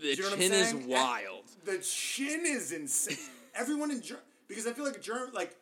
The 0.00 0.14
you 0.14 0.22
know 0.22 0.36
chin 0.36 0.52
is 0.52 0.74
wild. 0.74 1.44
The 1.64 1.78
chin 1.78 2.42
is 2.44 2.72
insane. 2.72 3.16
Everyone 3.54 3.90
in 3.90 4.02
Germany, 4.02 4.26
because 4.48 4.66
I 4.66 4.72
feel 4.72 4.84
like 4.84 5.00
Germany, 5.00 5.30
like 5.34 5.56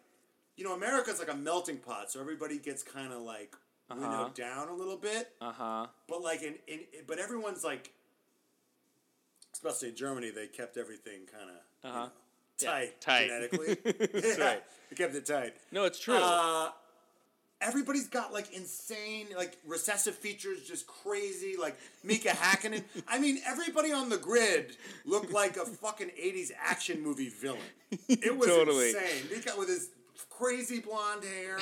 you 0.56 0.64
know, 0.64 0.74
America's 0.74 1.18
like 1.18 1.30
a 1.30 1.36
melting 1.36 1.78
pot, 1.78 2.10
so 2.10 2.20
everybody 2.20 2.58
gets 2.58 2.82
kind 2.82 3.12
of 3.12 3.22
like 3.22 3.54
Uh-huh. 3.90 4.30
down 4.34 4.68
a 4.68 4.74
little 4.74 4.96
bit. 4.96 5.30
Uh 5.40 5.52
huh. 5.52 5.86
But 6.08 6.22
like 6.22 6.42
in, 6.42 6.54
in 6.66 6.80
but 7.06 7.18
everyone's 7.20 7.62
like, 7.62 7.92
especially 9.64 9.88
in 9.90 9.96
Germany, 9.96 10.30
they 10.30 10.46
kept 10.46 10.76
everything 10.76 11.20
kind 11.30 11.50
of 11.50 11.90
Uh-huh. 11.90 12.08
Yeah, 12.60 12.70
tight, 12.70 13.00
tight. 13.00 13.26
genetically. 13.28 13.74
That's 14.12 14.38
yeah, 14.38 14.44
right. 14.44 14.62
they 14.90 14.96
kept 14.96 15.14
it 15.14 15.26
tight. 15.26 15.54
No, 15.72 15.84
it's 15.84 15.98
true. 15.98 16.14
Uh, 16.16 16.70
everybody's 17.60 18.06
got 18.08 18.32
like 18.32 18.52
insane, 18.54 19.26
like 19.36 19.58
recessive 19.66 20.14
features, 20.14 20.62
just 20.62 20.86
crazy. 20.86 21.56
Like 21.60 21.76
Mika 22.04 22.28
Hakkinen. 22.30 22.84
I 23.08 23.18
mean, 23.18 23.40
everybody 23.46 23.90
on 23.92 24.08
the 24.08 24.18
grid 24.18 24.76
looked 25.04 25.32
like 25.32 25.56
a 25.56 25.64
fucking 25.66 26.10
'80s 26.10 26.52
action 26.62 27.02
movie 27.02 27.28
villain. 27.28 27.60
It 28.08 28.36
was 28.36 28.48
Totally. 28.48 28.90
insane. 28.90 29.24
Mika 29.30 29.52
with 29.58 29.68
his 29.68 29.90
crazy 30.30 30.78
blonde 30.80 31.24
hair, 31.24 31.58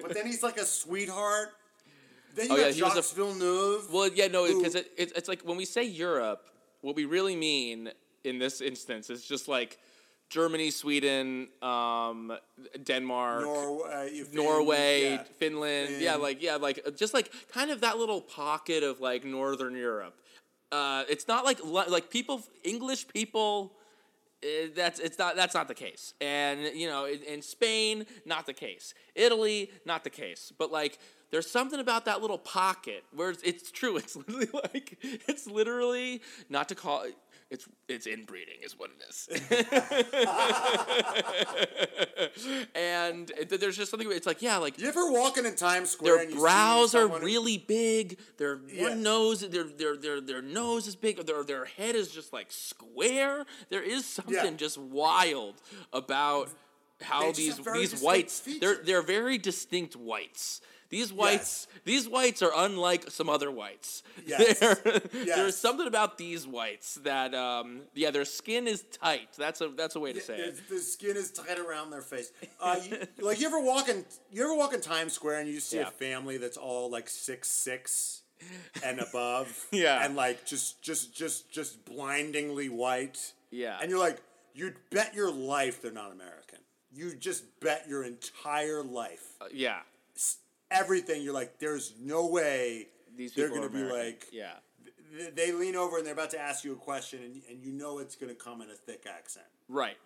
but 0.00 0.14
then 0.14 0.26
he's 0.26 0.42
like 0.42 0.56
a 0.56 0.64
sweetheart. 0.66 1.50
Then 2.34 2.46
you 2.46 2.52
Oh, 2.54 2.56
got 2.56 2.66
yeah, 2.66 2.72
he 2.72 2.82
was 2.82 2.92
a- 2.96 3.02
Jacques 3.02 3.14
Villeneuve. 3.14 3.92
well, 3.92 4.08
yeah, 4.12 4.26
no, 4.26 4.46
because 4.52 4.74
it, 4.74 4.90
it's 4.96 5.12
it's 5.12 5.28
like 5.28 5.42
when 5.42 5.56
we 5.56 5.64
say 5.64 5.84
Europe, 5.84 6.42
what 6.84 6.94
we 6.94 7.06
really 7.06 7.34
mean 7.34 7.90
in 8.24 8.38
this 8.38 8.60
instance 8.60 9.08
is 9.08 9.24
just 9.24 9.48
like 9.48 9.78
Germany, 10.28 10.70
Sweden, 10.70 11.48
um, 11.62 12.32
Denmark. 12.82 13.44
Finn- 13.44 14.26
Norway, 14.32 15.02
yeah. 15.02 15.22
Finland, 15.38 16.00
yeah, 16.00 16.16
like 16.16 16.42
yeah, 16.42 16.56
like 16.56 16.80
uh, 16.86 16.90
just 16.90 17.14
like 17.14 17.30
kind 17.52 17.70
of 17.70 17.80
that 17.80 17.96
little 17.96 18.20
pocket 18.20 18.82
of 18.82 19.00
like 19.00 19.24
Northern 19.24 19.74
Europe. 19.74 20.14
Uh, 20.70 21.04
it's 21.08 21.26
not 21.26 21.44
like 21.44 21.58
like 21.64 22.10
people, 22.10 22.42
English 22.62 23.08
people. 23.08 23.72
Uh, 24.44 24.68
that's 24.74 25.00
it's 25.00 25.18
not 25.18 25.36
that's 25.36 25.54
not 25.54 25.68
the 25.68 25.74
case, 25.74 26.12
and 26.20 26.60
you 26.74 26.86
know 26.88 27.06
in, 27.06 27.22
in 27.22 27.42
Spain 27.42 28.04
not 28.26 28.46
the 28.46 28.52
case, 28.52 28.92
Italy 29.14 29.70
not 29.86 30.04
the 30.04 30.10
case, 30.10 30.52
but 30.58 30.70
like 30.70 30.98
there's 31.30 31.50
something 31.50 31.80
about 31.80 32.04
that 32.04 32.20
little 32.20 32.38
pocket 32.38 33.04
where 33.12 33.30
it's, 33.30 33.42
it's 33.42 33.70
true. 33.70 33.96
It's 34.04 34.16
literally 34.16 34.48
like 34.52 34.98
it's 35.02 35.46
literally 35.46 36.22
not 36.48 36.68
to 36.68 36.74
call 36.74 37.06
it's 37.54 37.66
it's 37.88 38.06
inbreeding 38.06 38.56
is 38.62 38.78
what 38.78 38.90
it 38.90 39.02
is. 39.08 39.28
and 42.74 43.30
it- 43.38 43.60
there's 43.60 43.76
just 43.76 43.90
something. 43.90 44.10
It's 44.10 44.26
like 44.26 44.42
yeah, 44.42 44.56
like 44.56 44.78
You 44.80 44.88
ever 44.88 45.10
walking 45.10 45.44
in 45.46 45.54
Times 45.54 45.90
Square? 45.90 46.14
their 46.14 46.22
and 46.22 46.30
you 46.30 46.36
see 46.36 46.40
brows 46.42 46.94
are 46.94 47.06
really 47.06 47.58
big. 47.58 48.18
Their 48.38 48.56
one 48.78 49.02
nose, 49.02 49.40
their 49.48 49.64
their 49.64 49.96
their 49.96 50.20
their 50.20 50.42
nose 50.42 50.86
is 50.86 50.96
big. 50.96 51.24
Their 51.24 51.44
their 51.44 51.64
head 51.66 51.94
is 51.94 52.10
just 52.10 52.32
like 52.32 52.50
square. 52.50 53.44
There 53.70 53.82
is 53.82 54.04
something 54.06 54.34
Yeah. 54.34 54.50
just 54.52 54.78
wild 54.78 55.54
about 55.92 56.50
how 57.02 57.32
these 57.32 57.58
these 57.58 58.00
whites 58.00 58.40
they're 58.60 58.82
they're 58.82 59.02
very 59.02 59.38
distinct 59.38 59.96
whites. 59.96 60.60
These 60.90 61.12
whites 61.12 61.66
these 61.84 62.08
whites 62.08 62.40
are 62.42 62.52
unlike 62.54 63.10
some 63.10 63.28
other 63.28 63.50
whites. 63.50 64.02
Yes. 64.26 64.56
Yes. 64.60 65.00
There's 65.12 65.56
something 65.56 65.86
about 65.86 66.18
these 66.18 66.46
whites 66.46 66.94
that 67.04 67.34
um 67.34 67.82
yeah 67.94 68.10
their 68.10 68.24
skin 68.24 68.66
is 68.68 68.82
tight. 68.92 69.28
That's 69.36 69.60
a 69.60 69.68
that's 69.68 69.96
a 69.96 70.00
way 70.00 70.12
to 70.12 70.20
say 70.20 70.36
it. 70.38 70.68
their 70.68 70.78
skin 70.80 71.16
is 71.16 71.30
tight 71.30 71.58
around 71.58 71.90
their 71.90 72.00
face. 72.02 72.30
Uh, 72.60 72.76
you, 72.88 72.98
like 73.24 73.40
you 73.40 73.46
ever 73.46 73.60
walk 73.60 73.88
in, 73.88 74.04
you 74.32 74.44
ever 74.44 74.54
walk 74.54 74.72
in 74.74 74.80
Times 74.80 75.12
Square 75.12 75.40
and 75.40 75.48
you 75.48 75.60
see 75.60 75.76
Yeah. 75.78 75.88
a 75.88 75.90
family 75.90 76.36
that's 76.38 76.56
all 76.56 76.90
like 76.90 77.08
six 77.08 77.50
six 77.50 78.22
and 78.84 79.00
above, 79.00 79.66
Yeah. 79.72 80.04
and 80.04 80.14
like 80.16 80.44
just 80.46 80.80
just 80.82 81.14
just 81.14 81.50
just 81.50 81.84
blindingly 81.84 82.68
white, 82.68 83.32
Yeah. 83.50 83.78
and 83.80 83.90
you're 83.90 83.98
like, 83.98 84.20
you'd 84.54 84.76
bet 84.90 85.14
your 85.14 85.30
life 85.30 85.80
they're 85.82 85.92
not 85.92 86.12
American. 86.12 86.58
You 86.92 87.14
just 87.14 87.44
bet 87.60 87.86
your 87.88 88.04
entire 88.04 88.82
life, 88.82 89.24
Uh, 89.40 89.46
yeah. 89.52 89.80
S- 90.14 90.36
everything. 90.74 91.22
You're 91.22 91.34
like, 91.34 91.58
there's 91.58 91.94
no 92.00 92.26
way 92.26 92.88
These 93.16 93.32
they're 93.34 93.48
gonna 93.48 93.68
be 93.68 93.84
like, 93.84 94.26
yeah. 94.32 94.54
th- 95.16 95.34
they 95.34 95.52
lean 95.52 95.76
over 95.76 95.96
and 95.98 96.04
they're 96.06 96.12
about 96.14 96.30
to 96.30 96.40
ask 96.40 96.64
you 96.64 96.72
a 96.72 96.76
question, 96.76 97.20
and, 97.22 97.42
and 97.50 97.64
you 97.64 97.72
know 97.72 97.98
it's 97.98 98.16
gonna 98.16 98.34
come 98.34 98.60
in 98.62 98.70
a 98.70 98.74
thick 98.74 99.04
accent. 99.08 99.46
Right. 99.68 99.96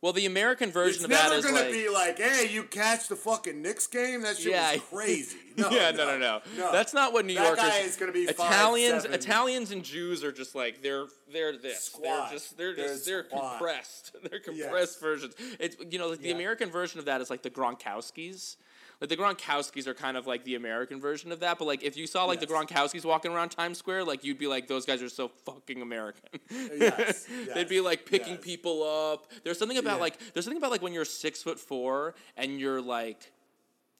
Well, 0.00 0.12
the 0.12 0.26
American 0.26 0.72
version 0.72 1.04
It's 1.04 1.04
of 1.04 1.10
that 1.10 1.30
is 1.32 1.44
gonna 1.44 1.58
like 1.58 1.70
be 1.70 1.88
like, 1.88 2.18
"Hey, 2.18 2.48
you 2.50 2.64
catch 2.64 3.06
the 3.06 3.14
fucking 3.14 3.62
Knicks 3.62 3.86
game? 3.86 4.22
That 4.22 4.36
shit 4.36 4.50
Yeah. 4.50 4.72
was 4.72 4.80
crazy." 4.90 5.36
No, 5.56 5.70
yeah, 5.70 5.92
no, 5.92 6.18
no, 6.18 6.40
no, 6.56 6.72
That's 6.72 6.92
not 6.92 7.12
what 7.12 7.24
New 7.24 7.34
That 7.36 7.44
Yorkers. 7.46 7.64
guy 7.64 7.78
is 7.78 7.96
gonna 7.96 8.10
be 8.10 8.26
five, 8.26 8.50
Italians. 8.50 9.02
seven. 9.02 9.16
Italians 9.16 9.70
and 9.70 9.84
Jews 9.84 10.24
are 10.24 10.32
just 10.32 10.56
like 10.56 10.82
they're 10.82 11.06
they're 11.32 11.56
this. 11.56 11.84
Squat. 11.84 12.30
They're 12.30 12.36
just 12.38 12.56
they're 12.58 12.74
They're 12.74 12.88
just 12.88 13.06
they're 13.06 13.24
squat. 13.26 13.58
compressed. 13.58 14.16
They're 14.28 14.40
compressed 14.40 15.00
versions. 15.00 15.34
It's 15.60 15.76
you 15.88 16.00
know 16.00 16.08
like 16.08 16.18
the 16.20 16.32
American 16.32 16.68
version 16.70 16.98
of 16.98 17.04
that 17.04 17.20
is 17.20 17.30
like 17.30 17.42
the 17.42 17.50
Gronkowskis. 17.50 18.56
Like 19.02 19.08
the 19.08 19.16
Gronkowskis 19.16 19.88
are 19.88 19.94
kind 19.94 20.16
of 20.16 20.28
like 20.28 20.44
the 20.44 20.54
American 20.54 21.00
version 21.00 21.32
of 21.32 21.40
that, 21.40 21.58
but 21.58 21.64
like 21.66 21.82
if 21.82 21.96
you 21.96 22.06
saw 22.06 22.24
like 22.24 22.38
the 22.38 22.46
Gronkowskis 22.46 23.04
walking 23.04 23.32
around 23.32 23.48
Times 23.48 23.76
Square, 23.76 24.04
like 24.04 24.22
you'd 24.22 24.38
be 24.38 24.46
like, 24.46 24.68
those 24.68 24.86
guys 24.86 25.02
are 25.02 25.08
so 25.08 25.26
fucking 25.44 25.82
American. 25.82 26.28
Yes, 26.78 27.26
They'd 27.54 27.68
be 27.68 27.80
like 27.80 28.06
picking 28.06 28.34
yes. 28.34 28.44
people 28.44 28.84
up. 28.84 29.26
There's 29.42 29.58
something 29.58 29.76
about 29.78 29.96
Yeah. 29.96 30.02
like 30.02 30.18
there's 30.32 30.44
something 30.44 30.58
about 30.62 30.70
like 30.70 30.82
when 30.82 30.92
you're 30.92 31.04
six 31.04 31.42
foot 31.42 31.58
four 31.58 32.14
and 32.36 32.60
you're 32.60 32.80
like 32.80 33.32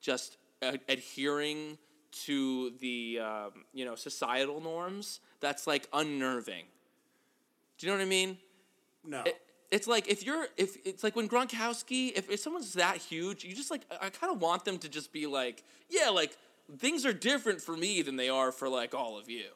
just 0.01 0.37
adhering 0.89 1.79
to 2.27 2.71
the 2.79 3.19
um, 3.21 3.65
you 3.73 3.85
know 3.85 3.97
societal 3.97 4.61
norms 4.61 5.19
that's 5.41 5.67
like 5.67 5.89
unnerving. 5.93 6.65
Do 7.79 7.87
you 7.87 7.93
know 7.93 7.99
what 7.99 8.05
I 8.05 8.09
mean? 8.09 8.39
No, 9.05 9.23
It, 9.27 9.41
it's 9.73 9.89
like 9.89 10.09
if 10.09 10.25
you're 10.25 10.47
if 10.57 10.77
it's 10.87 11.03
like 11.03 11.17
when 11.17 11.29
Gronkowski 11.29 12.13
if, 12.15 12.31
if 12.31 12.39
someone's 12.39 12.75
that 12.75 12.99
huge 12.99 13.43
you 13.43 13.55
just 13.57 13.71
like 13.71 13.83
I, 13.91 14.07
I 14.07 14.11
kind 14.11 14.33
of 14.33 14.41
want 14.41 14.65
them 14.65 14.79
to 14.79 14.89
just 14.89 15.13
be 15.13 15.27
like 15.27 15.65
yeah 15.89 16.11
like 16.11 16.37
things 16.79 17.05
are 17.05 17.13
different 17.13 17.61
for 17.61 17.77
me 17.77 18.03
than 18.03 18.17
they 18.17 18.29
are 18.29 18.53
for 18.53 18.69
like 18.69 18.95
all 18.95 19.19
of 19.19 19.29
you. 19.29 19.47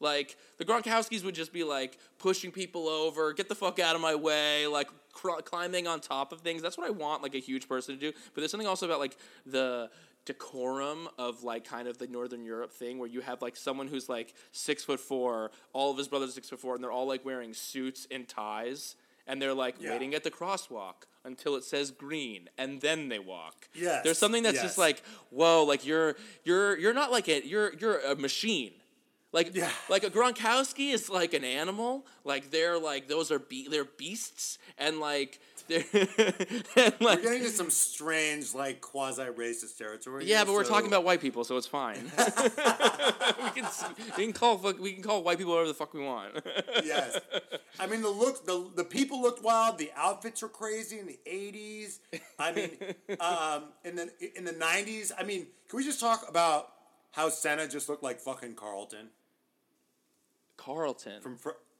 Like 0.00 0.36
the 0.58 0.64
Gronkowskis 0.64 1.24
would 1.24 1.34
just 1.34 1.52
be 1.52 1.62
like 1.62 1.98
pushing 2.18 2.50
people 2.50 2.88
over, 2.88 3.32
get 3.32 3.48
the 3.48 3.54
fuck 3.54 3.78
out 3.78 3.94
of 3.94 4.02
my 4.02 4.14
way, 4.14 4.66
like 4.66 4.88
cr- 5.12 5.40
climbing 5.44 5.86
on 5.86 6.00
top 6.00 6.32
of 6.32 6.40
things. 6.40 6.60
That's 6.60 6.76
what 6.76 6.86
I 6.86 6.90
want 6.90 7.22
like 7.22 7.34
a 7.34 7.40
huge 7.40 7.68
person 7.68 7.94
to 7.94 8.00
do. 8.00 8.12
But 8.34 8.40
there's 8.40 8.50
something 8.50 8.68
also 8.68 8.86
about 8.86 8.98
like 8.98 9.16
the 9.46 9.90
decorum 10.24 11.08
of 11.18 11.44
like 11.44 11.64
kind 11.64 11.86
of 11.86 11.98
the 11.98 12.06
Northern 12.08 12.44
Europe 12.44 12.72
thing 12.72 12.98
where 12.98 13.08
you 13.08 13.20
have 13.20 13.42
like 13.42 13.56
someone 13.56 13.86
who's 13.86 14.08
like 14.08 14.34
six 14.50 14.82
foot 14.82 14.98
four, 14.98 15.52
all 15.72 15.92
of 15.92 15.98
his 15.98 16.08
brothers 16.08 16.34
six 16.34 16.48
foot 16.48 16.58
four, 16.58 16.74
and 16.74 16.82
they're 16.82 16.92
all 16.92 17.06
like 17.06 17.24
wearing 17.24 17.54
suits 17.54 18.08
and 18.10 18.28
ties, 18.28 18.96
and 19.26 19.40
they're 19.40 19.54
like 19.54 19.76
Yeah. 19.80 19.90
waiting 19.92 20.14
at 20.14 20.24
the 20.24 20.30
crosswalk 20.30 21.04
until 21.24 21.54
it 21.56 21.64
says 21.64 21.90
green, 21.90 22.48
and 22.58 22.80
then 22.80 23.08
they 23.08 23.18
walk. 23.18 23.68
Yes, 23.74 24.02
there's 24.04 24.18
something 24.18 24.42
that's 24.42 24.56
yes. 24.56 24.64
just 24.64 24.78
like 24.78 25.02
whoa, 25.30 25.64
like 25.64 25.86
you're 25.86 26.16
you're 26.44 26.76
you're 26.78 26.94
not 26.94 27.10
like 27.12 27.28
a 27.28 27.46
you're 27.46 27.74
you're 27.74 27.98
a 28.00 28.16
machine. 28.16 28.72
Like 29.32 29.54
Yeah. 29.54 29.70
like 29.88 30.04
a 30.04 30.10
Gronkowski 30.10 30.92
is 30.92 31.08
like 31.08 31.32
an 31.34 31.44
animal. 31.44 32.06
Like 32.24 32.50
they're 32.50 32.78
like 32.78 33.08
those 33.08 33.30
are 33.30 33.38
be- 33.38 33.66
they're 33.68 33.84
beasts 33.86 34.58
and 34.76 35.00
like 35.00 35.40
they're 35.68 35.84
and 35.92 36.94
we're 37.00 37.06
like 37.06 37.22
getting 37.22 37.38
into 37.38 37.48
some 37.50 37.70
strange, 37.70 38.52
like 38.54 38.80
quasi 38.80 39.22
racist 39.22 39.78
territory. 39.78 40.24
yeah, 40.26 40.38
here, 40.38 40.46
but 40.46 40.52
we're 40.54 40.64
talking 40.64 40.88
about 40.88 41.04
white 41.04 41.20
people, 41.20 41.44
so 41.44 41.56
it's 41.56 41.66
fine. 41.68 42.10
we 42.18 43.50
can 43.50 43.66
we 44.16 44.24
can 44.24 44.32
call 44.32 44.58
we 44.58 44.92
can 44.92 45.02
call 45.02 45.22
white 45.22 45.38
people 45.38 45.52
whatever 45.52 45.68
the 45.68 45.74
fuck 45.74 45.94
we 45.94 46.00
want. 46.04 46.32
yes. 46.84 47.18
I 47.80 47.86
mean, 47.86 48.02
the 48.02 48.10
look, 48.10 48.44
the 48.44 48.70
the 48.74 48.84
people 48.84 49.22
looked 49.22 49.42
wild. 49.42 49.78
The 49.78 49.90
outfits 49.96 50.42
were 50.42 50.48
crazy 50.48 50.98
in 50.98 51.06
the 51.06 51.18
'80s. 51.26 52.00
I 52.38 52.52
mean, 52.52 52.70
um, 53.20 53.64
in 53.84 53.96
the 53.96 54.10
in 54.36 54.44
the 54.44 54.52
'90s. 54.52 55.12
I 55.18 55.22
mean, 55.22 55.46
can 55.68 55.76
we 55.78 55.84
just 55.84 56.00
talk 56.00 56.28
about 56.28 56.68
how 57.12 57.28
Senna 57.28 57.68
just 57.68 57.88
looked 57.88 58.02
like 58.02 58.20
fucking 58.20 58.54
Carlton 58.56 59.08
Carlton. 60.56 61.20
from 61.20 61.36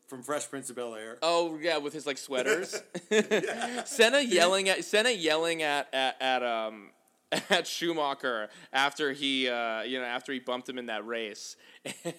from 0.08 0.22
Fresh 0.22 0.50
Prince 0.50 0.68
of 0.70 0.76
Bel 0.76 0.94
Air? 0.94 1.18
Oh 1.22 1.58
yeah, 1.60 1.78
with 1.78 1.92
his 1.94 2.06
like 2.06 2.18
sweaters. 2.18 2.82
Senna 3.84 4.20
yelling 4.20 4.68
at 4.68 4.84
Senna 4.84 5.10
yelling 5.10 5.62
at 5.62 5.88
at, 5.92 6.16
at 6.20 6.42
um 6.42 6.90
at 7.50 7.66
Schumacher 7.66 8.48
after 8.72 9.12
he 9.12 9.48
uh 9.48 9.82
you 9.82 9.98
know 9.98 10.04
after 10.04 10.32
he 10.32 10.38
bumped 10.38 10.68
him 10.68 10.76
in 10.78 10.86
that 10.86 11.06
race, 11.06 11.56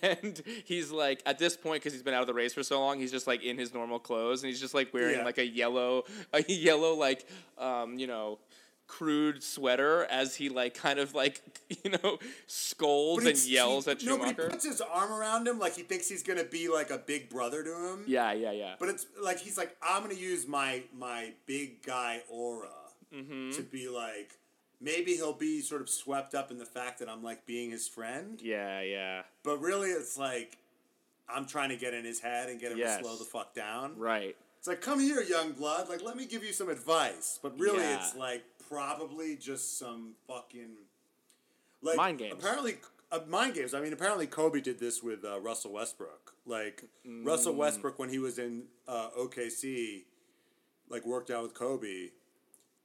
and 0.02 0.42
he's 0.66 0.92
like 0.92 1.22
at 1.26 1.38
this 1.38 1.56
point 1.56 1.82
because 1.84 1.94
he's 1.94 2.02
been 2.02 2.16
out 2.16 2.22
of 2.22 2.28
the 2.28 2.34
race 2.34 2.54
for 2.54 2.64
so 2.64 2.80
long, 2.80 3.00
he's 3.00 3.12
just 3.12 3.28
like 3.28 3.44
in 3.44 3.58
his 3.58 3.74
normal 3.74 4.00
clothes 4.00 4.42
and 4.42 4.50
he's 4.50 4.60
just 4.60 4.74
like 4.74 4.92
wearing 4.94 5.18
Yeah. 5.20 5.24
like 5.26 5.38
a 5.38 5.46
yellow 5.46 6.04
a 6.34 6.44
yellow 6.52 6.96
like 6.96 7.28
um 7.60 8.00
you 8.00 8.08
know 8.08 8.40
crude 8.98 9.42
sweater 9.44 10.06
as 10.06 10.36
he 10.36 10.50
like 10.50 10.74
kind 10.76 11.00
of 11.00 11.16
like 11.16 11.42
you 11.84 11.92
know 11.92 12.20
scolds 12.48 13.26
and 13.26 13.38
yells 13.46 13.86
he, 13.86 13.92
at 13.92 14.04
no, 14.04 14.18
but 14.18 14.28
he 14.28 14.34
puts 14.34 14.66
his 14.66 14.82
arm 14.82 15.12
around 15.12 15.48
him 15.48 15.58
like 15.60 15.76
he 15.76 15.82
thinks 15.82 16.08
he's 16.08 16.22
gonna 16.24 16.44
be 16.44 16.68
like 16.70 16.92
a 16.92 16.98
big 16.98 17.30
brother 17.30 17.64
to 17.64 17.70
him. 17.90 18.04
yeah, 18.08 18.32
yeah, 18.34 18.52
yeah. 18.52 18.76
But 18.80 18.90
it's 18.90 19.06
like 19.22 19.40
he's 19.40 19.58
like, 19.58 19.76
I'm 19.82 20.04
gonna 20.04 20.14
use 20.14 20.48
my 20.48 20.84
my 20.98 21.34
big 21.46 21.84
guy 21.84 22.22
aura 22.30 22.70
Mm-hmm. 23.14 23.52
to 23.52 23.62
be 23.62 23.88
like, 23.88 24.32
maybe 24.82 25.12
he'll 25.16 25.34
be 25.38 25.62
sort 25.62 25.82
of 25.82 25.90
swept 25.90 26.34
up 26.34 26.50
in 26.50 26.58
the 26.58 26.66
fact 26.66 26.98
that 26.98 27.08
I'm 27.08 27.22
like 27.24 27.46
being 27.46 27.70
his 27.70 27.88
friend. 27.88 28.40
yeah, 28.42 28.82
yeah. 28.82 29.22
But 29.44 29.62
really, 29.62 29.90
it's 29.90 30.18
like 30.18 30.58
I'm 31.30 31.46
trying 31.46 31.70
to 31.70 31.78
get 31.78 31.94
in 31.94 32.04
his 32.06 32.20
head 32.20 32.50
and 32.50 32.60
get 32.60 32.72
him 32.72 32.80
Yes. 32.80 32.98
to 32.98 33.04
slow 33.04 33.16
the 33.18 33.24
fuck 33.26 33.54
down. 33.54 33.98
Right. 33.98 34.36
It's 34.58 34.68
like, 34.68 34.82
come 34.82 35.00
here, 35.00 35.22
young 35.22 35.52
blood. 35.52 35.90
Like, 35.90 36.02
let 36.02 36.16
me 36.18 36.26
give 36.26 36.44
you 36.44 36.54
some 36.54 36.70
advice. 36.70 37.38
But 37.44 37.60
really, 37.60 37.80
Yeah. 37.84 37.98
it's 37.98 38.16
like 38.16 38.44
probably 38.70 39.36
just 39.36 39.78
some 39.78 40.14
fucking 40.28 40.72
like 41.82 41.98
Mind 41.98 42.20
games. 42.20 42.34
Apparently, 42.34 42.78
uh, 43.12 43.20
mind 43.28 43.54
games. 43.56 43.74
I 43.74 43.82
mean, 43.82 43.94
apparently 43.94 44.26
Kobe 44.28 44.62
did 44.62 44.80
this 44.80 45.04
with 45.04 45.26
uh, 45.26 45.40
Russell 45.40 45.74
Westbrook. 45.74 46.34
Like 46.46 46.84
Mm. 47.08 47.26
Russell 47.26 47.54
Westbrook 47.56 48.00
when 48.00 48.10
he 48.10 48.20
was 48.20 48.40
in 48.40 48.64
uh, 48.88 49.10
OKC, 49.18 50.04
like 50.90 51.06
worked 51.06 51.30
out 51.32 51.44
with 51.44 51.54
Kobe, 51.54 52.10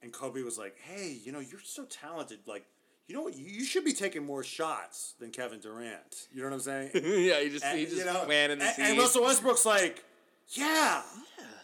and 0.01 0.11
Kobe 0.13 0.41
was 0.41 0.57
like, 0.57 0.77
"Hey, 0.79 1.17
you 1.23 1.31
know, 1.31 1.39
you're 1.39 1.61
so 1.63 1.85
talented. 1.85 2.39
Like." 2.45 2.65
You 3.07 3.15
know 3.15 3.23
what? 3.23 3.35
You 3.35 3.63
should 3.63 3.83
be 3.83 3.93
taking 3.93 4.23
more 4.23 4.43
shots 4.43 5.15
than 5.19 5.31
Kevin 5.31 5.59
Durant. 5.59 6.27
You 6.31 6.43
know 6.43 6.49
what 6.49 6.53
I'm 6.53 6.59
saying? 6.59 6.91
yeah, 6.93 7.39
he 7.41 7.49
just 7.49 7.65
And, 7.65 7.79
he 7.79 7.85
just 7.85 7.97
you 7.97 8.05
know, 8.05 8.21
planted 8.23 8.59
the 8.61 8.65
and, 8.65 8.83
and 8.89 8.97
Russell 8.99 9.23
Westbrook's 9.23 9.65
like, 9.65 10.03
yeah. 10.49 11.01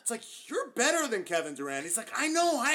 It's 0.05 0.11
like, 0.11 0.21
you're 0.47 0.69
better 0.75 1.07
than 1.07 1.23
Kevin 1.23 1.55
Durant. 1.55 1.83
He's 1.83 1.97
like, 1.97 2.11
I 2.15 2.27
know, 2.27 2.61
I 2.61 2.73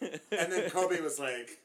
am. 0.00 0.10
and 0.32 0.50
then 0.50 0.70
Kobe 0.70 0.98
was 1.02 1.18
like, 1.18 1.58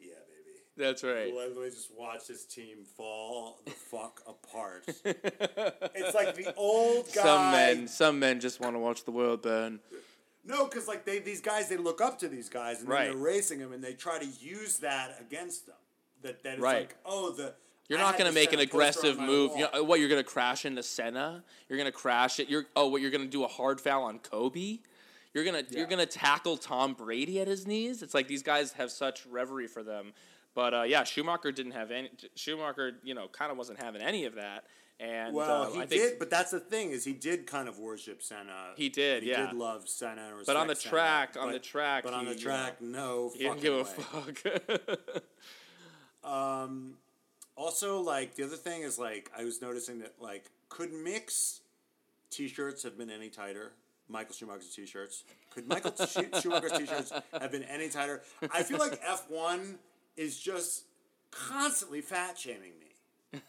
yeah, 0.00 0.14
baby. 0.26 0.58
That's 0.76 1.04
right. 1.04 1.32
Let 1.32 1.54
me 1.56 1.70
just 1.70 1.92
watch 1.96 2.26
this 2.26 2.44
team 2.44 2.78
fall 2.96 3.60
the 3.64 3.70
fuck 3.70 4.20
apart. 4.26 4.82
it's 5.04 6.14
like 6.16 6.34
the 6.34 6.52
old 6.56 7.06
guy. 7.14 7.22
Some 7.22 7.50
men, 7.52 7.86
some 7.86 8.18
men 8.18 8.40
just 8.40 8.58
want 8.58 8.74
to 8.74 8.80
watch 8.80 9.04
the 9.04 9.12
world 9.12 9.40
burn. 9.42 9.78
No, 10.44 10.64
because 10.66 10.88
like 10.88 11.04
they 11.04 11.20
these 11.20 11.40
guys, 11.40 11.68
they 11.68 11.76
look 11.76 12.00
up 12.00 12.18
to 12.18 12.28
these 12.28 12.48
guys 12.48 12.80
and 12.80 12.88
Right. 12.88 13.04
then 13.04 13.12
they're 13.12 13.22
racing 13.24 13.60
them, 13.60 13.72
and 13.72 13.84
they 13.84 13.92
try 13.92 14.18
to 14.18 14.26
use 14.40 14.78
that 14.78 15.16
against 15.20 15.66
them. 15.66 15.76
That 16.22 16.42
that 16.42 16.54
it's 16.54 16.60
Right. 16.60 16.80
like, 16.80 16.96
oh, 17.06 17.30
the 17.30 17.54
You're 17.88 17.98
I 17.98 18.02
not 18.02 18.18
gonna 18.18 18.32
make 18.32 18.52
an 18.52 18.58
on 18.58 18.64
aggressive 18.64 19.18
move. 19.18 19.52
You 19.56 19.66
know, 19.72 19.82
what 19.84 20.00
you're 20.00 20.08
gonna 20.08 20.22
crash 20.24 20.64
into 20.64 20.82
Senna? 20.82 21.44
You're 21.68 21.78
gonna 21.78 21.92
crash 21.92 22.40
it. 22.40 22.48
You're 22.48 22.66
oh, 22.76 22.88
what 22.88 23.00
you're 23.02 23.10
gonna 23.10 23.26
do 23.26 23.44
a 23.44 23.48
hard 23.48 23.80
foul 23.80 24.04
on 24.04 24.18
Kobe? 24.18 24.78
You're 25.34 25.44
gonna 25.44 25.64
you're 25.70 25.86
gonna 25.86 26.06
tackle 26.06 26.56
Tom 26.56 26.94
Brady 26.94 27.40
at 27.40 27.48
his 27.48 27.66
knees? 27.66 28.02
It's 28.02 28.14
like 28.14 28.28
these 28.28 28.42
guys 28.42 28.72
have 28.72 28.90
such 28.90 29.26
reverie 29.26 29.66
for 29.66 29.82
them. 29.82 30.12
But 30.54 30.74
uh, 30.74 30.82
yeah, 30.82 31.04
Schumacher 31.04 31.50
didn't 31.52 31.72
have 31.72 31.90
any. 31.90 32.10
Schumacher, 32.34 32.92
you 33.02 33.14
know, 33.14 33.28
kind 33.28 33.50
of 33.50 33.58
wasn't 33.58 33.82
having 33.82 34.02
any 34.02 34.26
of 34.26 34.34
that. 34.34 34.64
And 35.00 35.34
Well, 35.34 35.64
uh, 35.64 35.70
he 35.70 35.86
did, 35.86 36.18
but 36.20 36.30
that's 36.30 36.52
the 36.52 36.60
thing 36.60 36.90
is 36.90 37.04
he 37.04 37.12
did 37.12 37.46
kind 37.46 37.68
of 37.68 37.78
worship 37.78 38.22
Senna. 38.22 38.72
He 38.76 38.88
did, 38.88 39.24
He 39.24 39.30
yeah. 39.30 39.46
did 39.46 39.56
love 39.56 39.88
Senna. 39.88 40.30
But 40.46 40.54
on 40.54 40.68
the 40.68 40.76
Senna, 40.76 40.90
track- 40.90 41.36
on 41.40 41.48
but- 41.48 41.52
the 41.54 41.58
track, 41.58 42.04
but 42.04 42.12
on 42.12 42.26
he, 42.26 42.32
the 42.34 42.38
you 42.38 42.44
track, 42.44 42.80
no. 42.80 43.32
he 43.34 43.40
didn't 43.40 43.60
give 43.60 43.74
a 43.74 43.84
fuck. 43.84 44.42
Um, 46.24 46.94
also, 47.56 48.00
like 48.00 48.34
the 48.34 48.44
other 48.44 48.56
thing 48.56 48.82
is 48.82 48.98
like 48.98 49.30
I 49.36 49.44
was 49.44 49.60
noticing 49.60 50.00
that 50.00 50.14
like 50.20 50.46
could 50.68 50.92
Mick's 50.92 51.60
t-shirts 52.30 52.82
have 52.82 52.96
been 52.96 53.10
any 53.10 53.28
tighter? 53.28 53.72
Michael 54.08 54.34
Schumacher's 54.34 54.74
t-shirts. 54.74 55.24
Could 55.50 55.68
Michael 55.68 55.92
Schumacher's 56.06 56.72
t-shirts 56.72 57.12
have 57.38 57.52
been 57.52 57.62
any 57.64 57.88
tighter? 57.88 58.22
I 58.52 58.62
feel 58.62 58.78
like 58.78 59.00
F 59.06 59.26
one 59.28 59.78
is 60.16 60.38
just 60.38 60.84
constantly 61.30 62.00
fat 62.00 62.38
shaming 62.38 62.72
me. 62.80 63.40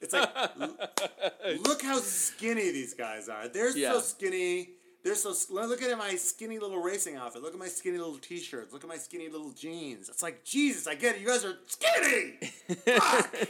It's 0.00 0.12
like, 0.12 0.28
look 1.66 1.82
how 1.82 1.98
skinny 1.98 2.70
these 2.70 2.92
guys 2.92 3.28
are. 3.28 3.48
They're 3.48 3.72
so 3.72 4.00
skinny. 4.00 4.70
They're 5.04 5.14
so. 5.14 5.34
Look 5.50 5.82
at 5.82 5.98
my 5.98 6.14
skinny 6.16 6.58
little 6.58 6.78
racing 6.80 7.16
outfit. 7.16 7.42
Look 7.42 7.52
at 7.52 7.58
my 7.58 7.68
skinny 7.68 7.98
little 7.98 8.16
t-shirts. 8.16 8.72
Look 8.72 8.82
at 8.82 8.88
my 8.88 8.96
skinny 8.96 9.28
little 9.28 9.50
jeans. 9.50 10.08
It's 10.08 10.22
like 10.22 10.42
Jesus. 10.44 10.86
I 10.86 10.94
get 10.94 11.16
it. 11.16 11.20
You 11.20 11.26
guys 11.28 11.44
are 11.44 11.56
skinny. 11.66 12.38
Fuck. 12.86 13.36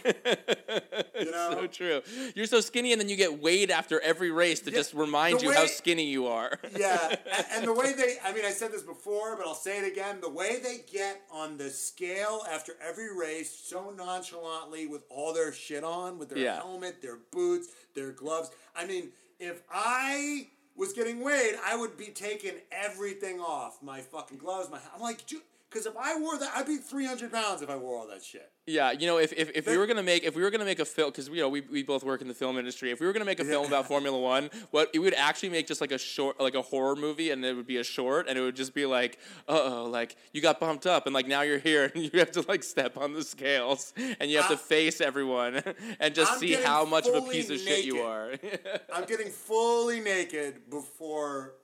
You 1.21 1.31
know. 1.31 1.51
so 1.53 1.67
true. 1.69 2.03
You're 2.35 2.47
so 2.47 2.61
skinny, 2.61 2.91
and 2.93 3.01
then 3.01 3.09
you 3.09 3.15
get 3.17 3.41
weighed 3.41 3.71
after 3.71 4.01
every 4.01 4.33
race 4.33 4.59
to 4.63 4.71
Yeah, 4.71 4.79
just 4.79 4.95
remind 4.95 5.39
the 5.39 5.45
you 5.45 5.53
how 5.53 5.67
skinny 5.67 6.05
you 6.07 6.27
are. 6.27 6.59
yeah, 6.77 7.15
and, 7.37 7.47
and 7.53 7.67
the 7.67 7.73
way 7.73 7.93
they, 7.93 8.17
I 8.23 8.33
mean, 8.35 8.45
I 8.45 8.51
said 8.51 8.73
this 8.73 8.83
before, 8.83 9.37
but 9.37 9.47
I'll 9.47 9.55
say 9.55 9.79
it 9.79 9.91
again. 9.91 10.21
The 10.21 10.29
way 10.29 10.59
they 10.61 10.79
get 10.93 11.23
on 11.31 11.57
the 11.57 11.71
scale 11.71 12.43
after 12.51 12.73
every 12.87 13.17
race 13.17 13.57
so 13.57 13.91
nonchalantly 13.97 14.87
with 14.89 15.03
all 15.09 15.33
their 15.33 15.53
shit 15.53 15.85
on, 15.85 16.19
with 16.19 16.31
their 16.31 16.39
Yeah. 16.39 16.57
helmet, 16.57 17.01
their 17.01 17.19
boots, 17.31 17.69
their 17.95 18.11
gloves. 18.11 18.51
I 18.75 18.85
mean, 18.85 19.11
if 19.39 19.63
I 19.73 20.49
was 20.77 20.93
getting 20.93 21.23
weighed, 21.23 21.55
I 21.65 21.77
would 21.77 21.97
be 21.97 22.07
taking 22.07 22.55
everything 22.73 23.41
off 23.41 23.83
my 23.83 24.01
fucking 24.01 24.39
gloves. 24.39 24.71
My, 24.71 24.79
I'm 24.95 25.01
like, 25.01 25.27
dude, 25.27 25.43
because 25.75 25.87
if 25.87 25.97
I 25.97 26.17
wore 26.21 26.39
that, 26.39 26.53
I'd 26.55 26.67
be 26.67 26.77
300 26.77 27.33
pounds 27.33 27.61
if 27.61 27.69
I 27.69 27.75
wore 27.75 27.99
all 27.99 28.07
that 28.07 28.23
shit. 28.23 28.49
Yeah, 28.65 28.93
you 28.93 29.09
know, 29.09 29.19
if, 29.19 29.33
if, 29.33 29.51
if 29.57 29.67
we 29.67 29.77
were 29.77 29.89
gonna 29.89 30.05
make 30.05 30.23
if 30.23 30.37
we 30.37 30.43
were 30.43 30.51
gonna 30.51 30.65
make 30.65 30.79
a 30.79 30.85
film 30.85 31.11
because 31.11 31.27
you 31.29 31.39
know 31.39 31.49
we, 31.49 31.63
we 31.63 31.83
both 31.83 32.05
work 32.05 32.23
in 32.23 32.29
the 32.29 32.35
film 32.35 32.57
industry. 32.59 32.93
If 32.93 33.01
we 33.01 33.07
were 33.07 33.13
gonna 33.13 33.25
make 33.25 33.41
a 33.41 33.45
film 33.45 33.67
about 33.67 33.89
Formula 33.89 34.17
One, 34.17 34.51
what 34.71 34.89
it 34.95 35.01
would 35.01 35.15
actually 35.15 35.49
make 35.49 35.67
just 35.67 35.81
like 35.81 35.91
a 35.91 35.99
short, 35.99 36.41
like 36.41 36.55
a 36.55 36.63
horror 36.63 36.95
movie, 36.95 37.31
and 37.31 37.45
it 37.45 37.55
would 37.55 37.67
be 37.67 37.79
a 37.79 37.85
short, 37.85 38.29
and 38.29 38.39
it 38.39 38.41
would 38.41 38.55
just 38.55 38.73
be 38.73 38.87
like, 38.87 39.19
uh 39.49 39.61
oh, 39.65 39.85
like 39.85 40.17
you 40.33 40.41
got 40.41 40.61
bumped 40.61 40.87
up, 40.87 41.07
and 41.07 41.15
like 41.15 41.27
now 41.27 41.43
you're 41.43 41.59
here, 41.59 41.91
and 41.95 42.05
you 42.05 42.21
have 42.21 42.31
to 42.31 42.45
like 42.47 42.63
step 42.63 42.97
on 42.97 43.13
the 43.13 43.25
scales, 43.25 43.93
and 43.97 44.31
you 44.31 44.37
have 44.37 44.47
to 44.47 44.55
I'm- 44.55 44.65
face 44.65 45.01
everyone, 45.01 45.61
and 46.01 46.15
just 46.15 46.35
I'm 46.35 46.39
see 46.39 46.55
how 46.55 46.85
much 46.85 47.09
of 47.09 47.15
a 47.17 47.23
piece 47.23 47.51
of 47.51 47.59
shit 47.59 47.85
you 47.85 47.99
are. 47.99 48.33
I'm 48.95 49.07
getting 49.07 49.29
fully 49.29 50.01
naked 50.01 50.71
before 50.71 51.55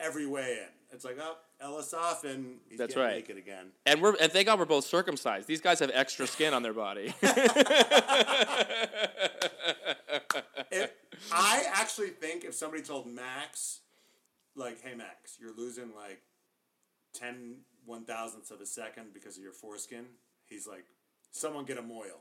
every 0.00 0.26
weigh-in. 0.26 0.79
It's 0.92 1.04
like, 1.04 1.18
oh, 1.20 1.36
Ellis 1.60 1.94
off 1.94 2.24
and 2.24 2.56
he's 2.68 2.78
That's 2.78 2.96
right. 2.96 3.14
naked 3.16 3.36
again. 3.36 3.66
and 3.86 4.02
we're 4.02 4.14
and 4.20 4.30
thank 4.32 4.46
God 4.46 4.58
we're 4.58 4.64
both 4.64 4.84
circumcised. 4.84 5.46
These 5.46 5.60
guys 5.60 5.78
have 5.80 5.90
extra 5.94 6.26
skin 6.26 6.52
on 6.54 6.62
their 6.62 6.72
body. 6.74 7.14
If, 10.72 10.92
I 11.32 11.64
actually 11.74 12.10
think 12.10 12.44
if 12.44 12.54
somebody 12.54 12.82
told 12.82 13.06
Max, 13.08 13.80
like, 14.54 14.80
hey 14.82 14.94
Max, 14.94 15.36
you're 15.40 15.54
losing 15.56 15.90
like 15.96 16.20
10 17.14 17.56
one 17.86 18.04
thousandths 18.04 18.50
of 18.52 18.60
a 18.60 18.66
second 18.66 19.12
because 19.12 19.36
of 19.36 19.42
your 19.42 19.52
foreskin, 19.52 20.04
he's 20.46 20.66
like, 20.68 20.84
someone 21.32 21.64
get 21.64 21.76
a 21.78 21.82
mohel. 21.82 22.20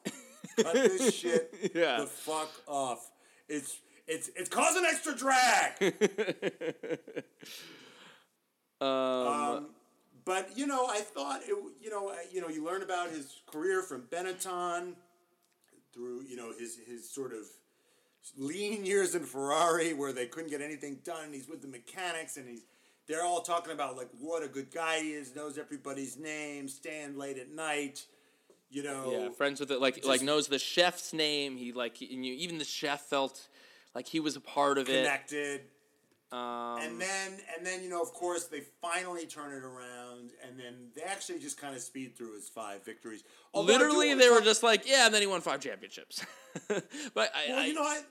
Cut 0.63 0.73
this 0.73 1.13
shit 1.19 1.71
Yeah. 1.75 1.99
the 2.01 2.07
fuck 2.07 2.49
off. 2.67 3.11
It's 3.47 3.77
it's 4.07 4.29
it's 4.35 4.49
causing 4.49 4.83
extra 4.85 5.15
drag. 5.15 5.93
Um, 8.81 8.87
Um, 8.89 9.65
but 10.25 10.57
you 10.57 10.67
know, 10.67 10.85
I 10.87 10.99
thought 10.99 11.41
it. 11.43 11.55
You 11.81 11.89
know, 11.89 12.13
you 12.31 12.41
know, 12.41 12.49
you 12.49 12.63
learn 12.63 12.81
about 12.83 13.09
his 13.09 13.41
career 13.51 13.81
from 13.81 14.03
Benetton 14.03 14.93
through 15.93 16.23
you 16.29 16.35
know 16.35 16.51
his 16.57 16.77
his 16.87 17.09
sort 17.09 17.33
of 17.33 17.39
lean 18.37 18.85
years 18.85 19.15
in 19.15 19.23
Ferrari 19.23 19.93
where 19.93 20.13
they 20.13 20.27
couldn't 20.27 20.49
get 20.49 20.61
anything 20.61 20.99
done. 21.03 21.33
He's 21.33 21.47
with 21.47 21.61
the 21.61 21.67
mechanics 21.67 22.37
and 22.37 22.47
he's 22.47 22.63
they're 23.07 23.23
all 23.23 23.41
talking 23.41 23.73
about 23.73 23.97
like 23.97 24.09
what 24.19 24.43
a 24.43 24.47
good 24.47 24.71
guy 24.71 24.99
he 25.01 25.13
is, 25.13 25.35
knows 25.35 25.57
everybody's 25.57 26.17
name, 26.17 26.67
stand 26.67 27.17
late 27.17 27.37
at 27.37 27.49
night. 27.49 28.05
You 28.69 28.83
know, 28.83 29.11
Yeah, 29.11 29.29
friends 29.31 29.59
with 29.59 29.71
it, 29.71 29.81
like 29.81 30.05
like 30.05 30.21
knows 30.21 30.47
the 30.47 30.59
chef's 30.59 31.11
name. 31.11 31.57
He 31.57 31.71
like 31.71 31.97
he, 31.97 32.13
and 32.13 32.23
you, 32.23 32.33
even 32.35 32.59
the 32.59 32.65
chef 32.65 33.01
felt 33.01 33.47
like 33.95 34.07
he 34.07 34.19
was 34.19 34.35
a 34.35 34.41
part 34.41 34.77
of 34.77 34.87
it. 34.87 35.03
connected. 35.03 35.61
it. 35.61 35.71
Um, 36.31 36.79
and 36.81 37.01
then 37.01 37.31
and 37.57 37.65
then 37.65 37.81
you 37.81 37.89
know 37.89 38.01
of 38.03 38.13
course 38.13 38.45
they 38.45 38.61
finally 38.81 39.25
turn 39.25 39.51
it 39.51 39.63
around 39.63 40.31
and 40.45 40.59
then 40.59 40.89
they 40.95 41.01
actually 41.01 41.39
just 41.39 41.59
kind 41.59 41.75
of 41.75 41.81
speed 41.81 42.15
through 42.15 42.35
his 42.35 42.47
five 42.47 42.85
victories. 42.85 43.23
Although 43.53 43.73
literally, 43.73 44.13
they 44.13 44.29
were 44.29 44.41
just 44.41 44.61
like, 44.61 44.87
yeah, 44.87 45.05
and 45.07 45.13
then 45.13 45.21
he 45.21 45.27
won 45.27 45.41
five 45.41 45.59
championships. 45.59 46.23
but 46.67 46.83
I, 47.35 47.49
Well, 47.49 47.59
I, 47.59 47.65
you 47.65 47.73
know, 47.73 47.81
I, 47.81 48.01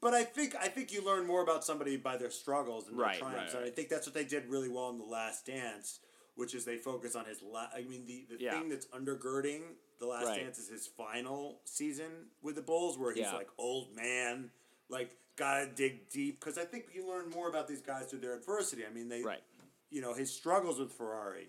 but 0.00 0.14
I 0.14 0.24
think 0.24 0.56
I 0.60 0.66
think 0.66 0.92
you 0.92 1.04
learn 1.06 1.26
more 1.28 1.42
about 1.42 1.64
somebody 1.64 1.96
by 1.96 2.16
their 2.16 2.30
struggles 2.30 2.88
and 2.88 2.98
their 2.98 3.06
Right, 3.06 3.18
triumphs, 3.20 3.54
right, 3.54 3.62
and 3.62 3.70
I 3.70 3.74
think 3.74 3.88
that's 3.88 4.06
what 4.06 4.14
they 4.14 4.24
did 4.24 4.46
really 4.46 4.68
well 4.68 4.90
in 4.90 4.98
the 4.98 5.04
Last 5.04 5.46
Dance, 5.46 6.00
which 6.34 6.56
is 6.56 6.64
they 6.64 6.76
focus 6.76 7.14
on 7.14 7.24
his. 7.24 7.40
La- 7.40 7.68
I 7.72 7.82
mean, 7.82 8.04
the 8.04 8.26
the 8.36 8.42
Yeah. 8.42 8.58
thing 8.58 8.68
that's 8.68 8.86
undergirding 8.86 9.60
the 10.00 10.06
Last. 10.06 10.34
Dance 10.34 10.58
is 10.58 10.68
his 10.68 10.88
final 10.88 11.60
season 11.64 12.10
with 12.42 12.56
the 12.56 12.62
Bulls, 12.62 12.98
where 12.98 13.12
he's 13.12 13.22
Yeah. 13.22 13.34
like 13.34 13.48
old 13.58 13.94
man, 13.94 14.50
like 14.88 15.16
gotta 15.36 15.66
dig 15.66 16.08
deep. 16.10 16.40
Because 16.40 16.58
I 16.58 16.64
think 16.64 16.86
you 16.94 17.08
learn 17.08 17.30
more 17.30 17.48
about 17.48 17.68
these 17.68 17.82
guys 17.82 18.06
through 18.06 18.20
their 18.20 18.34
adversity. 18.34 18.82
I 18.88 18.92
mean, 18.92 19.08
they, 19.08 19.22
right. 19.22 19.42
you 19.90 20.00
know, 20.00 20.14
his 20.14 20.32
struggles 20.32 20.78
with 20.78 20.92
Ferrari, 20.92 21.48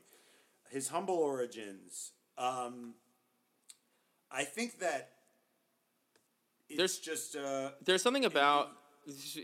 his 0.69 0.87
humble 0.89 1.15
origins. 1.15 2.11
Um, 2.37 2.95
I 4.31 4.43
think 4.43 4.79
that 4.79 5.11
it's 6.69 6.77
There's- 6.77 6.97
just 6.99 7.35
uh, 7.35 7.71
There's 7.83 8.01
something 8.01 8.25
about 8.25 8.71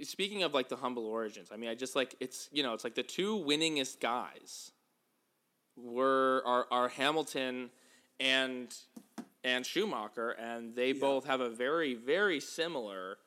speaking 0.04 0.44
of 0.44 0.54
like 0.54 0.70
the 0.70 0.76
humble 0.76 1.06
origins. 1.06 1.50
I 1.52 1.58
mean, 1.58 1.70
I 1.70 1.76
just 1.76 1.96
like 1.96 2.16
it's 2.20 2.50
you 2.52 2.64
know 2.64 2.74
it's 2.74 2.84
like 2.84 2.96
the 2.96 3.04
two 3.04 3.38
winningest 3.38 4.00
guys 4.00 4.72
were 5.76 6.42
are, 6.46 6.66
are 6.72 6.88
Hamilton 6.90 7.70
and 8.20 8.76
and 9.44 9.66
Schumacher, 9.66 10.32
and 10.32 10.76
they 10.76 10.94
both 10.94 11.26
have 11.26 11.42
a 11.42 11.50
very 11.50 11.94
very 11.94 12.40
similar. 12.40 13.18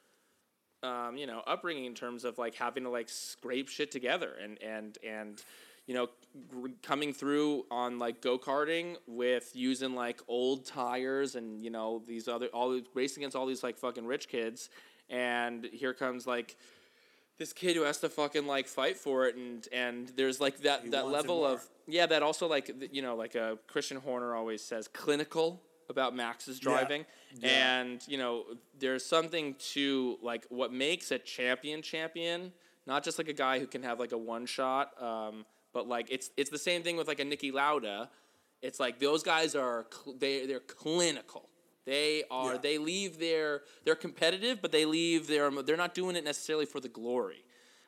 Um, 0.84 1.16
you 1.16 1.26
know, 1.26 1.42
upbringing 1.46 1.86
in 1.86 1.94
terms 1.94 2.24
of 2.24 2.36
like 2.36 2.54
having 2.54 2.84
to 2.84 2.90
like 2.90 3.08
scrape 3.08 3.68
shit 3.68 3.90
together 3.90 4.32
and 4.42 4.62
and 4.62 4.98
and 5.02 5.42
you 5.86 5.94
know, 5.94 6.08
gr- 6.48 6.68
coming 6.82 7.12
through 7.12 7.66
on 7.70 7.98
like 7.98 8.20
go 8.20 8.38
karting 8.38 8.96
with 9.06 9.50
using 9.54 9.94
like 9.94 10.20
old 10.28 10.64
tires 10.64 11.34
and 11.34 11.62
you 11.62 11.70
know 11.70 12.02
these 12.06 12.28
other 12.28 12.46
all 12.48 12.80
racing 12.94 13.22
against 13.22 13.36
all 13.36 13.46
these 13.46 13.62
like 13.62 13.78
fucking 13.78 14.06
rich 14.06 14.28
kids, 14.28 14.70
and 15.10 15.68
here 15.72 15.92
comes 15.92 16.26
like 16.26 16.56
this 17.38 17.52
kid 17.52 17.76
who 17.76 17.82
has 17.82 17.98
to 17.98 18.08
fucking 18.08 18.46
like 18.46 18.66
fight 18.66 18.96
for 18.96 19.26
it. 19.26 19.36
And 19.36 19.66
and 19.72 20.08
there's 20.16 20.40
like 20.40 20.58
that 20.62 20.84
He 20.84 20.90
that 20.90 21.06
level 21.06 21.44
of 21.44 21.66
yeah 21.86 22.06
that 22.06 22.22
also 22.22 22.46
like 22.46 22.70
you 22.92 23.02
know 23.02 23.14
like 23.14 23.34
a 23.34 23.58
Christian 23.66 23.98
Horner 23.98 24.34
always 24.34 24.62
says 24.62 24.88
clinical 24.88 25.60
about 25.88 26.14
Max's 26.14 26.58
driving. 26.58 27.04
Yeah. 27.38 27.80
and 27.80 28.02
you 28.06 28.16
know 28.18 28.44
there's 28.78 29.04
something 29.04 29.54
to 29.72 30.18
like 30.22 30.46
what 30.48 30.72
makes 30.72 31.10
a 31.10 31.18
champion 31.18 31.82
champion 31.82 32.52
not 32.86 33.02
just 33.02 33.18
like 33.18 33.28
a 33.28 33.32
guy 33.32 33.58
who 33.58 33.66
can 33.66 33.82
have 33.82 33.98
like 33.98 34.12
a 34.12 34.18
one 34.18 34.46
shot 34.46 34.90
um, 35.02 35.44
but 35.72 35.88
like 35.88 36.06
it's 36.10 36.30
it's 36.36 36.50
the 36.50 36.58
same 36.58 36.82
thing 36.82 36.96
with 36.96 37.08
like 37.08 37.18
a 37.20 37.24
Niki 37.24 37.52
Lauda. 37.52 38.08
It's 38.62 38.78
like 38.80 38.98
those 39.00 39.22
guys 39.22 39.54
are 39.54 39.86
cl- 39.92 40.16
they 40.18 40.46
they're 40.46 40.60
clinical. 40.60 41.48
They 41.86 42.22
are 42.30 42.52
Yeah. 42.52 42.58
they 42.62 42.78
leave 42.78 43.18
their 43.18 43.62
they're 43.84 43.94
competitive 43.96 44.62
but 44.62 44.70
they 44.72 44.84
leave 44.84 45.26
their 45.26 45.50
they're 45.50 45.76
not 45.76 45.94
doing 45.94 46.14
it 46.16 46.24
necessarily 46.24 46.66
for 46.66 46.80
the 46.80 46.88
glory. 46.88 47.44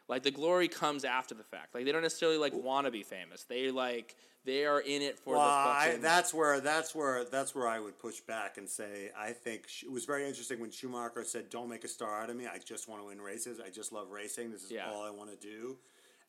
Like 0.08 0.22
the 0.22 0.30
glory 0.30 0.68
comes 0.68 1.04
after 1.04 1.34
the 1.34 1.44
fact. 1.44 1.74
Like 1.74 1.84
they 1.84 1.92
don't 1.92 2.02
necessarily 2.02 2.38
like 2.38 2.52
want 2.54 2.86
to 2.86 2.90
be 2.90 3.02
famous. 3.02 3.44
They 3.44 3.70
like 3.70 4.16
they 4.46 4.64
are 4.64 4.80
in 4.80 5.02
it 5.02 5.18
for 5.18 5.34
Well, 5.34 5.40
the 5.40 5.46
I, 5.46 5.98
that's 6.00 6.32
where 6.32 6.60
that's 6.60 6.94
where 6.94 7.24
that's 7.24 7.54
where 7.54 7.68
I 7.68 7.78
would 7.80 7.98
push 7.98 8.20
back 8.20 8.56
and 8.56 8.66
say 8.68 9.10
I 9.18 9.32
think 9.32 9.66
it 9.82 9.90
was 9.90 10.06
very 10.06 10.26
interesting 10.26 10.60
when 10.60 10.70
Schumacher 10.70 11.24
said, 11.24 11.50
"Don't 11.50 11.68
make 11.68 11.84
a 11.84 11.88
star 11.88 12.22
out 12.22 12.30
of 12.30 12.36
me. 12.36 12.46
I 12.46 12.58
just 12.58 12.88
want 12.88 13.02
to 13.02 13.06
win 13.08 13.20
races. 13.20 13.60
I 13.60 13.68
just 13.70 13.92
love 13.92 14.10
racing. 14.10 14.50
This 14.52 14.62
is 14.64 14.70
Yeah. 14.70 14.90
all 14.90 15.02
I 15.02 15.10
want 15.10 15.30
to 15.30 15.36
do." 15.36 15.76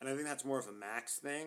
And 0.00 0.08
I 0.10 0.12
think 0.14 0.26
that's 0.26 0.44
more 0.44 0.58
of 0.58 0.66
a 0.68 0.72
Max 0.72 1.16
thing. 1.18 1.46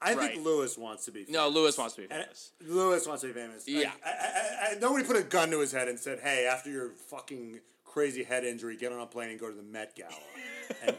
I 0.00 0.12
Right. 0.14 0.32
think 0.32 0.44
Lewis 0.44 0.76
wants 0.76 1.06
to 1.06 1.10
be. 1.10 1.24
famous. 1.24 1.32
no 1.34 1.48
Lewis 1.48 1.78
wants 1.78 1.94
to 1.94 2.02
be 2.02 2.08
And 2.10 2.22
famous 2.22 2.52
Lewis 2.60 3.06
wants 3.06 3.22
to 3.22 3.28
be 3.28 3.32
famous. 3.32 3.66
Yeah. 3.66 3.92
I, 4.04 4.10
I, 4.10 4.70
I, 4.72 4.74
nobody 4.78 5.04
put 5.06 5.16
a 5.16 5.22
gun 5.22 5.50
to 5.52 5.60
his 5.60 5.72
head 5.72 5.88
and 5.88 5.98
said, 5.98 6.20
"Hey, 6.20 6.46
after 6.46 6.70
your 6.70 6.90
fucking 6.90 7.60
crazy 7.96 8.22
head 8.22 8.44
injury, 8.44 8.76
get 8.76 8.92
on 8.92 9.00
a 9.00 9.06
plane 9.06 9.30
and 9.30 9.40
go 9.40 9.48
to 9.48 9.56
the 9.56 9.62
Met 9.62 9.96
Gala." 9.96 10.12
And 10.86 10.96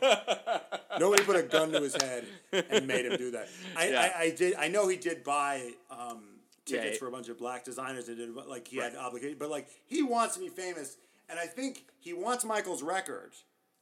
nobody 1.00 1.24
put 1.24 1.36
a 1.36 1.44
gun 1.44 1.72
to 1.74 1.82
his 1.82 1.96
head 2.02 2.26
and 2.52 2.88
made 2.88 3.06
him 3.06 3.18
do 3.18 3.32
that. 3.32 3.48
I, 3.76 3.90
Yeah. 3.90 4.12
I, 4.18 4.22
I 4.24 4.30
did. 4.32 4.56
I 4.56 4.68
know 4.68 4.88
he 4.88 4.98
did 4.98 5.24
buy 5.24 5.74
um, 5.92 6.24
tickets 6.66 6.94
he- 6.94 6.98
for 6.98 7.08
a 7.08 7.12
bunch 7.12 7.30
of 7.30 7.38
black 7.38 7.64
designers 7.64 8.08
and 8.08 8.18
did 8.18 8.34
like 8.48 8.68
he 8.68 8.78
had 8.78 8.96
obligation, 8.96 9.36
but 9.40 9.50
like 9.50 9.68
he 9.86 10.02
wants 10.02 10.34
to 10.36 10.40
be 10.42 10.50
famous, 10.50 10.98
and 11.30 11.38
I 11.40 11.46
think 11.46 11.86
he 12.00 12.14
wants 12.14 12.44
Michael's 12.46 12.82
record. 12.82 13.34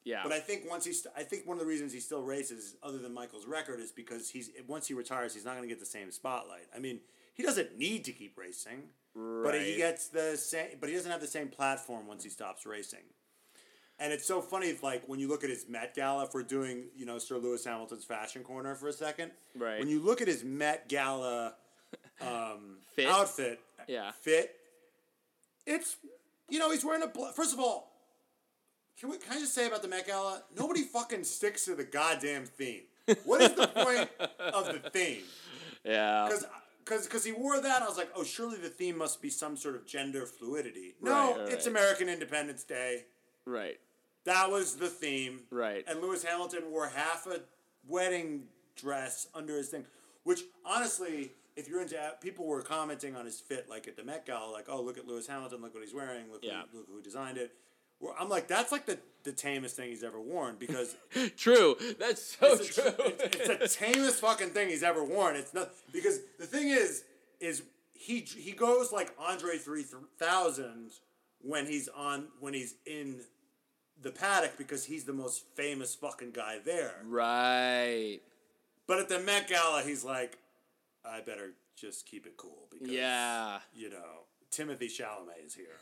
yeah 0.03 0.21
But 0.23 0.33
I 0.33 0.39
think 0.39 0.63
once 0.69 0.83
he's, 0.85 1.07
I 1.15 1.23
think 1.23 1.47
one 1.47 1.55
of 1.57 1.61
the 1.61 1.67
reasons 1.69 1.93
he 1.93 1.99
still 2.01 2.21
races, 2.23 2.75
other 2.83 2.97
than 2.97 3.13
Michael's 3.13 3.45
record, 3.47 3.79
is 3.79 3.91
because 3.91 4.29
he's 4.29 4.49
once 4.67 4.87
he 4.87 4.93
retires, 4.93 5.33
he's 5.33 5.45
not 5.45 5.55
going 5.55 5.67
to 5.69 5.73
get 5.73 5.79
the 5.79 5.85
same 5.97 6.11
spotlight. 6.11 6.67
I 6.75 6.79
mean, 6.79 6.99
he 7.33 7.43
doesn't 7.43 7.77
need 7.77 8.03
to 8.05 8.11
keep 8.11 8.37
racing, 8.37 8.83
but 9.15 9.55
he 9.55 9.77
gets 9.77 10.07
the 10.09 10.35
same. 10.37 10.77
But 10.79 10.89
he 10.89 10.95
doesn't 10.95 11.11
have 11.11 11.21
the 11.21 11.27
same 11.27 11.47
platform 11.47 12.07
once 12.07 12.23
he 12.23 12.29
stops 12.29 12.65
racing. 12.65 12.99
And 13.97 14.11
it's 14.11 14.25
so 14.27 14.41
funny, 14.41 14.77
like 14.83 15.03
when 15.07 15.19
you 15.21 15.29
look 15.29 15.43
at 15.45 15.49
his 15.49 15.67
Met 15.69 15.95
Gala, 15.95 16.25
if 16.25 16.33
we're 16.33 16.43
doing, 16.43 16.85
you 16.97 17.05
know, 17.05 17.17
Sir 17.17 17.37
Lewis 17.37 17.63
Hamilton's 17.63 18.03
fashion 18.03 18.43
corner 18.43 18.75
for 18.75 18.89
a 18.89 18.93
second, 18.93 19.31
Right. 19.57 19.79
When 19.79 19.87
you 19.87 20.01
look 20.01 20.21
at 20.21 20.27
his 20.27 20.43
Met 20.43 20.89
Gala 20.89 21.53
um, 22.19 22.79
Fit? 22.95 23.07
outfit, 23.07 23.59
Yeah. 23.87 24.11
fit, 24.19 24.53
it's, 25.65 25.95
you 26.49 26.59
know, 26.59 26.71
he's 26.71 26.83
wearing 26.83 27.03
a. 27.03 27.07
Bl- 27.07 27.27
First 27.33 27.53
of 27.53 27.59
all, 27.61 27.91
can 28.99 29.09
we? 29.09 29.17
Can 29.17 29.33
I 29.37 29.39
just 29.39 29.53
say 29.55 29.65
about 29.67 29.81
the 29.81 29.87
Met 29.87 30.05
Gala? 30.07 30.43
Nobody 30.57 30.81
fucking 30.93 31.23
sticks 31.23 31.63
to 31.65 31.75
the 31.75 31.83
goddamn 31.85 32.45
theme. 32.45 32.81
What 33.23 33.41
is 33.41 33.53
the 33.53 33.67
point 33.67 34.09
of 34.39 34.65
the 34.65 34.89
theme? 34.89 35.23
yeah 35.85 36.25
Because 36.27 36.45
because 36.85 37.05
because 37.07 37.25
he 37.25 37.31
wore 37.31 37.59
that, 37.59 37.81
I 37.81 37.87
was 37.87 37.97
like, 37.97 38.11
oh, 38.15 38.23
surely 38.23 38.57
the 38.57 38.69
theme 38.69 38.97
must 38.97 39.21
be 39.21 39.29
some 39.29 39.57
sort 39.57 39.75
of 39.75 39.85
gender 39.85 40.25
fluidity. 40.25 40.95
No, 41.01 41.11
Right, 41.31 41.39
right, 41.39 41.49
it's. 41.53 41.65
American 41.67 42.07
Independence 42.09 42.63
Day. 42.63 43.05
right 43.45 43.79
That 44.25 44.49
was 44.51 44.75
the 44.77 44.87
theme. 44.87 45.41
Right. 45.51 45.83
And 45.87 46.01
Lewis 46.01 46.23
Hamilton 46.23 46.71
wore 46.71 46.87
half 46.87 47.27
a 47.27 47.41
wedding 47.87 48.43
dress 48.75 49.27
under 49.33 49.57
his 49.57 49.69
thing, 49.69 49.85
which 50.23 50.41
honestly, 50.65 51.31
if 51.55 51.67
you're 51.69 51.81
into 51.81 51.95
people 52.21 52.45
were 52.45 52.61
commenting 52.61 53.15
on 53.15 53.25
his 53.25 53.39
fit, 53.39 53.69
like 53.69 53.87
at 53.87 53.95
the 53.95 54.03
Met 54.03 54.25
Gala, 54.25 54.51
like, 54.51 54.65
oh, 54.67 54.81
look 54.81 54.97
at 54.97 55.07
Lewis 55.07 55.27
Hamilton, 55.27 55.61
look 55.61 55.73
what 55.73 55.83
he's 55.83 55.93
wearing, 55.93 56.31
look, 56.31 56.43
Yeah. 56.43 56.63
who, 56.71 56.79
look 56.79 56.87
who 56.91 57.01
designed 57.01 57.37
it. 57.37 57.53
Where 57.99 58.13
I'm 58.19 58.29
like, 58.29 58.47
that's 58.47 58.71
like 58.71 58.85
the, 58.85 58.99
the 59.23 59.31
tamest 59.31 59.75
thing 59.75 59.89
he's 59.89 60.03
ever 60.03 60.19
worn 60.19 60.55
because 60.59 60.95
true 61.37 61.75
that's 61.99 62.35
so 62.37 62.53
it's, 62.53 62.77
a, 62.77 62.81
true 62.91 63.05
it's, 63.07 63.35
it's 63.37 63.77
the 63.79 63.85
tamest 63.85 64.21
fucking 64.21 64.49
thing 64.49 64.69
he's 64.69 64.83
ever 64.83 65.03
worn. 65.03 65.35
It's 65.35 65.53
not 65.53 65.69
because 65.91 66.19
the 66.39 66.45
thing 66.45 66.67
is, 66.69 67.03
is 67.39 67.63
he 67.93 68.19
he 68.19 68.51
goes 68.51 68.91
like 68.91 69.13
Andre 69.19 69.57
three 69.57 69.85
thousand 70.19 70.91
when 71.41 71.65
he's 71.65 71.87
on 71.89 72.27
when 72.39 72.53
he's 72.53 72.75
in 72.85 73.21
the 74.01 74.11
paddock 74.11 74.57
because 74.57 74.85
he's 74.85 75.05
the 75.05 75.13
most 75.13 75.45
famous 75.55 75.95
fucking 75.95 76.31
guy 76.31 76.59
there. 76.63 76.95
right 77.05 78.19
But 78.87 78.99
at 78.99 79.09
the 79.09 79.19
Met 79.19 79.47
Gala, 79.47 79.83
he's 79.83 80.03
like, 80.03 80.37
I 81.05 81.21
better 81.21 81.53
just 81.77 82.05
keep 82.05 82.25
it 82.25 82.35
cool 82.37 82.67
because 82.71 82.89
Yeah. 82.89 83.59
you 83.73 83.89
know 83.89 84.25
Timothée 84.51 84.83
Chalamet 84.91 85.45
is 85.45 85.55
here. 85.55 85.77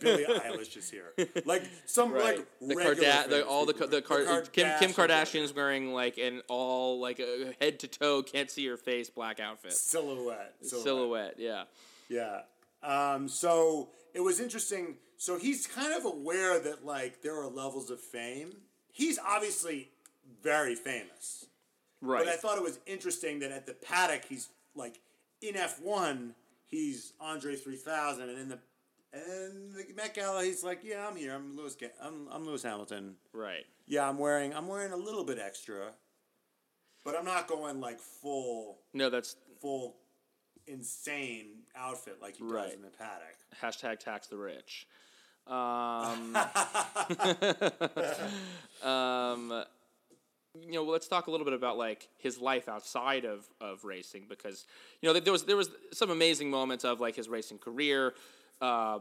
Billie 0.00 0.24
Eilish 0.24 0.76
is 0.76 0.90
here. 0.90 1.12
Like 1.44 1.62
some 1.86 2.12
Right. 2.12 2.38
like 2.38 2.46
the 2.60 2.74
regular 2.76 2.94
Karda- 2.94 3.28
the, 3.28 3.46
all 3.46 3.66
the 3.66 3.72
the, 3.72 4.02
Car- 4.02 4.24
The 4.24 4.48
Kim 4.52 4.68
Kim 4.78 4.90
Kardashians 4.90 4.98
are 4.98 5.08
Kardashian's 5.08 5.54
wearing 5.54 5.92
like 5.92 6.18
an 6.18 6.42
all 6.48 7.00
like 7.00 7.18
a 7.20 7.54
head 7.60 7.78
to 7.80 7.88
toe 7.88 8.22
can't 8.22 8.50
see 8.50 8.62
your 8.62 8.76
face 8.76 9.10
black 9.10 9.40
outfit 9.40 9.72
silhouette. 9.72 10.54
silhouette. 10.62 10.84
silhouette 10.84 11.34
yeah 11.38 11.64
Yeah. 12.08 12.40
Um, 12.82 13.28
so 13.28 13.90
it 14.14 14.20
was 14.20 14.40
interesting. 14.40 14.96
So 15.16 15.38
he's 15.38 15.66
kind 15.68 15.92
of 15.94 16.04
aware 16.04 16.58
that 16.58 16.84
like 16.84 17.22
there 17.22 17.40
are 17.40 17.46
levels 17.46 17.90
of 17.90 18.00
fame. 18.00 18.50
He's 18.90 19.18
obviously 19.18 19.90
very 20.42 20.74
famous. 20.74 21.46
right 22.00 22.24
But 22.24 22.32
I 22.32 22.36
thought 22.36 22.58
it 22.58 22.64
was 22.64 22.78
interesting 22.86 23.38
that 23.40 23.52
at 23.52 23.66
the 23.66 23.74
paddock 23.74 24.24
he's 24.28 24.48
like 24.74 24.98
in 25.40 25.56
F 25.56 25.80
one 25.80 26.34
he's 26.66 27.12
Andre 27.20 27.54
three 27.54 27.76
thousand 27.76 28.28
and 28.30 28.38
in 28.38 28.48
the 28.48 28.58
and 29.12 29.74
the 29.74 29.84
Met 29.94 30.14
Gala 30.14 30.42
he's 30.44 30.64
like 30.64 30.80
yeah 30.82 31.06
I'm 31.08 31.16
here 31.16 31.34
I'm 31.34 31.56
Lewis 31.56 31.74
Ga- 31.74 31.90
I'm 32.02 32.28
I'm 32.30 32.44
Lewis 32.46 32.62
Hamilton 32.62 33.14
right 33.32 33.64
yeah 33.86 34.08
I'm 34.08 34.18
wearing 34.18 34.54
I'm 34.54 34.66
wearing 34.68 34.92
a 34.92 34.96
little 34.96 35.24
bit 35.24 35.38
extra 35.38 35.88
but 37.04 37.16
I'm 37.16 37.24
not 37.24 37.46
going 37.48 37.80
like 37.80 37.98
full 38.00 38.78
no 38.94 39.10
that's 39.10 39.36
full 39.60 39.96
insane 40.66 41.46
outfit 41.76 42.18
like 42.22 42.36
he 42.36 42.44
Right. 42.44 42.66
does 42.66 42.74
in 42.74 42.82
the 42.82 42.88
paddock. 42.88 43.36
hashtag 43.60 43.98
tax 43.98 44.28
the 44.28 44.36
rich 44.38 44.86
um 45.46 46.36
um 48.88 49.64
you 50.60 50.72
know, 50.72 50.84
let's 50.84 51.08
talk 51.08 51.28
a 51.28 51.30
little 51.30 51.46
bit 51.46 51.54
about 51.54 51.78
like 51.78 52.08
his 52.18 52.38
life 52.38 52.68
outside 52.68 53.24
of, 53.24 53.48
of 53.58 53.84
racing 53.84 54.26
because 54.28 54.66
you 55.00 55.08
know 55.12 55.18
there 55.18 55.32
was 55.32 55.44
there 55.44 55.56
was 55.56 55.70
some 55.94 56.10
amazing 56.10 56.50
moments 56.50 56.84
of 56.84 57.00
like 57.00 57.16
his 57.16 57.26
racing 57.28 57.56
career 57.58 58.12
uh, 58.62 59.00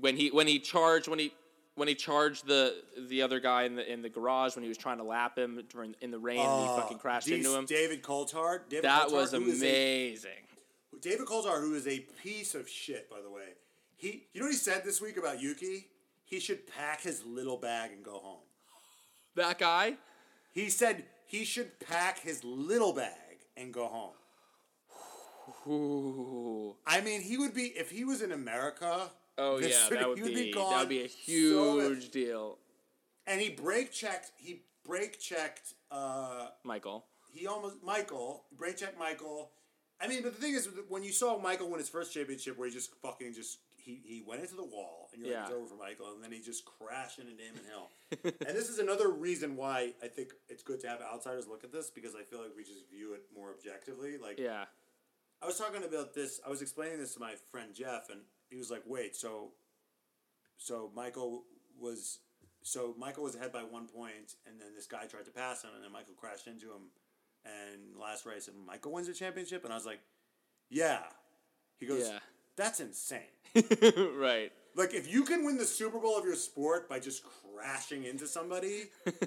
when 0.00 0.16
he 0.16 0.28
when 0.30 0.46
he 0.46 0.58
charged 0.58 1.08
when 1.08 1.18
he 1.18 1.32
when 1.74 1.88
he 1.88 1.94
charged 1.94 2.46
the 2.46 2.76
the 3.08 3.20
other 3.20 3.40
guy 3.40 3.64
in 3.64 3.74
the 3.74 3.92
in 3.92 4.00
the 4.00 4.08
garage 4.08 4.54
when 4.54 4.62
he 4.62 4.68
was 4.68 4.78
trying 4.78 4.98
to 4.98 5.04
lap 5.04 5.36
him 5.36 5.62
during 5.68 5.94
in 6.00 6.10
the 6.10 6.18
rain 6.18 6.38
and 6.38 6.62
he 6.62 6.76
fucking 6.76 6.98
crashed 6.98 7.28
into 7.28 7.54
him. 7.54 7.66
David 7.66 8.02
Coulthard. 8.02 8.68
David 8.68 8.84
that 8.84 9.08
Coulthard, 9.08 9.12
was 9.12 9.34
is 9.34 9.62
a- 9.62 9.66
amazing. 9.66 10.30
David 11.00 11.26
Coulthard, 11.26 11.60
who 11.60 11.74
is 11.74 11.86
a 11.86 12.00
piece 12.22 12.54
of 12.54 12.68
shit, 12.68 13.10
by 13.10 13.20
the 13.22 13.30
way. 13.30 13.54
He, 13.96 14.26
you 14.32 14.40
know 14.40 14.46
what 14.46 14.52
he 14.52 14.58
said 14.58 14.82
this 14.84 15.00
week 15.00 15.16
about 15.16 15.40
Yuki? 15.40 15.86
He 16.24 16.40
should 16.40 16.66
pack 16.66 17.02
his 17.02 17.24
little 17.24 17.56
bag 17.56 17.90
and 17.90 18.04
go 18.04 18.18
home. 18.18 18.40
That 19.34 19.58
guy. 19.58 19.94
He 20.52 20.68
said 20.68 21.04
he 21.26 21.44
should 21.44 21.80
pack 21.80 22.20
his 22.20 22.44
little 22.44 22.92
bag 22.92 23.38
and 23.56 23.72
go 23.72 23.86
home. 23.86 24.12
Ooh. 25.66 26.76
I 26.86 27.00
mean, 27.00 27.20
he 27.22 27.36
would 27.38 27.54
be 27.54 27.66
if 27.76 27.90
he 27.90 28.04
was 28.04 28.22
in 28.22 28.32
America. 28.32 29.10
Oh 29.38 29.58
yeah, 29.58 29.88
that 29.90 30.08
would 30.08 30.18
he 30.18 30.34
be, 30.34 30.52
gone 30.52 30.70
that 30.72 30.80
would 30.80 30.88
be 30.88 31.02
a 31.02 31.08
so- 31.08 31.14
huge 31.14 32.10
deal, 32.10 32.58
and 33.26 33.40
he 33.40 33.50
break 33.50 33.92
checked. 33.92 34.32
He 34.36 34.62
break 34.84 35.18
checked. 35.18 35.74
Uh, 35.90 36.48
Michael. 36.64 37.06
he 37.32 37.46
almost 37.46 37.76
Michael 37.82 38.44
break 38.56 38.76
checked 38.76 38.98
Michael. 38.98 39.50
I 40.00 40.08
mean, 40.08 40.22
but 40.22 40.34
the 40.34 40.40
thing 40.40 40.54
is, 40.54 40.68
when 40.88 41.02
you 41.02 41.12
saw 41.12 41.38
Michael 41.38 41.68
win 41.68 41.78
his 41.78 41.88
first 41.88 42.12
championship, 42.14 42.58
where 42.58 42.68
he 42.68 42.74
just 42.74 42.94
fucking 43.02 43.34
just 43.34 43.58
he, 43.76 44.00
he 44.04 44.22
went 44.26 44.40
into 44.42 44.56
the 44.56 44.64
wall, 44.64 45.08
and 45.12 45.24
you're 45.24 45.34
like, 45.34 45.44
it's 45.48 45.54
over 45.54 45.66
for 45.66 45.74
Michael, 45.76 46.12
and 46.14 46.22
then 46.22 46.32
he 46.32 46.40
just 46.40 46.64
crashed 46.64 47.18
into 47.18 47.32
Damon 47.32 47.60
Hill. 47.68 47.90
and 48.46 48.56
this 48.56 48.68
is 48.68 48.78
another 48.78 49.10
reason 49.10 49.56
why 49.56 49.92
I 50.02 50.08
think 50.08 50.32
it's 50.48 50.62
good 50.62 50.80
to 50.80 50.88
have 50.88 51.00
outsiders 51.00 51.46
look 51.48 51.64
at 51.64 51.72
this 51.72 51.90
because 51.90 52.14
I 52.14 52.22
feel 52.22 52.40
like 52.40 52.50
we 52.56 52.62
just 52.64 52.90
view 52.90 53.14
it 53.14 53.22
more 53.34 53.50
objectively. 53.50 54.16
Like, 54.18 54.38
Yeah. 54.38 54.64
I 55.42 55.46
was 55.46 55.58
talking 55.58 55.84
about 55.84 56.14
this. 56.14 56.40
I 56.46 56.50
was 56.50 56.62
explaining 56.62 56.98
this 56.98 57.14
to 57.14 57.20
my 57.20 57.34
friend 57.50 57.74
Jeff, 57.74 58.10
and 58.10 58.20
he 58.50 58.56
was 58.56 58.70
like, 58.70 58.82
"Wait, 58.86 59.16
so, 59.16 59.52
so 60.58 60.90
Michael 60.94 61.44
was, 61.78 62.18
so 62.62 62.94
Michael 62.98 63.24
was 63.24 63.34
ahead 63.34 63.52
by 63.52 63.62
one 63.62 63.86
point, 63.86 64.34
and 64.46 64.60
then 64.60 64.68
this 64.74 64.86
guy 64.86 65.06
tried 65.06 65.24
to 65.24 65.30
pass 65.30 65.62
him, 65.62 65.70
and 65.74 65.82
then 65.82 65.92
Michael 65.92 66.14
crashed 66.14 66.46
into 66.46 66.66
him, 66.66 66.90
and 67.44 67.96
last 67.98 68.26
race, 68.26 68.48
and 68.48 68.66
Michael 68.66 68.92
wins 68.92 69.06
the 69.06 69.14
championship." 69.14 69.64
And 69.64 69.72
I 69.72 69.76
was 69.76 69.86
like, 69.86 70.00
"Yeah." 70.68 71.00
He 71.78 71.86
goes, 71.86 72.06
Yeah. 72.08 72.18
"That's 72.56 72.80
insane." 72.80 73.20
right. 74.16 74.52
Like 74.76 74.94
if 74.94 75.10
you 75.12 75.24
can 75.24 75.44
win 75.44 75.56
the 75.58 75.64
Super 75.64 75.98
Bowl 75.98 76.16
of 76.16 76.24
your 76.24 76.36
sport 76.36 76.88
by 76.88 77.00
just 77.00 77.24
crashing 77.24 78.04
into 78.04 78.26
somebody, 78.26 78.84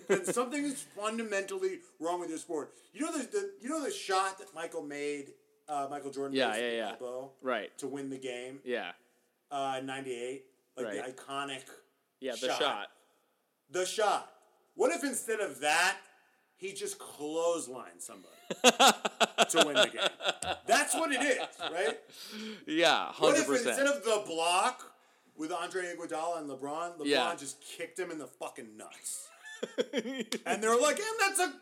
then 0.07 0.25
something 0.33 0.63
is 0.63 0.85
fundamentally 0.95 1.79
wrong 1.99 2.19
with 2.19 2.29
your 2.29 2.37
sport. 2.37 2.73
You 2.93 3.01
know 3.01 3.11
the, 3.11 3.23
the 3.25 3.51
you 3.61 3.69
know 3.69 3.83
the 3.83 3.91
shot 3.91 4.39
that 4.39 4.53
Michael 4.55 4.83
made, 4.83 5.33
uh, 5.69 5.87
Michael 5.89 6.11
Jordan 6.11 6.35
Yeah, 6.35 6.55
yeah, 6.55 6.71
yeah. 6.71 6.89
elbow 6.91 7.31
Right. 7.41 7.75
to 7.79 7.87
win 7.87 8.09
the 8.09 8.17
game, 8.17 8.59
Yeah. 8.63 8.91
uh, 9.51 9.79
ninety 9.83 10.13
eight, 10.13 10.45
like 10.77 10.87
the 10.91 11.11
iconic, 11.11 11.63
Yeah. 12.19 12.33
The 12.33 12.47
Shot. 12.47 12.59
shot. 12.59 12.87
the 13.69 13.85
shot. 13.85 14.29
What 14.75 14.91
if 14.93 15.03
instead 15.03 15.39
of 15.39 15.59
that, 15.61 15.97
he 16.55 16.73
just 16.73 16.97
clotheslined 16.99 17.99
somebody 17.99 18.33
to 18.63 19.63
win 19.65 19.75
the 19.75 19.89
game? 19.91 20.57
That's 20.67 20.93
what 20.95 21.11
it 21.11 21.21
is, 21.21 21.39
right? 21.71 21.99
Yeah. 22.67 23.11
100%. 23.13 23.19
What 23.21 23.37
if 23.37 23.49
instead 23.49 23.87
of 23.87 24.03
the 24.03 24.23
block 24.27 24.91
with 25.35 25.51
Andre 25.51 25.95
Iguodala 25.95 26.39
and 26.39 26.49
LeBron, 26.49 26.97
LeBron 26.97 27.05
Yeah. 27.05 27.35
just 27.35 27.59
kicked 27.61 27.97
him 27.99 28.11
in 28.11 28.17
the 28.19 28.27
fucking 28.27 28.77
nuts? 28.77 29.27
And 30.45 30.63
they're 30.63 30.79
like, 30.79 30.99
and 30.99 31.19
that's 31.19 31.39
a 31.39 31.53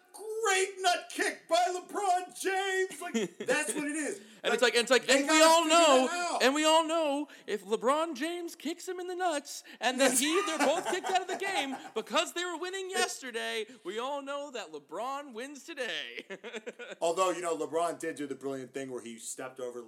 great 0.43 0.69
nut 0.81 1.11
kick 1.15 1.47
by 1.49 1.63
LeBron 1.69 2.41
James. 2.41 3.01
Like 3.01 3.37
that's 3.45 3.73
what 3.73 3.85
it 3.85 3.95
is. 3.95 4.19
And 4.43 4.53
it's 4.53 4.63
like, 4.63 4.73
and 4.73 4.81
it's 4.81 4.91
like, 4.91 5.07
and 5.09 5.29
we 5.29 5.41
all 5.41 5.67
know, 5.67 6.37
and 6.41 6.55
we 6.55 6.65
all 6.65 6.87
know, 6.87 7.27
if 7.45 7.65
LeBron 7.65 8.15
James 8.15 8.55
kicks 8.55 8.87
him 8.87 8.99
in 8.99 9.07
the 9.07 9.15
nuts, 9.15 9.63
and 9.79 9.99
then 9.99 10.11
he, 10.15 10.41
they're 10.47 10.57
both 10.57 10.89
kicked 10.89 11.11
out 11.11 11.21
of 11.21 11.27
the 11.27 11.37
game 11.37 11.75
because 11.93 12.33
they 12.33 12.43
were 12.43 12.57
winning 12.57 12.89
yesterday. 12.89 13.65
We 13.85 13.99
all 13.99 14.21
know 14.23 14.51
that 14.51 14.73
LeBron 14.73 15.33
wins 15.33 15.63
today. 15.63 16.25
Although 17.01 17.31
you 17.31 17.41
know, 17.41 17.55
LeBron 17.55 17.99
did 17.99 18.15
do 18.15 18.25
the 18.25 18.35
brilliant 18.35 18.73
thing 18.73 18.89
where 18.89 19.03
he 19.03 19.17
stepped 19.17 19.59
over 19.59 19.83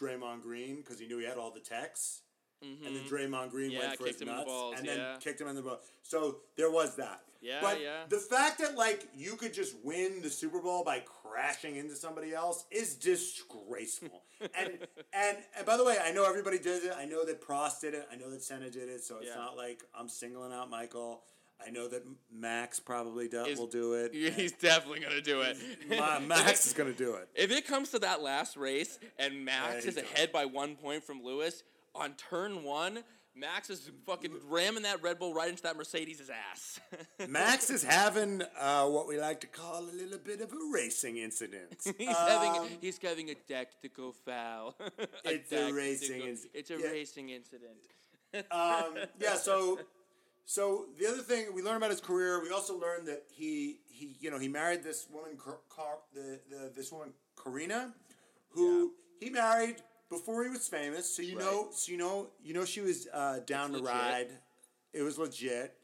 Draymond 0.00 0.42
Green 0.42 0.76
because 0.76 0.98
he 0.98 1.06
knew 1.06 1.18
he 1.18 1.26
had 1.26 1.38
all 1.38 1.52
the 1.52 1.60
techs. 1.60 2.22
And 2.62 2.96
then 2.96 3.02
Draymond 3.04 3.50
Green 3.50 3.70
Mm-hmm. 3.70 3.80
Yeah, 3.80 3.86
went 3.88 3.98
for 3.98 4.06
his 4.06 4.20
in 4.20 4.28
the 4.28 4.34
nuts, 4.34 4.44
balls, 4.46 4.74
and 4.78 4.86
then 4.88 4.98
yeah. 4.98 5.16
kicked 5.20 5.40
him 5.40 5.48
in 5.48 5.56
the 5.56 5.62
balls. 5.62 5.80
So 6.02 6.38
there 6.56 6.70
was 6.70 6.96
that. 6.96 7.22
Yeah, 7.40 7.58
but 7.60 7.80
yeah. 7.82 8.04
the 8.08 8.18
fact 8.18 8.58
that 8.60 8.76
like 8.76 9.08
you 9.16 9.34
could 9.34 9.52
just 9.52 9.74
win 9.82 10.22
the 10.22 10.30
Super 10.30 10.60
Bowl 10.60 10.84
by 10.84 11.00
crashing 11.00 11.74
into 11.76 11.96
somebody 11.96 12.32
else 12.32 12.64
is 12.70 12.94
disgraceful. 12.94 14.22
and, 14.40 14.78
and 15.12 15.38
and 15.56 15.66
by 15.66 15.76
the 15.76 15.84
way, 15.84 15.96
I 16.04 16.12
know 16.12 16.24
everybody 16.24 16.58
does 16.58 16.84
it. 16.84 16.92
I 16.96 17.04
know 17.04 17.24
that 17.24 17.40
Prost 17.44 17.80
did 17.80 17.94
it. 17.94 18.06
I 18.12 18.16
know 18.16 18.30
that 18.30 18.42
Senna 18.42 18.70
did 18.70 18.88
it. 18.88 19.02
So 19.02 19.16
it's 19.18 19.28
Yeah. 19.28 19.34
not 19.36 19.56
like 19.56 19.82
I'm 19.98 20.08
singling 20.08 20.52
out 20.52 20.70
Michael. 20.70 21.22
I 21.64 21.70
know 21.70 21.86
that 21.88 22.02
Max 22.32 22.80
probably 22.80 23.28
do, 23.28 23.44
Is- 23.44 23.58
will 23.58 23.66
do 23.68 23.94
it. 23.94 24.12
He's 24.36 24.52
definitely 24.52 25.00
gonna 25.00 25.20
do 25.20 25.42
it. 25.42 25.56
Ma- 25.88 26.18
Max 26.26 26.66
is 26.66 26.72
gonna 26.72 26.92
do 26.92 27.14
it. 27.14 27.28
If 27.34 27.50
it 27.50 27.66
comes 27.66 27.90
to 27.90 27.98
that 28.00 28.22
last 28.22 28.56
race 28.56 28.98
and 29.18 29.44
Max 29.44 29.84
is 29.84 29.96
ahead 29.96 30.32
by 30.32 30.44
one 30.44 30.76
point 30.76 31.04
from 31.04 31.22
Lewis 31.22 31.62
on 31.94 32.14
turn 32.14 32.62
one, 32.64 33.00
Max 33.34 33.70
is 33.70 33.90
fucking 34.06 34.32
ramming 34.48 34.82
that 34.82 35.02
Red 35.02 35.18
Bull 35.18 35.32
right 35.32 35.48
into 35.48 35.62
that 35.62 35.76
Mercedes' 35.76 36.28
ass. 36.50 36.80
Max 37.28 37.70
is 37.70 37.82
having 37.82 38.42
uh, 38.60 38.86
what 38.86 39.08
we 39.08 39.18
like 39.18 39.40
to 39.40 39.46
call 39.46 39.80
a 39.80 39.94
little 39.96 40.18
bit 40.18 40.40
of 40.42 40.52
a 40.52 40.56
racing 40.72 41.16
incident. 41.16 41.76
he's 41.98 42.08
Um, 42.08 42.14
having 42.14 42.78
he's 42.80 42.98
having 43.02 43.30
a 43.30 43.34
tactical 43.34 44.12
foul. 44.12 44.74
It's 45.24 45.50
a 45.52 45.72
racing 45.72 46.20
tactical- 46.20 46.28
inc- 46.34 46.48
It's 46.54 46.70
a 46.70 46.78
yeah. 46.78 46.86
racing 46.88 47.30
incident. 47.30 47.78
um, 48.50 48.96
yeah, 49.20 49.34
so 49.36 49.80
so 50.44 50.86
the 50.98 51.06
other 51.06 51.22
thing 51.22 51.54
we 51.54 51.62
learned 51.62 51.78
about 51.78 51.90
his 51.90 52.00
career, 52.00 52.42
we 52.42 52.50
also 52.50 52.78
learned 52.78 53.06
that 53.08 53.22
he 53.30 53.80
he 53.88 54.16
you 54.20 54.30
know 54.30 54.38
he 54.38 54.48
married 54.48 54.82
this 54.82 55.06
woman, 55.10 55.36
Car- 55.38 55.60
Car- 55.70 55.98
the, 56.14 56.40
the 56.50 56.70
this 56.76 56.92
woman 56.92 57.14
Corinna, 57.36 57.94
who 58.50 58.92
he 59.20 59.30
married 59.30 59.76
before 60.12 60.44
he 60.44 60.50
was 60.50 60.68
famous. 60.68 61.14
So 61.16 61.22
you 61.22 61.36
know, 61.36 61.68
so 61.72 61.90
you 61.90 61.98
know, 61.98 62.28
you 62.44 62.54
know 62.54 62.64
she 62.64 62.80
was 62.80 63.08
uh, 63.12 63.40
down 63.46 63.72
to 63.72 63.78
legit. 63.78 63.88
ride. 63.90 64.28
It 64.92 65.02
was 65.02 65.18
legit. 65.18 65.74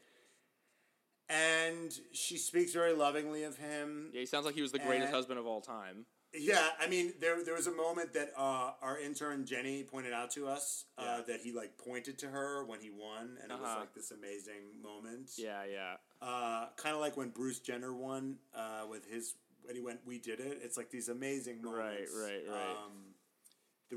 And 1.29 1.91
she 2.11 2.37
speaks 2.37 2.73
very 2.73 2.93
lovingly 2.93 3.43
of 3.43 3.55
him. 3.57 4.09
Yeah, 4.13 4.21
he 4.21 4.25
sounds 4.25 4.45
like 4.45 4.55
he 4.55 4.61
was 4.63 4.71
the 4.71 4.79
greatest 4.79 5.07
And- 5.07 5.15
husband 5.15 5.39
of 5.39 5.45
all 5.45 5.61
time. 5.61 6.05
Yeah, 6.31 6.67
I 6.79 6.85
mean, 6.87 7.13
there 7.19 7.43
there 7.43 7.55
was 7.55 7.65
a 7.65 7.71
moment 7.71 8.13
that 8.13 8.31
uh, 8.37 8.73
our 8.83 8.99
intern 8.99 9.45
Jenny 9.47 9.81
pointed 9.83 10.13
out 10.13 10.29
to 10.31 10.47
us 10.47 10.85
uh, 10.95 11.01
Yeah. 11.03 11.21
that 11.25 11.39
he 11.41 11.51
like 11.51 11.75
pointed 11.79 12.19
to 12.19 12.27
her 12.27 12.63
when 12.65 12.79
he 12.81 12.91
won, 12.91 13.39
and 13.41 13.51
it 13.51 13.57
was 13.59 13.65
Uh-huh. 13.67 13.79
like 13.79 13.95
this 13.95 14.11
amazing 14.11 14.79
moment. 14.79 15.31
Yeah, 15.37 15.63
yeah. 15.65 15.95
Uh, 16.21 16.67
kind 16.77 16.93
of 16.93 17.01
like 17.01 17.17
when 17.17 17.29
Bruce 17.29 17.59
Jenner 17.59 17.93
won 17.95 18.37
uh, 18.53 18.85
with 18.87 19.07
his 19.09 19.33
when 19.63 19.73
he 19.75 19.81
went, 19.81 20.01
"We 20.05 20.19
did 20.19 20.39
it." 20.39 20.59
It's 20.61 20.77
like 20.77 20.91
these 20.91 21.09
amazing 21.09 21.63
moments, 21.63 22.11
right, 22.15 22.43
right. 22.47 22.75
Um, 22.77 22.91
th- 23.05 23.08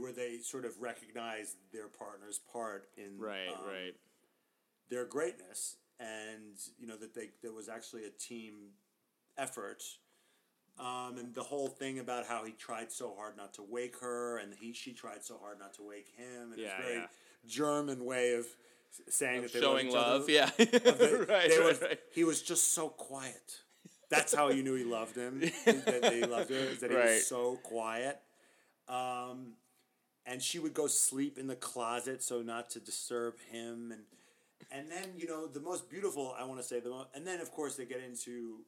where 0.01 0.13
they 0.13 0.39
sort 0.39 0.65
of 0.65 0.81
recognize 0.81 1.57
their 1.73 1.89
partner's 1.89 2.39
part 2.53 2.87
in 2.97 3.19
Right, 3.19 3.49
um, 3.49 3.67
right. 3.67 3.95
their 4.89 5.05
greatness, 5.05 5.77
and 6.01 6.57
you 6.79 6.87
know 6.87 6.97
that 6.97 7.15
they 7.15 7.31
there 7.43 7.53
was 7.53 7.69
actually 7.69 8.05
a 8.05 8.11
team 8.11 8.71
effort. 9.37 9.83
Um, 10.79 11.19
and 11.19 11.35
the 11.35 11.43
whole 11.43 11.69
thing 11.69 11.99
about 11.99 12.27
how 12.27 12.45
he 12.45 12.53
tried 12.53 12.91
so 12.91 13.15
hard 13.15 13.37
not 13.37 13.53
to 13.55 13.63
wake 13.63 13.99
her, 14.01 14.39
and 14.39 14.55
he 14.59 14.73
she 14.73 14.93
tried 14.93 15.23
so 15.23 15.37
hard 15.39 15.59
not 15.59 15.75
to 15.75 15.83
wake 15.83 16.09
him, 16.17 16.53
and 16.53 16.59
Yeah, 16.61 16.69
it's 16.79 16.85
very 16.87 16.99
yeah. 17.01 17.07
German 17.47 18.05
way 18.07 18.35
of 18.35 18.47
saying 19.09 19.43
that 19.43 19.53
they 19.53 19.61
Showing 19.61 19.91
love, 19.91 20.23
other. 20.23 20.33
yeah. 20.33 20.51
They- 20.57 20.65
right, 20.65 21.29
right, 21.29 21.65
was- 21.65 21.81
right. 21.83 22.01
He 22.15 22.25
was 22.25 22.41
just 22.43 22.73
so 22.75 22.89
quiet. 22.89 23.61
That's 24.09 24.35
how 24.35 24.49
you 24.51 24.63
knew 24.63 24.75
he 24.75 24.85
loved 24.85 25.17
him. 25.17 25.41
that, 25.65 26.11
he 26.13 26.25
loved 26.25 26.51
her. 26.51 26.57
Is 26.57 26.81
that 26.81 26.91
he 26.91 26.97
was 26.97 27.27
so 27.27 27.57
quiet. 27.63 28.19
Um, 28.89 29.55
and 30.27 30.43
she 30.43 30.59
would 30.59 30.75
go 30.75 30.87
sleep 30.87 31.39
in 31.39 31.47
the 31.47 31.57
closet 31.57 32.23
so 32.23 32.43
not 32.43 32.71
to 32.71 32.81
disturb 32.81 33.35
him. 33.51 33.93
And 33.93 34.03
and 34.71 34.91
then 34.91 35.11
you 35.17 35.27
know 35.27 35.47
the 35.47 35.61
most 35.61 35.89
beautiful 35.91 36.35
I 36.39 36.45
want 36.45 36.61
to 36.61 36.67
say 36.67 36.81
the 36.81 36.91
most. 36.91 37.09
And 37.15 37.27
then 37.27 37.41
of 37.41 37.51
course 37.53 37.77
they 37.77 37.85
get 37.85 38.03
into 38.03 38.61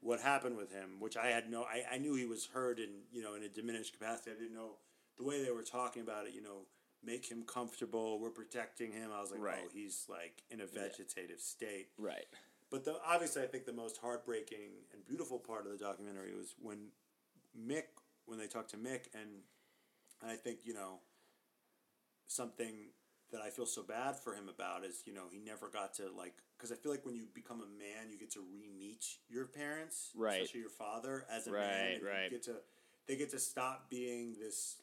what 0.00 0.20
happened 0.20 0.56
with 0.56 0.70
him, 0.70 1.00
which 1.00 1.16
I 1.16 1.26
had 1.28 1.50
no. 1.50 1.62
I, 1.62 1.94
I 1.94 1.98
knew 1.98 2.14
he 2.14 2.26
was 2.26 2.46
hurt 2.46 2.78
in 2.78 2.90
you 3.12 3.22
know 3.22 3.34
in 3.34 3.42
a 3.42 3.48
diminished 3.48 3.98
capacity. 3.98 4.30
I 4.30 4.34
didn't 4.34 4.54
know 4.54 4.76
the 5.16 5.24
way 5.24 5.42
they 5.44 5.50
were 5.50 5.62
talking 5.62 6.02
about 6.02 6.26
it. 6.26 6.34
You 6.34 6.42
know. 6.42 6.66
Make 7.06 7.26
him 7.30 7.42
comfortable. 7.42 8.18
We're 8.18 8.30
protecting 8.30 8.90
him. 8.90 9.10
I 9.14 9.20
was 9.20 9.30
like, 9.30 9.42
Right. 9.42 9.58
oh, 9.62 9.68
he's 9.70 10.06
like 10.08 10.42
in 10.50 10.62
a 10.62 10.66
vegetative 10.66 11.38
state. 11.38 11.88
Right. 11.98 12.24
But 12.70 12.86
the, 12.86 12.96
obviously, 13.06 13.42
I 13.42 13.46
think 13.46 13.66
the 13.66 13.74
most 13.74 13.98
heartbreaking 13.98 14.70
and 14.90 15.04
beautiful 15.04 15.38
part 15.38 15.66
of 15.66 15.72
the 15.72 15.76
documentary 15.76 16.34
was 16.34 16.54
when 16.62 16.92
Mick, 17.54 17.92
when 18.24 18.38
they 18.38 18.46
talked 18.46 18.70
to 18.70 18.78
Mick, 18.78 19.08
and, 19.12 19.42
and 20.24 20.32
I 20.32 20.36
think 20.36 20.60
you 20.64 20.72
know 20.74 21.00
something 22.26 22.74
that 23.32 23.40
I 23.42 23.50
feel 23.50 23.66
so 23.66 23.82
bad 23.82 24.16
for 24.16 24.34
him 24.34 24.48
about 24.48 24.84
is 24.84 25.02
you 25.06 25.12
know 25.12 25.24
he 25.30 25.38
never 25.38 25.68
got 25.68 25.94
to 25.94 26.04
like 26.16 26.34
because 26.56 26.72
I 26.72 26.76
feel 26.76 26.90
like 26.92 27.04
when 27.04 27.14
you 27.16 27.24
become 27.34 27.60
a 27.60 27.66
man, 27.78 28.10
you 28.10 28.18
get 28.18 28.30
to 28.32 28.40
re-meet 28.40 29.04
your 29.28 29.46
parents, 29.46 30.10
Right. 30.14 30.34
Especially 30.42 30.60
your 30.60 30.70
father 30.70 31.26
as 31.30 31.46
a 31.46 31.52
Right, 31.52 31.60
man. 31.62 32.00
right. 32.04 32.30
Get 32.30 32.42
to 32.44 32.56
they 33.06 33.16
get 33.16 33.30
to 33.30 33.38
stop 33.38 33.90
being 33.90 34.34
this. 34.40 34.76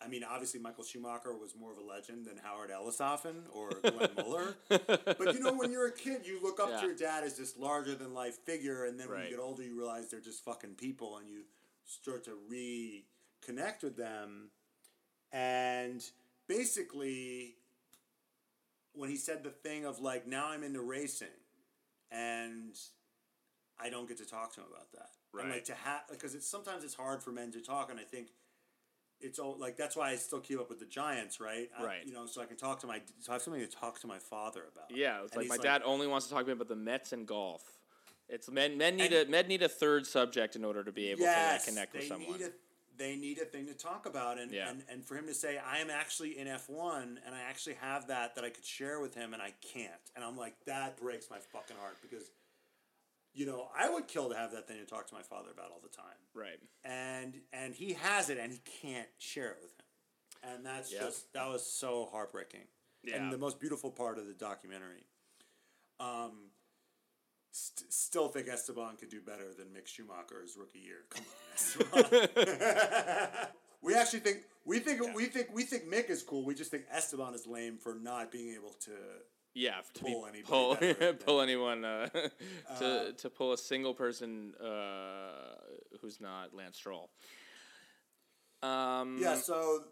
I 0.00 0.08
mean, 0.08 0.24
obviously, 0.24 0.60
Michael 0.60 0.84
Schumacher 0.84 1.34
was 1.36 1.54
more 1.58 1.72
of 1.72 1.78
a 1.78 1.82
legend 1.82 2.26
than 2.26 2.36
Howard 2.42 2.70
Ellishoffen 2.70 3.44
or 3.50 3.70
Glenn 3.82 4.10
Muller. 4.16 4.54
But 4.68 5.32
you 5.34 5.40
know, 5.40 5.54
when 5.54 5.70
you're 5.72 5.86
a 5.88 5.92
kid, 5.92 6.26
you 6.26 6.38
look 6.42 6.60
up 6.60 6.68
Yeah. 6.70 6.80
to 6.80 6.86
your 6.88 6.94
dad 6.96 7.24
as 7.24 7.36
this 7.38 7.56
larger 7.56 7.94
than 7.94 8.12
life 8.12 8.36
figure, 8.44 8.84
and 8.84 9.00
then 9.00 9.08
when 9.08 9.22
you 9.24 9.30
get 9.30 9.38
older, 9.38 9.62
you 9.62 9.76
realize 9.76 10.10
they're 10.10 10.20
just 10.20 10.44
fucking 10.44 10.74
people, 10.74 11.16
and 11.16 11.28
you 11.30 11.44
start 11.86 12.24
to 12.24 12.36
reconnect 12.50 13.82
with 13.82 13.96
them. 13.96 14.50
And 15.36 16.02
basically, 16.48 17.56
when 18.94 19.10
he 19.10 19.16
said 19.16 19.44
the 19.44 19.50
thing 19.50 19.84
of 19.84 20.00
like, 20.00 20.26
now 20.26 20.48
I'm 20.48 20.62
into 20.64 20.80
racing, 20.80 21.28
and 22.10 22.74
I 23.78 23.90
don't 23.90 24.08
get 24.08 24.16
to 24.18 24.24
talk 24.24 24.54
to 24.54 24.60
him 24.60 24.66
about 24.72 24.90
that. 24.92 25.10
And 25.38 25.50
like 25.50 25.64
to 25.66 25.74
have 25.74 26.00
because 26.10 26.34
it's 26.34 26.48
sometimes 26.48 26.82
it's 26.82 26.94
hard 26.94 27.22
for 27.22 27.30
men 27.30 27.52
to 27.52 27.60
talk, 27.60 27.90
and 27.90 28.00
I 28.00 28.04
think 28.04 28.28
it's 29.20 29.38
all 29.38 29.54
like 29.58 29.76
that's 29.76 29.94
why 29.94 30.08
I 30.10 30.16
still 30.16 30.40
keep 30.40 30.58
up 30.58 30.70
with 30.70 30.78
the 30.78 30.86
Giants, 30.86 31.38
right? 31.40 31.68
I- 31.78 31.84
Right. 31.84 32.06
you 32.06 32.14
know, 32.14 32.24
so 32.24 32.40
I 32.40 32.46
can 32.46 32.56
talk 32.56 32.80
to 32.80 32.86
my 32.86 33.02
so 33.20 33.32
I 33.32 33.34
have 33.34 33.42
something 33.42 33.60
to 33.60 33.66
talk 33.68 34.00
to 34.00 34.06
my 34.06 34.18
father 34.18 34.62
about. 34.72 34.90
Yeah, 34.96 35.22
it's 35.24 35.32
And 35.36 35.42
like 35.42 35.48
my 35.50 35.62
dad 35.62 35.82
only 35.84 36.06
wants 36.06 36.26
to 36.28 36.32
talk 36.32 36.44
to 36.44 36.46
me 36.46 36.52
about 36.52 36.68
the 36.68 36.76
Mets 36.76 37.12
and 37.12 37.26
golf. 37.26 37.62
It's 38.30 38.48
men. 38.50 38.78
Men 38.78 38.96
need 38.96 39.12
And- 39.12 39.28
a 39.28 39.30
men 39.30 39.46
need 39.46 39.62
a 39.62 39.68
third 39.68 40.06
subject 40.06 40.56
in 40.56 40.64
order 40.64 40.82
to 40.82 40.90
be 40.92 41.08
able 41.10 41.20
yes, 41.20 41.64
to 41.66 41.70
like, 41.70 41.74
connect 41.74 41.92
with 41.92 42.02
they 42.02 42.08
someone. 42.08 42.32
Need 42.38 42.46
a, 42.46 42.52
they 42.98 43.16
need 43.16 43.38
a 43.38 43.44
thing 43.44 43.66
to 43.66 43.74
talk 43.74 44.06
about, 44.06 44.38
and, 44.38 44.50
Yeah. 44.52 44.68
and 44.68 44.82
and 44.88 45.04
for 45.04 45.16
him 45.16 45.26
to 45.26 45.34
say, 45.34 45.58
I 45.58 45.78
am 45.78 45.90
actually 45.90 46.38
in 46.38 46.46
F 46.48 46.68
one, 46.68 47.20
and 47.24 47.34
I 47.34 47.40
actually 47.42 47.74
have 47.74 48.08
that 48.08 48.34
that 48.34 48.44
I 48.44 48.50
could 48.50 48.64
share 48.64 49.00
with 49.00 49.14
him, 49.14 49.32
and 49.34 49.42
I 49.42 49.52
can't, 49.72 49.92
and 50.14 50.24
I'm 50.24 50.36
like, 50.36 50.54
that 50.66 50.96
breaks 50.96 51.28
my 51.30 51.38
fucking 51.38 51.76
heart 51.76 51.96
because, 52.02 52.30
you 53.34 53.46
know, 53.46 53.68
I 53.76 53.88
would 53.90 54.08
kill 54.08 54.30
to 54.30 54.36
have 54.36 54.52
that 54.52 54.66
thing 54.66 54.78
to 54.78 54.86
talk 54.86 55.06
to 55.08 55.14
my 55.14 55.22
father 55.22 55.50
about 55.50 55.70
all 55.70 55.80
the 55.82 55.88
time. 55.94 56.16
Right. 56.34 56.58
And 56.84 57.40
and 57.52 57.74
he 57.74 57.92
has 57.94 58.30
it 58.30 58.38
and 58.38 58.52
he 58.52 58.58
can't 58.82 59.08
share 59.18 59.50
it 59.50 59.58
with 59.62 59.72
him. 59.72 60.52
And 60.54 60.66
that's 60.66 60.92
Yeah. 60.92 61.00
just 61.00 61.32
that 61.34 61.46
was 61.48 61.64
so 61.66 62.06
heartbreaking. 62.06 62.66
Yeah. 63.02 63.16
And 63.16 63.32
the 63.32 63.38
most 63.38 63.60
beautiful 63.60 63.90
part 63.90 64.18
of 64.18 64.26
the 64.26 64.32
documentary. 64.34 65.04
Um 66.00 66.50
st- 67.56 67.92
still 67.92 68.28
think 68.28 68.48
Esteban 68.48 68.96
could 68.96 69.08
do 69.08 69.20
better 69.20 69.52
than 69.56 69.66
Mick 69.68 69.86
Schumacher 69.86 70.42
his 70.42 70.56
rookie 70.56 70.80
year. 70.80 71.04
Come 71.10 71.24
on, 71.24 72.04
Esteban. 72.04 73.48
we 73.82 73.94
actually 73.94 74.20
think 74.20 74.38
we 74.64 74.78
think 74.78 75.14
we 75.14 75.26
think 75.26 75.48
we 75.52 75.62
think 75.64 75.84
Mick 75.88 76.10
is 76.10 76.22
cool. 76.22 76.44
We 76.44 76.54
just 76.54 76.70
think 76.70 76.84
Esteban 76.92 77.34
is 77.34 77.46
lame 77.46 77.78
for 77.78 77.94
not 77.94 78.30
being 78.30 78.54
able 78.54 78.74
to 78.84 78.92
Yeah, 79.54 79.76
to 79.94 80.00
Pull 80.00 80.28
be, 80.32 80.42
pull, 80.42 80.74
better 80.76 81.12
pull 81.26 81.40
anyone 81.40 81.84
uh, 81.84 82.08
to 82.78 83.12
to 83.16 83.30
pull 83.30 83.52
a 83.52 83.58
single 83.58 83.94
person 83.94 84.54
uh, 84.56 85.56
who's 86.00 86.20
not 86.20 86.54
Lance 86.54 86.76
Stroll. 86.76 87.10
Um, 88.62 89.18
Yeah, 89.20 89.36
so 89.36 89.84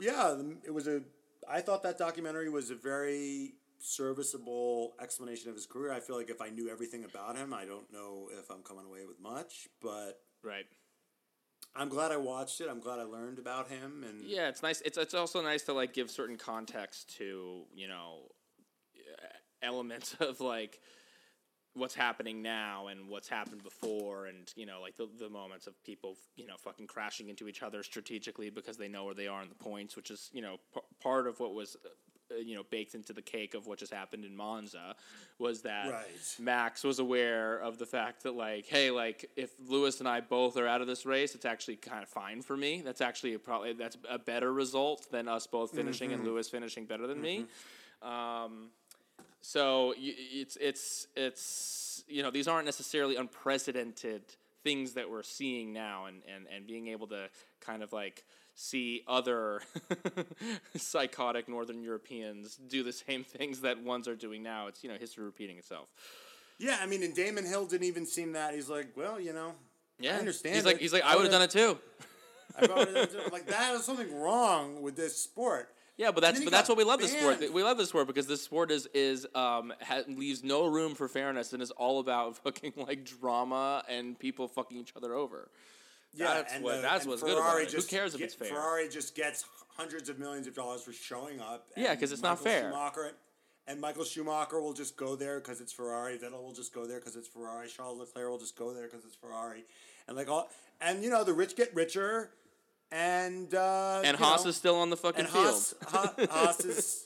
yeah, 0.00 0.36
it 0.64 0.72
was 0.72 0.86
a. 0.86 1.02
I 1.48 1.60
thought 1.60 1.82
that 1.82 1.98
documentary 1.98 2.48
was 2.48 2.70
a 2.70 2.74
very 2.74 3.54
serviceable 3.84 4.94
explanation 5.00 5.50
of 5.50 5.54
his 5.54 5.66
career. 5.66 5.92
I 5.92 6.00
feel 6.00 6.16
like 6.16 6.30
if 6.30 6.40
I 6.40 6.48
knew 6.48 6.70
everything 6.70 7.04
about 7.04 7.36
him, 7.36 7.52
I 7.52 7.64
don't 7.64 7.92
know 7.92 8.28
if 8.38 8.50
I'm 8.50 8.62
coming 8.62 8.86
away 8.86 9.06
with 9.06 9.20
much, 9.20 9.68
but 9.82 10.20
right. 10.42 10.66
I'm 11.76 11.88
glad 11.88 12.12
I 12.12 12.16
watched 12.16 12.60
it. 12.60 12.68
I'm 12.70 12.80
glad 12.80 12.98
I 12.98 13.04
learned 13.04 13.38
about 13.38 13.68
him, 13.68 14.04
and 14.08 14.22
Yeah, 14.22 14.48
it's 14.48 14.62
nice. 14.62 14.80
It's 14.82 14.96
it's 14.96 15.14
also 15.14 15.42
nice 15.42 15.62
to 15.64 15.72
like 15.72 15.92
give 15.92 16.10
certain 16.10 16.36
context 16.36 17.16
to 17.18 17.64
you 17.74 17.88
know 17.88 18.28
elements 19.64 20.14
of 20.20 20.40
like 20.40 20.78
what's 21.74 21.94
happening 21.94 22.40
now 22.40 22.86
and 22.86 23.08
what's 23.08 23.28
happened 23.28 23.62
before 23.64 24.26
and 24.26 24.52
you 24.54 24.64
know 24.64 24.80
like 24.80 24.96
the, 24.96 25.08
the 25.18 25.28
moments 25.28 25.66
of 25.66 25.74
people 25.82 26.16
you 26.36 26.46
know 26.46 26.54
fucking 26.56 26.86
crashing 26.86 27.28
into 27.28 27.48
each 27.48 27.64
other 27.64 27.82
strategically 27.82 28.48
because 28.48 28.76
they 28.76 28.86
know 28.86 29.04
where 29.04 29.14
they 29.14 29.26
are 29.26 29.42
in 29.42 29.48
the 29.48 29.56
points 29.56 29.96
which 29.96 30.10
is 30.10 30.30
you 30.32 30.40
know 30.40 30.56
p- 30.72 30.80
part 31.02 31.26
of 31.26 31.40
what 31.40 31.52
was 31.52 31.76
Uh, 32.34 32.40
you 32.40 32.54
know 32.54 32.62
baked 32.70 32.94
into 32.94 33.12
the 33.12 33.22
cake 33.22 33.54
of 33.54 33.66
what 33.66 33.78
just 33.78 33.92
happened 33.92 34.24
in 34.24 34.34
Monza 34.34 34.94
was 35.38 35.62
that 35.62 35.90
Right. 35.90 36.36
Max 36.38 36.84
was 36.84 36.98
aware 36.98 37.58
of 37.58 37.78
the 37.78 37.86
fact 37.86 38.22
that 38.24 38.34
like 38.34 38.66
hey 38.66 38.90
like 38.90 39.30
if 39.36 39.50
Lewis 39.66 40.00
and 40.00 40.08
I 40.08 40.20
both 40.20 40.56
are 40.56 40.66
out 40.66 40.80
of 40.80 40.86
this 40.86 41.06
race 41.06 41.34
it's 41.34 41.44
actually 41.44 41.76
kind 41.76 42.02
of 42.02 42.08
fine 42.08 42.42
for 42.42 42.56
me. 42.56 42.82
That's 42.84 43.00
actually 43.00 43.34
a 43.34 43.38
probably 43.38 43.72
that's 43.72 43.96
a 44.08 44.18
better 44.18 44.52
result 44.52 45.10
than 45.10 45.28
us 45.28 45.46
both 45.46 45.72
finishing 45.72 46.12
and 46.12 46.22
mm-hmm. 46.22 46.30
Lewis 46.30 46.48
finishing 46.48 46.86
better 46.86 47.06
than 47.06 47.20
me. 47.20 47.46
Mm-hmm. 48.02 48.08
Um, 48.08 48.68
so 49.40 49.94
it's 49.98 50.56
it's 50.60 51.06
it's 51.14 52.04
you 52.08 52.22
know 52.22 52.30
these 52.30 52.48
aren't 52.48 52.64
necessarily 52.64 53.16
unprecedented 53.16 54.22
things 54.62 54.94
that 54.94 55.10
we're 55.10 55.22
seeing 55.22 55.72
now, 55.72 56.06
and 56.06 56.22
and 56.34 56.46
and 56.54 56.66
being 56.66 56.88
able 56.88 57.06
to 57.08 57.28
kind 57.60 57.82
of 57.82 57.92
like 57.92 58.24
see 58.54 59.02
other 59.08 59.60
psychotic 60.76 61.48
Northern 61.48 61.82
Europeans 61.82 62.56
do 62.68 62.82
the 62.82 62.92
same 62.92 63.24
things 63.24 63.60
that 63.60 63.82
ones 63.82 64.08
are 64.08 64.16
doing 64.16 64.42
now. 64.42 64.66
It's 64.68 64.82
you 64.82 64.90
know 64.90 64.96
history 64.96 65.24
repeating 65.24 65.58
itself. 65.58 65.88
yeah, 66.58 66.78
I 66.80 66.86
mean, 66.86 67.02
and 67.02 67.14
Damon 67.14 67.44
Hill 67.44 67.66
didn't 67.66 67.86
even 67.86 68.06
seem 68.06 68.32
that. 68.32 68.54
He's 68.54 68.68
like, 68.68 68.88
well, 68.96 69.20
you 69.20 69.32
know, 69.32 69.52
Yeah, 69.98 70.16
I 70.16 70.18
understand. 70.18 70.54
He's 70.56 70.64
like 70.64 70.76
it. 70.76 70.82
he's 70.82 70.92
like 70.92 71.02
I 71.04 71.16
would 71.16 71.22
have 71.24 71.32
done 71.32 71.42
it 71.42 71.50
too. 71.50 71.78
I 72.58 72.66
probably 72.66 72.94
done 72.94 73.08
it. 73.10 73.32
like 73.32 73.46
that 73.46 73.74
is 73.74 73.84
something 73.84 74.14
wrong 74.20 74.82
with 74.82 74.96
this 74.96 75.16
sport. 75.16 75.70
Yeah, 75.96 76.10
but 76.10 76.22
that's 76.22 76.42
but 76.42 76.50
that's 76.50 76.68
what 76.68 76.76
we 76.76 76.82
love 76.82 76.98
this 77.00 77.12
sport. 77.16 77.38
We 77.52 77.62
love 77.62 77.78
this 77.78 77.88
sport 77.90 78.08
because 78.08 78.26
this 78.26 78.42
sport 78.42 78.70
is 78.72 78.86
is 78.94 79.26
um 79.34 79.72
ha- 79.80 80.02
leaves 80.08 80.42
no 80.42 80.66
room 80.66 80.94
for 80.96 81.06
fairness 81.06 81.52
and 81.52 81.62
is 81.62 81.70
all 81.70 82.00
about 82.00 82.36
fucking 82.44 82.72
like 82.76 83.04
drama 83.04 83.84
and 83.88 84.18
people 84.18 84.48
fucking 84.48 84.76
each 84.76 84.92
other 84.96 85.14
over. 85.14 85.48
That's 86.16 86.52
and 86.52 86.64
what- 86.64 86.76
the- 86.76 86.82
that's 86.82 87.06
what's 87.06 87.22
good 87.22 87.32
about 87.36 87.42
Ferrari 87.44 87.62
it. 87.64 87.70
Who 87.70 87.76
just 87.76 87.88
cares 87.90 88.14
if 88.14 88.18
get- 88.18 88.24
it's 88.26 88.34
fair? 88.34 88.48
Ferrari 88.48 88.88
just 88.88 89.14
gets 89.14 89.44
hundreds 89.76 90.08
of 90.08 90.18
millions 90.18 90.46
of 90.46 90.54
dollars 90.54 90.82
for 90.82 90.92
showing 90.92 91.40
up. 91.40 91.66
Yeah, 91.76 91.94
because 91.94 92.12
it's 92.12 92.22
not 92.22 92.38
fair. 92.40 92.70
Schumacher, 92.70 93.12
and 93.66 93.80
Michael 93.80 94.04
Schumacher 94.04 94.60
will 94.60 94.72
just 94.74 94.96
go 94.96 95.16
there 95.16 95.40
because 95.40 95.60
it's 95.60 95.72
Ferrari. 95.72 96.18
Vettel 96.18 96.42
will 96.42 96.52
just 96.52 96.72
go 96.72 96.86
there 96.86 96.98
because 97.00 97.16
it's 97.16 97.26
Ferrari. 97.28 97.68
Charles 97.68 97.98
Leclerc 97.98 98.30
will 98.30 98.38
just 98.38 98.56
go 98.56 98.72
there 98.72 98.84
because 98.84 99.04
it's 99.04 99.16
Ferrari. 99.16 99.64
And 100.06 100.16
like 100.16 100.28
all, 100.28 100.48
and 100.80 101.02
you 101.02 101.10
know 101.10 101.24
the 101.24 101.32
rich 101.32 101.56
get 101.56 101.74
richer, 101.74 102.30
and 102.92 103.52
uh, 103.54 104.02
And 104.04 104.16
Haas 104.16 104.44
know, 104.44 104.50
is 104.50 104.56
still 104.56 104.76
on 104.76 104.90
the 104.90 104.96
fucking 104.96 105.20
and 105.24 105.28
field. 105.28 105.44
Haas, 105.46 105.74
Ha- 105.88 106.14
Haas 106.30 106.60
is. 106.64 107.03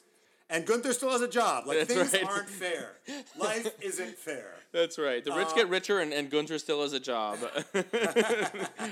And 0.50 0.64
Gunther 0.64 0.92
still 0.94 1.10
has 1.10 1.20
a 1.20 1.28
job. 1.28 1.66
Like 1.66 1.86
That's 1.86 1.94
things 1.94 2.12
right. 2.14 2.24
aren't 2.24 2.48
fair. 2.48 2.92
Life 3.38 3.70
isn't 3.82 4.16
fair. 4.16 4.54
That's 4.72 4.98
right. 4.98 5.22
The 5.24 5.32
rich 5.32 5.48
Uh, 5.48 5.54
get 5.54 5.68
richer, 5.68 6.00
and, 6.00 6.12
and 6.12 6.30
Gunter 6.30 6.58
still 6.58 6.82
has 6.82 6.92
a 6.94 7.00
job. 7.00 7.38
We're 7.74 7.84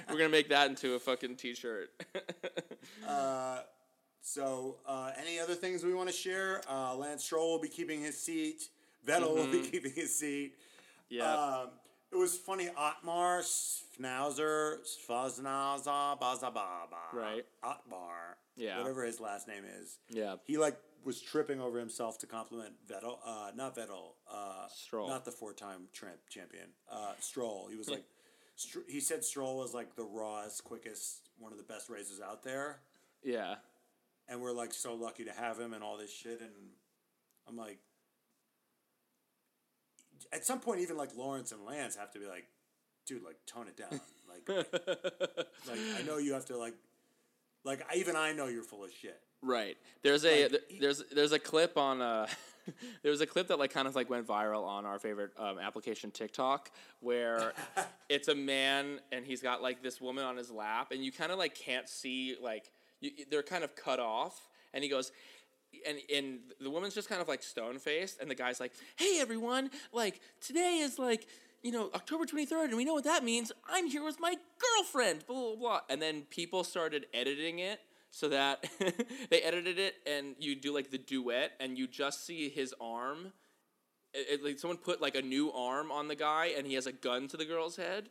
gonna 0.09 0.29
make 0.29 0.49
that 0.51 0.69
into 0.69 0.95
a 0.95 0.99
fucking 0.99 1.37
t-shirt. 1.37 1.91
uh, 3.07 3.61
So, 4.21 4.77
uh, 4.87 5.13
any 5.19 5.39
other 5.39 5.55
things 5.55 5.83
we 5.85 5.95
want 5.95 6.09
to 6.09 6.15
share? 6.15 6.61
Uh, 6.69 6.95
Lance 6.97 7.25
Stroll 7.25 7.53
will 7.53 7.61
be 7.61 7.69
keeping 7.69 8.01
his 8.01 8.19
seat. 8.21 8.69
Vettel 9.07 9.35
will 9.35 9.47
be 9.51 9.63
keeping 9.63 9.93
his 9.93 10.15
seat. 10.19 10.53
Mm-hmm. 11.11 11.17
yeah. 11.17 11.33
Um, 11.63 11.69
it 12.13 12.17
was 12.17 12.37
funny. 12.37 12.69
Otmar 12.77 13.41
Schnauzer, 13.43 14.79
Svaznaza, 15.09 16.19
Bazababa. 16.21 17.13
Right. 17.13 17.45
Otmar. 17.63 18.37
Yeah. 18.57 18.79
Whatever 18.79 19.05
his 19.05 19.21
last 19.21 19.49
name 19.49 19.65
is. 19.81 19.99
Yeah. 20.11 20.37
He 20.45 20.57
like 20.57 20.77
was 21.07 21.23
tripping 21.23 21.61
over 21.61 21.79
himself 21.79 22.19
to 22.19 22.27
compliment 22.27 22.75
Vettel. 22.87 23.17
Uh, 23.25 23.53
not 23.57 23.75
Vettel. 23.75 24.17
Uh, 24.31 24.67
Stroll. 24.69 25.09
Not 25.09 25.25
the 25.25 25.31
four-time 25.31 25.89
tramp 25.95 26.19
champion. 26.29 26.67
Uh, 26.91 27.13
Stroll. 27.21 27.69
He 27.71 27.77
was 27.77 27.89
like. 27.89 28.05
Str- 28.59 28.89
he 28.89 29.01
said 29.01 29.23
Stroll 29.23 29.59
was 29.59 29.75
like 29.75 29.97
the 29.97 30.05
rawest, 30.05 30.65
quickest, 30.65 31.29
one 31.39 31.53
of 31.53 31.59
the 31.59 31.65
best 31.65 31.89
racers 31.91 32.21
out 32.21 32.43
there 32.43 32.79
yeah. 33.23 33.57
and 34.29 34.41
we're 34.41 34.53
like 34.53 34.73
so 34.73 34.95
lucky 34.95 35.25
to 35.25 35.33
have 35.33 35.59
him 35.59 35.73
and 35.75 35.83
all 35.83 35.97
this 35.97 36.13
shit 36.13 36.41
and 36.41 36.51
i'm 37.49 37.57
like 37.57 37.79
at 40.33 40.45
some 40.45 40.61
point 40.61 40.81
even 40.81 40.97
like 40.97 41.11
lawrence 41.17 41.53
and 41.53 41.65
lance 41.65 41.97
have 41.97 42.11
to 42.13 42.19
be 42.19 42.27
like 42.27 42.47
dude 43.07 43.23
like 43.23 43.37
tone 43.47 43.67
it 43.69 43.77
down 43.77 44.01
like 44.29 44.67
like 45.69 45.79
i 45.99 46.03
know 46.03 46.19
you 46.19 46.33
have 46.33 46.47
to 46.47 46.57
like 46.57 46.75
like 47.65 47.85
I- 47.91 47.97
even 47.97 48.17
i 48.17 48.33
know 48.33 48.47
you're 48.47 48.63
full 48.63 48.85
of 48.85 48.91
shit 48.93 49.21
Right. 49.43 49.77
There's 50.03 50.25
a 50.25 50.49
Like, 50.49 50.63
there's 50.81 51.03
there's 51.13 51.33
a 51.33 51.39
clip 51.39 51.77
on 51.77 52.01
uh 52.03 52.27
there 53.03 53.11
was 53.11 53.21
a 53.21 53.27
clip 53.27 53.49
that 53.49 53.59
like 53.59 53.73
kind 53.73 53.87
of 53.87 53.95
like 53.95 54.11
went 54.11 54.27
viral 54.27 54.65
on 54.65 54.85
our 54.85 54.99
favorite 54.99 55.31
um, 55.39 55.59
application 55.59 56.11
TikTok 56.11 56.71
where 57.01 57.53
it's 58.09 58.29
a 58.29 58.35
man 58.35 59.01
and 59.13 59.25
he's 59.25 59.41
got 59.41 59.63
like 59.63 59.83
this 59.83 60.01
woman 60.01 60.25
on 60.25 60.37
his 60.37 60.51
lap 60.51 60.91
and 60.93 61.05
you 61.05 61.13
kind 61.13 61.33
of 61.33 61.39
like 61.39 61.55
can't 61.55 61.89
see 61.89 62.37
like 62.43 62.71
you, 63.01 63.11
they're 63.31 63.43
kind 63.43 63.65
of 63.65 63.75
cut 63.77 64.01
off 64.01 64.49
and 64.75 64.83
he 64.83 64.91
goes 64.91 65.13
and 65.87 65.99
and 66.15 66.39
the 66.61 66.71
woman's 66.71 66.95
just 66.95 67.09
kind 67.09 67.21
of 67.21 67.29
like 67.29 67.43
stone 67.43 67.79
faced 67.79 68.21
and 68.21 68.31
the 68.31 68.35
guy's 68.35 68.61
like 68.61 68.73
hey 68.97 69.19
everyone 69.21 69.71
like 69.93 70.21
today 70.41 70.79
is 70.83 70.99
like 70.99 71.27
you 71.63 71.71
know 71.71 71.91
October 71.95 72.25
23rd 72.25 72.67
and 72.67 72.77
we 72.77 72.85
know 72.85 72.95
what 72.95 73.05
that 73.05 73.23
means 73.25 73.53
I'm 73.69 73.87
here 73.87 74.05
with 74.05 74.19
my 74.19 74.35
girlfriend 74.59 75.27
blah 75.27 75.37
blah 75.37 75.57
blah 75.57 75.81
and 75.89 76.01
then 76.01 76.23
people 76.31 76.65
started 76.65 77.07
editing 77.15 77.59
it 77.59 77.81
so 78.11 78.29
that 78.29 78.65
they 79.31 79.43
edited 79.43 79.79
it 79.79 79.95
and 80.07 80.35
you 80.39 80.55
do 80.55 80.75
like 80.75 80.91
the 80.91 80.99
duet 80.99 81.53
and 81.61 81.77
you 81.79 81.87
just 81.87 82.25
see 82.27 82.49
his 82.49 82.75
arm. 82.81 83.33
It, 84.15 84.41
it- 84.41 84.45
like 84.45 84.59
someone 84.59 84.79
put 84.79 85.01
like 85.03 85.15
a 85.17 85.23
new 85.23 85.53
arm 85.53 85.91
on 85.93 86.09
the 86.09 86.15
guy 86.17 86.53
and 86.57 86.67
he 86.67 86.75
has 86.75 86.87
a 86.87 86.93
gun 86.93 87.29
to 87.29 87.37
the 87.37 87.45
girl's 87.45 87.77
head 87.77 88.09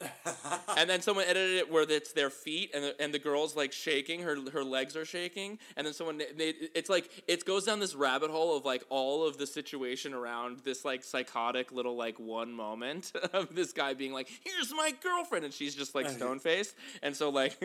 and 0.76 0.90
then 0.90 1.00
someone 1.00 1.24
edited 1.26 1.56
it 1.56 1.72
where 1.72 1.84
it's 1.88 2.12
their 2.12 2.28
feet 2.28 2.70
and 2.74 2.84
the, 2.84 3.00
and 3.00 3.14
the 3.14 3.18
girl's 3.18 3.56
like 3.56 3.72
shaking 3.72 4.20
her 4.20 4.36
her 4.50 4.62
legs 4.62 4.94
are 4.94 5.06
shaking. 5.06 5.58
And 5.76 5.86
then 5.86 5.94
someone 5.94 6.18
they, 6.18 6.54
it's 6.74 6.90
like 6.90 7.24
it 7.26 7.44
goes 7.46 7.64
down 7.64 7.80
this 7.80 7.94
rabbit 7.94 8.30
hole 8.30 8.56
of 8.56 8.64
like 8.64 8.84
all 8.90 9.26
of 9.26 9.38
the 9.38 9.46
situation 9.46 10.12
around 10.12 10.58
this 10.60 10.84
like 10.84 11.02
psychotic 11.02 11.72
little 11.72 11.96
like 11.96 12.20
one 12.20 12.52
moment 12.52 13.12
of 13.32 13.54
this 13.54 13.72
guy 13.72 13.94
being 13.94 14.12
like 14.12 14.28
here's 14.44 14.72
my 14.74 14.92
girlfriend 15.02 15.46
and 15.46 15.54
she's 15.54 15.74
just 15.74 15.94
like 15.94 16.08
stone 16.10 16.38
faced 16.38 16.74
and 17.02 17.16
so 17.16 17.30
like 17.30 17.58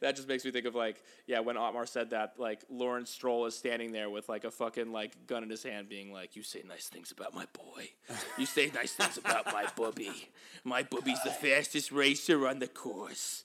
that 0.00 0.16
just 0.16 0.28
makes 0.28 0.44
me 0.44 0.50
think 0.50 0.64
of 0.64 0.74
like 0.74 1.02
yeah 1.26 1.40
when 1.40 1.58
Otmar 1.58 1.84
said 1.84 2.10
that 2.10 2.34
like 2.38 2.64
Lawrence 2.70 3.10
Stroll 3.10 3.44
is 3.44 3.56
standing 3.56 3.92
there 3.92 4.08
with 4.08 4.30
like 4.30 4.44
a 4.44 4.50
fucking 4.50 4.92
like 4.92 5.26
gun 5.26 5.42
in 5.42 5.50
his 5.50 5.62
hand 5.62 5.90
being 5.90 6.10
like 6.10 6.36
you 6.36 6.42
say 6.42 6.62
nice 6.66 6.88
things 6.88 7.10
about 7.12 7.34
my 7.34 7.44
boy. 7.52 7.90
You 8.38 8.46
say 8.46 8.70
nice 8.74 8.94
things 8.94 9.18
about 9.18 9.52
my 9.52 9.66
bubby. 9.76 10.30
My 10.64 10.82
bubby's 10.82 11.22
the 11.22 11.30
uh, 11.30 11.34
fastest 11.34 11.65
racer 11.92 12.46
on 12.48 12.58
the 12.58 12.68
course. 12.68 13.44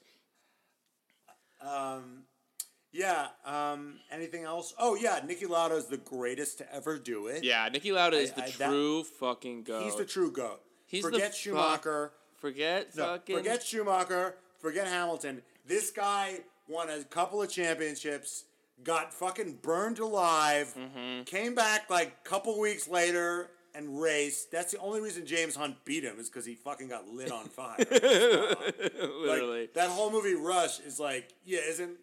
Yeah 2.93 3.27
um 3.45 3.99
anything 4.11 4.43
else? 4.43 4.73
Oh 4.77 4.95
yeah 4.95 5.19
Niki 5.21 5.47
Lauda 5.47 5.75
is 5.75 5.85
the 5.85 5.97
greatest 5.97 6.57
to 6.57 6.75
ever 6.75 6.97
do 6.99 7.27
it. 7.27 7.43
Yeah 7.43 7.69
Niki 7.69 7.93
Lauda 7.93 8.17
is 8.17 8.31
the 8.33 8.43
I- 8.43 8.49
that- 8.51 8.69
true 8.69 9.03
fucking 9.03 9.63
goat. 9.63 9.83
He's 9.83 9.95
the 9.95 10.05
true 10.05 10.31
goat. 10.31 10.61
He's 10.87 11.03
forget 11.03 11.33
schumacher. 11.33 12.11
forget 12.35 12.93
No, 12.97 13.05
fucking 13.05 13.37
forget 13.37 13.63
Schumacher, 13.63 14.35
forget 14.59 14.87
Hamilton. 14.87 15.41
This 15.65 15.89
guy 15.91 16.39
won 16.67 16.89
a 16.89 17.03
couple 17.05 17.41
of 17.41 17.49
championships, 17.49 18.43
got 18.83 19.13
fucking 19.13 19.59
burned 19.61 19.99
alive, 19.99 20.75
Mm-hmm. 20.77 21.23
came 21.23 21.55
back 21.55 21.89
like 21.89 22.07
a 22.25 22.27
couple 22.29 22.59
weeks 22.59 22.89
later, 22.89 23.51
and 23.75 24.01
race. 24.01 24.45
That's 24.51 24.71
the 24.73 24.79
only 24.79 25.01
reason 25.01 25.25
James 25.25 25.55
Hunt 25.55 25.83
beat 25.85 26.03
him 26.03 26.19
is 26.19 26.29
because 26.29 26.45
he 26.45 26.55
fucking 26.55 26.89
got 26.89 27.07
lit 27.07 27.31
on 27.31 27.45
fire. 27.49 27.75
Literally. 27.79 29.61
Like, 29.61 29.73
that 29.73 29.89
whole 29.89 30.11
movie 30.11 30.35
Rush 30.35 30.79
is 30.79 30.99
like, 30.99 31.33
yeah, 31.45 31.59
isn't 31.67 31.97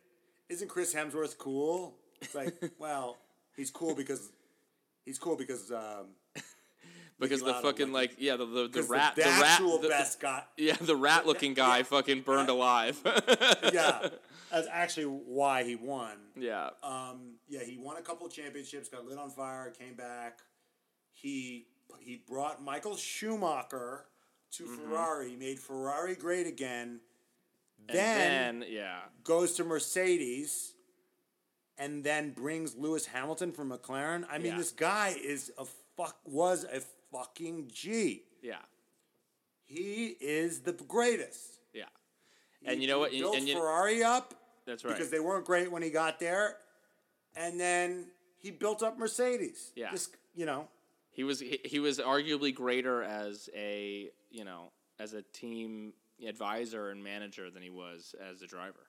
isn't 0.48 0.68
Chris 0.68 0.94
Hemsworth 0.94 1.36
cool? 1.38 1.94
It's 2.20 2.34
like, 2.34 2.54
well, 2.78 3.16
he's 3.56 3.70
cool 3.70 3.94
because 3.94 4.30
he's 5.04 5.18
cool 5.18 5.36
because 5.36 5.70
um, 5.70 6.06
because 7.20 7.40
the 7.42 7.54
fucking 7.54 7.92
like- 7.92 8.10
like 8.10 8.16
yeah 8.20 8.36
the 8.36 8.46
the, 8.46 8.68
the 8.68 8.82
rat 8.84 9.14
the, 9.16 9.22
the, 9.22 9.28
rat 9.28 9.42
actual 9.44 9.78
the- 9.78 9.88
best 9.88 10.20
guy. 10.20 10.42
yeah 10.56 10.76
the 10.80 10.96
rat 10.96 11.26
looking 11.26 11.54
guy 11.64 11.78
Yeah. 11.78 11.82
fucking 11.84 12.22
burned 12.22 12.48
alive. 12.48 12.98
Yeah, 13.72 14.08
that's 14.50 14.68
actually 14.70 15.04
why 15.06 15.64
he 15.64 15.76
won. 15.76 16.16
yeah. 16.36 16.70
Um, 16.82 17.34
yeah, 17.48 17.60
he 17.64 17.76
won 17.78 17.96
a 17.96 18.02
couple 18.02 18.28
championships, 18.28 18.88
got 18.88 19.06
lit 19.06 19.18
on 19.18 19.30
fire, 19.30 19.70
came 19.78 19.94
back. 19.94 20.38
He 21.20 21.66
he 22.00 22.22
brought 22.28 22.62
Michael 22.62 22.96
Schumacher 22.96 24.06
to 24.52 24.62
mm-hmm. 24.64 24.74
Ferrari, 24.74 25.36
made 25.36 25.58
Ferrari 25.58 26.14
great 26.14 26.46
again. 26.46 27.00
Then, 27.86 28.60
then 28.60 28.68
yeah. 28.68 29.00
goes 29.24 29.54
to 29.54 29.64
Mercedes, 29.64 30.74
and 31.76 32.02
then 32.04 32.30
brings 32.30 32.76
Lewis 32.76 33.06
Hamilton 33.06 33.52
from 33.52 33.70
McLaren. 33.70 34.26
I 34.30 34.38
mean, 34.38 34.52
Yeah. 34.52 34.58
this 34.58 34.72
guy 34.72 35.16
is 35.20 35.52
a 35.58 35.64
fuck 35.96 36.18
was 36.24 36.64
a 36.64 36.80
fucking 37.12 37.70
G. 37.72 38.24
Yeah. 38.42 38.62
He 39.64 40.16
is 40.20 40.60
the 40.60 40.72
greatest. 40.72 41.60
Yeah. 41.72 41.84
And 42.64 42.76
He- 42.76 42.82
you 42.82 42.88
know 42.88 42.98
what? 43.00 43.12
And- 43.12 43.20
built 43.20 43.36
and 43.36 43.48
Ferrari 43.48 44.02
up 44.02 44.34
That's 44.64 44.84
right. 44.84 44.94
because 44.94 45.10
they 45.10 45.20
weren't 45.20 45.44
great 45.44 45.70
when 45.70 45.82
he 45.82 45.90
got 45.90 46.18
there, 46.18 46.58
and 47.34 47.58
then 47.58 48.10
he 48.36 48.50
built 48.50 48.82
up 48.82 48.98
Mercedes. 48.98 49.72
Yeah. 49.74 49.90
This, 49.90 50.10
you 50.34 50.46
know, 50.46 50.68
He 51.18 51.24
was 51.24 51.40
he, 51.40 51.58
he 51.64 51.80
was 51.80 51.98
arguably 51.98 52.54
greater 52.54 53.02
as 53.02 53.50
a 53.52 54.08
you 54.30 54.44
know 54.44 54.70
as 55.00 55.14
a 55.14 55.22
team 55.22 55.92
advisor 56.24 56.90
and 56.90 57.02
manager 57.02 57.50
than 57.50 57.60
he 57.60 57.70
was 57.70 58.14
as 58.30 58.40
a 58.40 58.46
driver. 58.46 58.86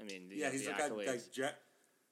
I 0.00 0.04
mean, 0.04 0.30
yeah, 0.30 0.52
he's 0.52 0.66
the 0.66 0.70
got 0.70 0.96
Jer- 1.32 1.50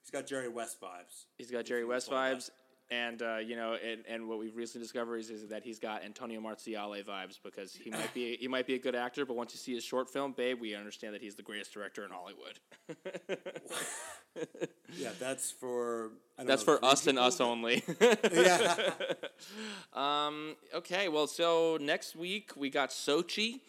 he's 0.02 0.10
got 0.10 0.26
Jerry 0.26 0.48
West 0.48 0.80
vibes. 0.80 1.26
he's 1.38 1.52
got 1.52 1.64
Jerry 1.64 1.84
West 1.84 2.10
vibes, 2.10 2.50
and 2.92 3.22
uh, 3.22 3.36
you 3.38 3.56
know, 3.56 3.74
and, 3.74 4.04
and 4.06 4.28
what 4.28 4.38
we've 4.38 4.54
recently 4.54 4.84
discovered 4.84 5.16
is, 5.16 5.30
is 5.30 5.48
that 5.48 5.64
he's 5.64 5.78
got 5.78 6.04
Antonio 6.04 6.40
Marciale 6.40 7.02
vibes 7.02 7.38
because 7.42 7.74
he 7.74 7.90
might 7.90 8.12
be 8.12 8.36
he 8.36 8.48
might 8.48 8.66
be 8.66 8.74
a 8.74 8.78
good 8.78 8.94
actor, 8.94 9.24
but 9.24 9.34
once 9.34 9.54
you 9.54 9.58
see 9.58 9.74
his 9.74 9.82
short 9.82 10.10
film, 10.10 10.32
babe, 10.32 10.60
we 10.60 10.74
understand 10.74 11.14
that 11.14 11.22
he's 11.22 11.34
the 11.34 11.42
greatest 11.42 11.72
director 11.72 12.04
in 12.04 12.10
Hollywood. 12.10 12.58
Yeah, 14.96 15.10
that's 15.18 15.50
for 15.50 16.12
that's 16.38 16.66
know, 16.66 16.78
for 16.78 16.84
us 16.84 17.06
and 17.06 17.18
us 17.18 17.40
only. 17.40 17.82
Yeah, 18.32 18.90
Um, 19.92 20.56
okay, 20.74 21.08
well, 21.08 21.26
so 21.26 21.78
next 21.80 22.16
week 22.16 22.52
we 22.56 22.70
got 22.70 22.90
Sochi. 22.90 23.60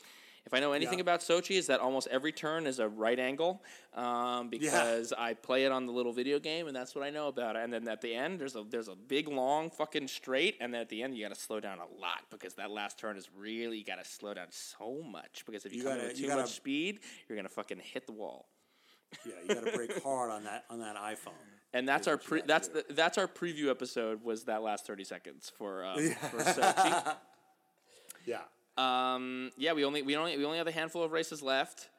If 0.45 0.53
I 0.53 0.59
know 0.59 0.73
anything 0.73 0.99
Yeah. 0.99 1.03
about 1.03 1.21
Sochi, 1.21 1.55
is 1.57 1.67
that 1.67 1.79
almost 1.79 2.07
every 2.09 2.33
turn 2.33 2.67
is 2.67 2.79
a 2.79 2.87
right 2.89 3.17
angle, 3.17 3.63
um, 3.93 4.49
because 4.49 5.13
I 5.13 5.35
play 5.35 5.63
it 5.63 5.71
on 5.71 5.85
the 5.85 5.93
little 5.93 6.11
video 6.11 6.37
game, 6.37 6.67
and 6.67 6.75
that's 6.75 6.93
what 6.95 7.03
I 7.05 7.09
know 7.11 7.29
about 7.29 7.55
it. 7.55 7.63
And 7.63 7.71
then 7.71 7.87
at 7.87 8.01
the 8.01 8.13
end, 8.13 8.39
there's 8.41 8.55
a 8.57 8.63
there's 8.69 8.89
a 8.89 8.95
big 8.95 9.29
long 9.29 9.69
fucking 9.69 10.09
straight, 10.09 10.57
and 10.59 10.73
then 10.73 10.81
at 10.81 10.89
the 10.89 11.01
end 11.01 11.15
you 11.15 11.23
got 11.23 11.33
to 11.33 11.39
slow 11.39 11.61
down 11.61 11.79
a 11.79 11.87
lot 12.01 12.23
because 12.29 12.55
that 12.55 12.71
last 12.71 12.99
turn 12.99 13.15
is 13.15 13.29
really 13.37 13.83
got 13.83 14.03
to 14.03 14.05
slow 14.09 14.33
down 14.33 14.47
so 14.49 15.01
much 15.01 15.43
because 15.45 15.65
if 15.65 15.71
you, 15.73 15.77
You 15.79 15.83
come 15.85 15.93
in 15.93 15.97
gotta- 15.99 16.07
with 16.09 16.17
too 16.19 16.27
gotta- 16.27 16.41
much 16.41 16.51
speed, 16.51 16.99
you're 17.29 17.37
gonna 17.37 17.47
fucking 17.47 17.79
hit 17.79 18.05
the 18.05 18.11
wall. 18.13 18.49
yeah, 19.25 19.33
you 19.47 19.55
got 19.55 19.65
to 19.65 19.71
brake 19.71 20.01
hard 20.03 20.29
on 20.29 20.43
that 20.43 20.65
on 20.69 20.79
that 20.79 20.97
iPhone. 20.97 21.31
And 21.75 21.87
that's 21.87 22.07
our 22.07 22.17
pre- 22.17 22.41
that's 22.45 22.67
the, 22.67 22.83
that's 22.89 23.17
our 23.17 23.27
preview 23.27 23.69
episode 23.69 24.23
was 24.23 24.43
that 24.43 24.61
last 24.61 24.85
thirty 24.85 25.03
seconds 25.05 25.51
for 25.57 25.85
um, 25.85 25.97
for 26.31 26.37
Sochi. 26.39 27.15
Yeah, 28.25 28.41
Um, 28.78 29.51
yeah, 29.57 29.74
we 29.74 29.86
only 29.86 30.01
we 30.01 30.15
only 30.15 30.38
we 30.38 30.45
only 30.45 30.57
have 30.57 30.67
a 30.67 30.71
handful 30.71 31.03
of 31.03 31.11
races 31.11 31.41
left, 31.43 31.89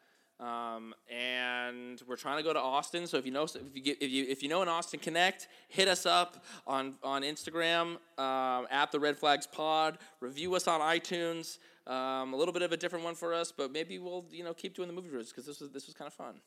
um, 0.41 0.95
and 1.09 2.03
we're 2.09 2.17
trying 2.17 2.39
to 2.39 2.43
go 2.43 2.53
to 2.53 2.59
Austin. 2.59 3.07
So 3.07 3.17
if 3.17 3.27
you 3.27 3.33
know 3.33 3.45
if 3.45 3.75
you 3.75 3.83
get, 3.83 4.03
if 4.03 4.11
you 4.11 4.27
if 4.29 4.43
you 4.43 4.49
know 4.49 4.63
an 4.63 4.69
Austin 4.69 5.01
Connect, 5.01 5.49
hit 5.69 5.87
us 5.89 6.05
up 6.07 6.45
on 6.67 6.95
on 7.03 7.23
Instagram 7.23 7.99
um, 8.19 8.67
at 8.71 8.91
the 8.91 8.99
Red 8.99 9.17
Flags 9.17 9.47
Pod. 9.47 9.99
Review 10.21 10.55
us 10.55 10.67
on 10.67 10.81
iTunes. 10.81 11.59
Um, 11.87 12.33
a 12.33 12.37
little 12.37 12.55
bit 12.55 12.63
of 12.63 12.73
a 12.73 12.77
different 12.77 13.05
one 13.05 13.15
for 13.15 13.35
us, 13.35 13.53
but 13.53 13.71
maybe 13.71 13.99
we'll 13.99 14.25
you 14.31 14.43
know 14.43 14.55
keep 14.55 14.75
doing 14.75 14.89
the 14.89 14.95
movie 14.95 15.09
reviews 15.09 15.31
because 15.31 15.47
this 15.47 15.61
was 15.61 15.71
this 15.71 15.87
was 15.87 15.95
kind 15.95 16.09
of 16.09 16.15
fun. 16.15 16.41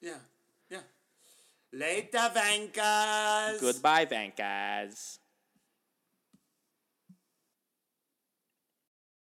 yeah, 0.00 0.14
yeah. 0.70 0.78
Later, 1.72 2.30
Vankers. 2.34 3.60
Goodbye, 3.60 4.06
Vankas. 4.06 5.18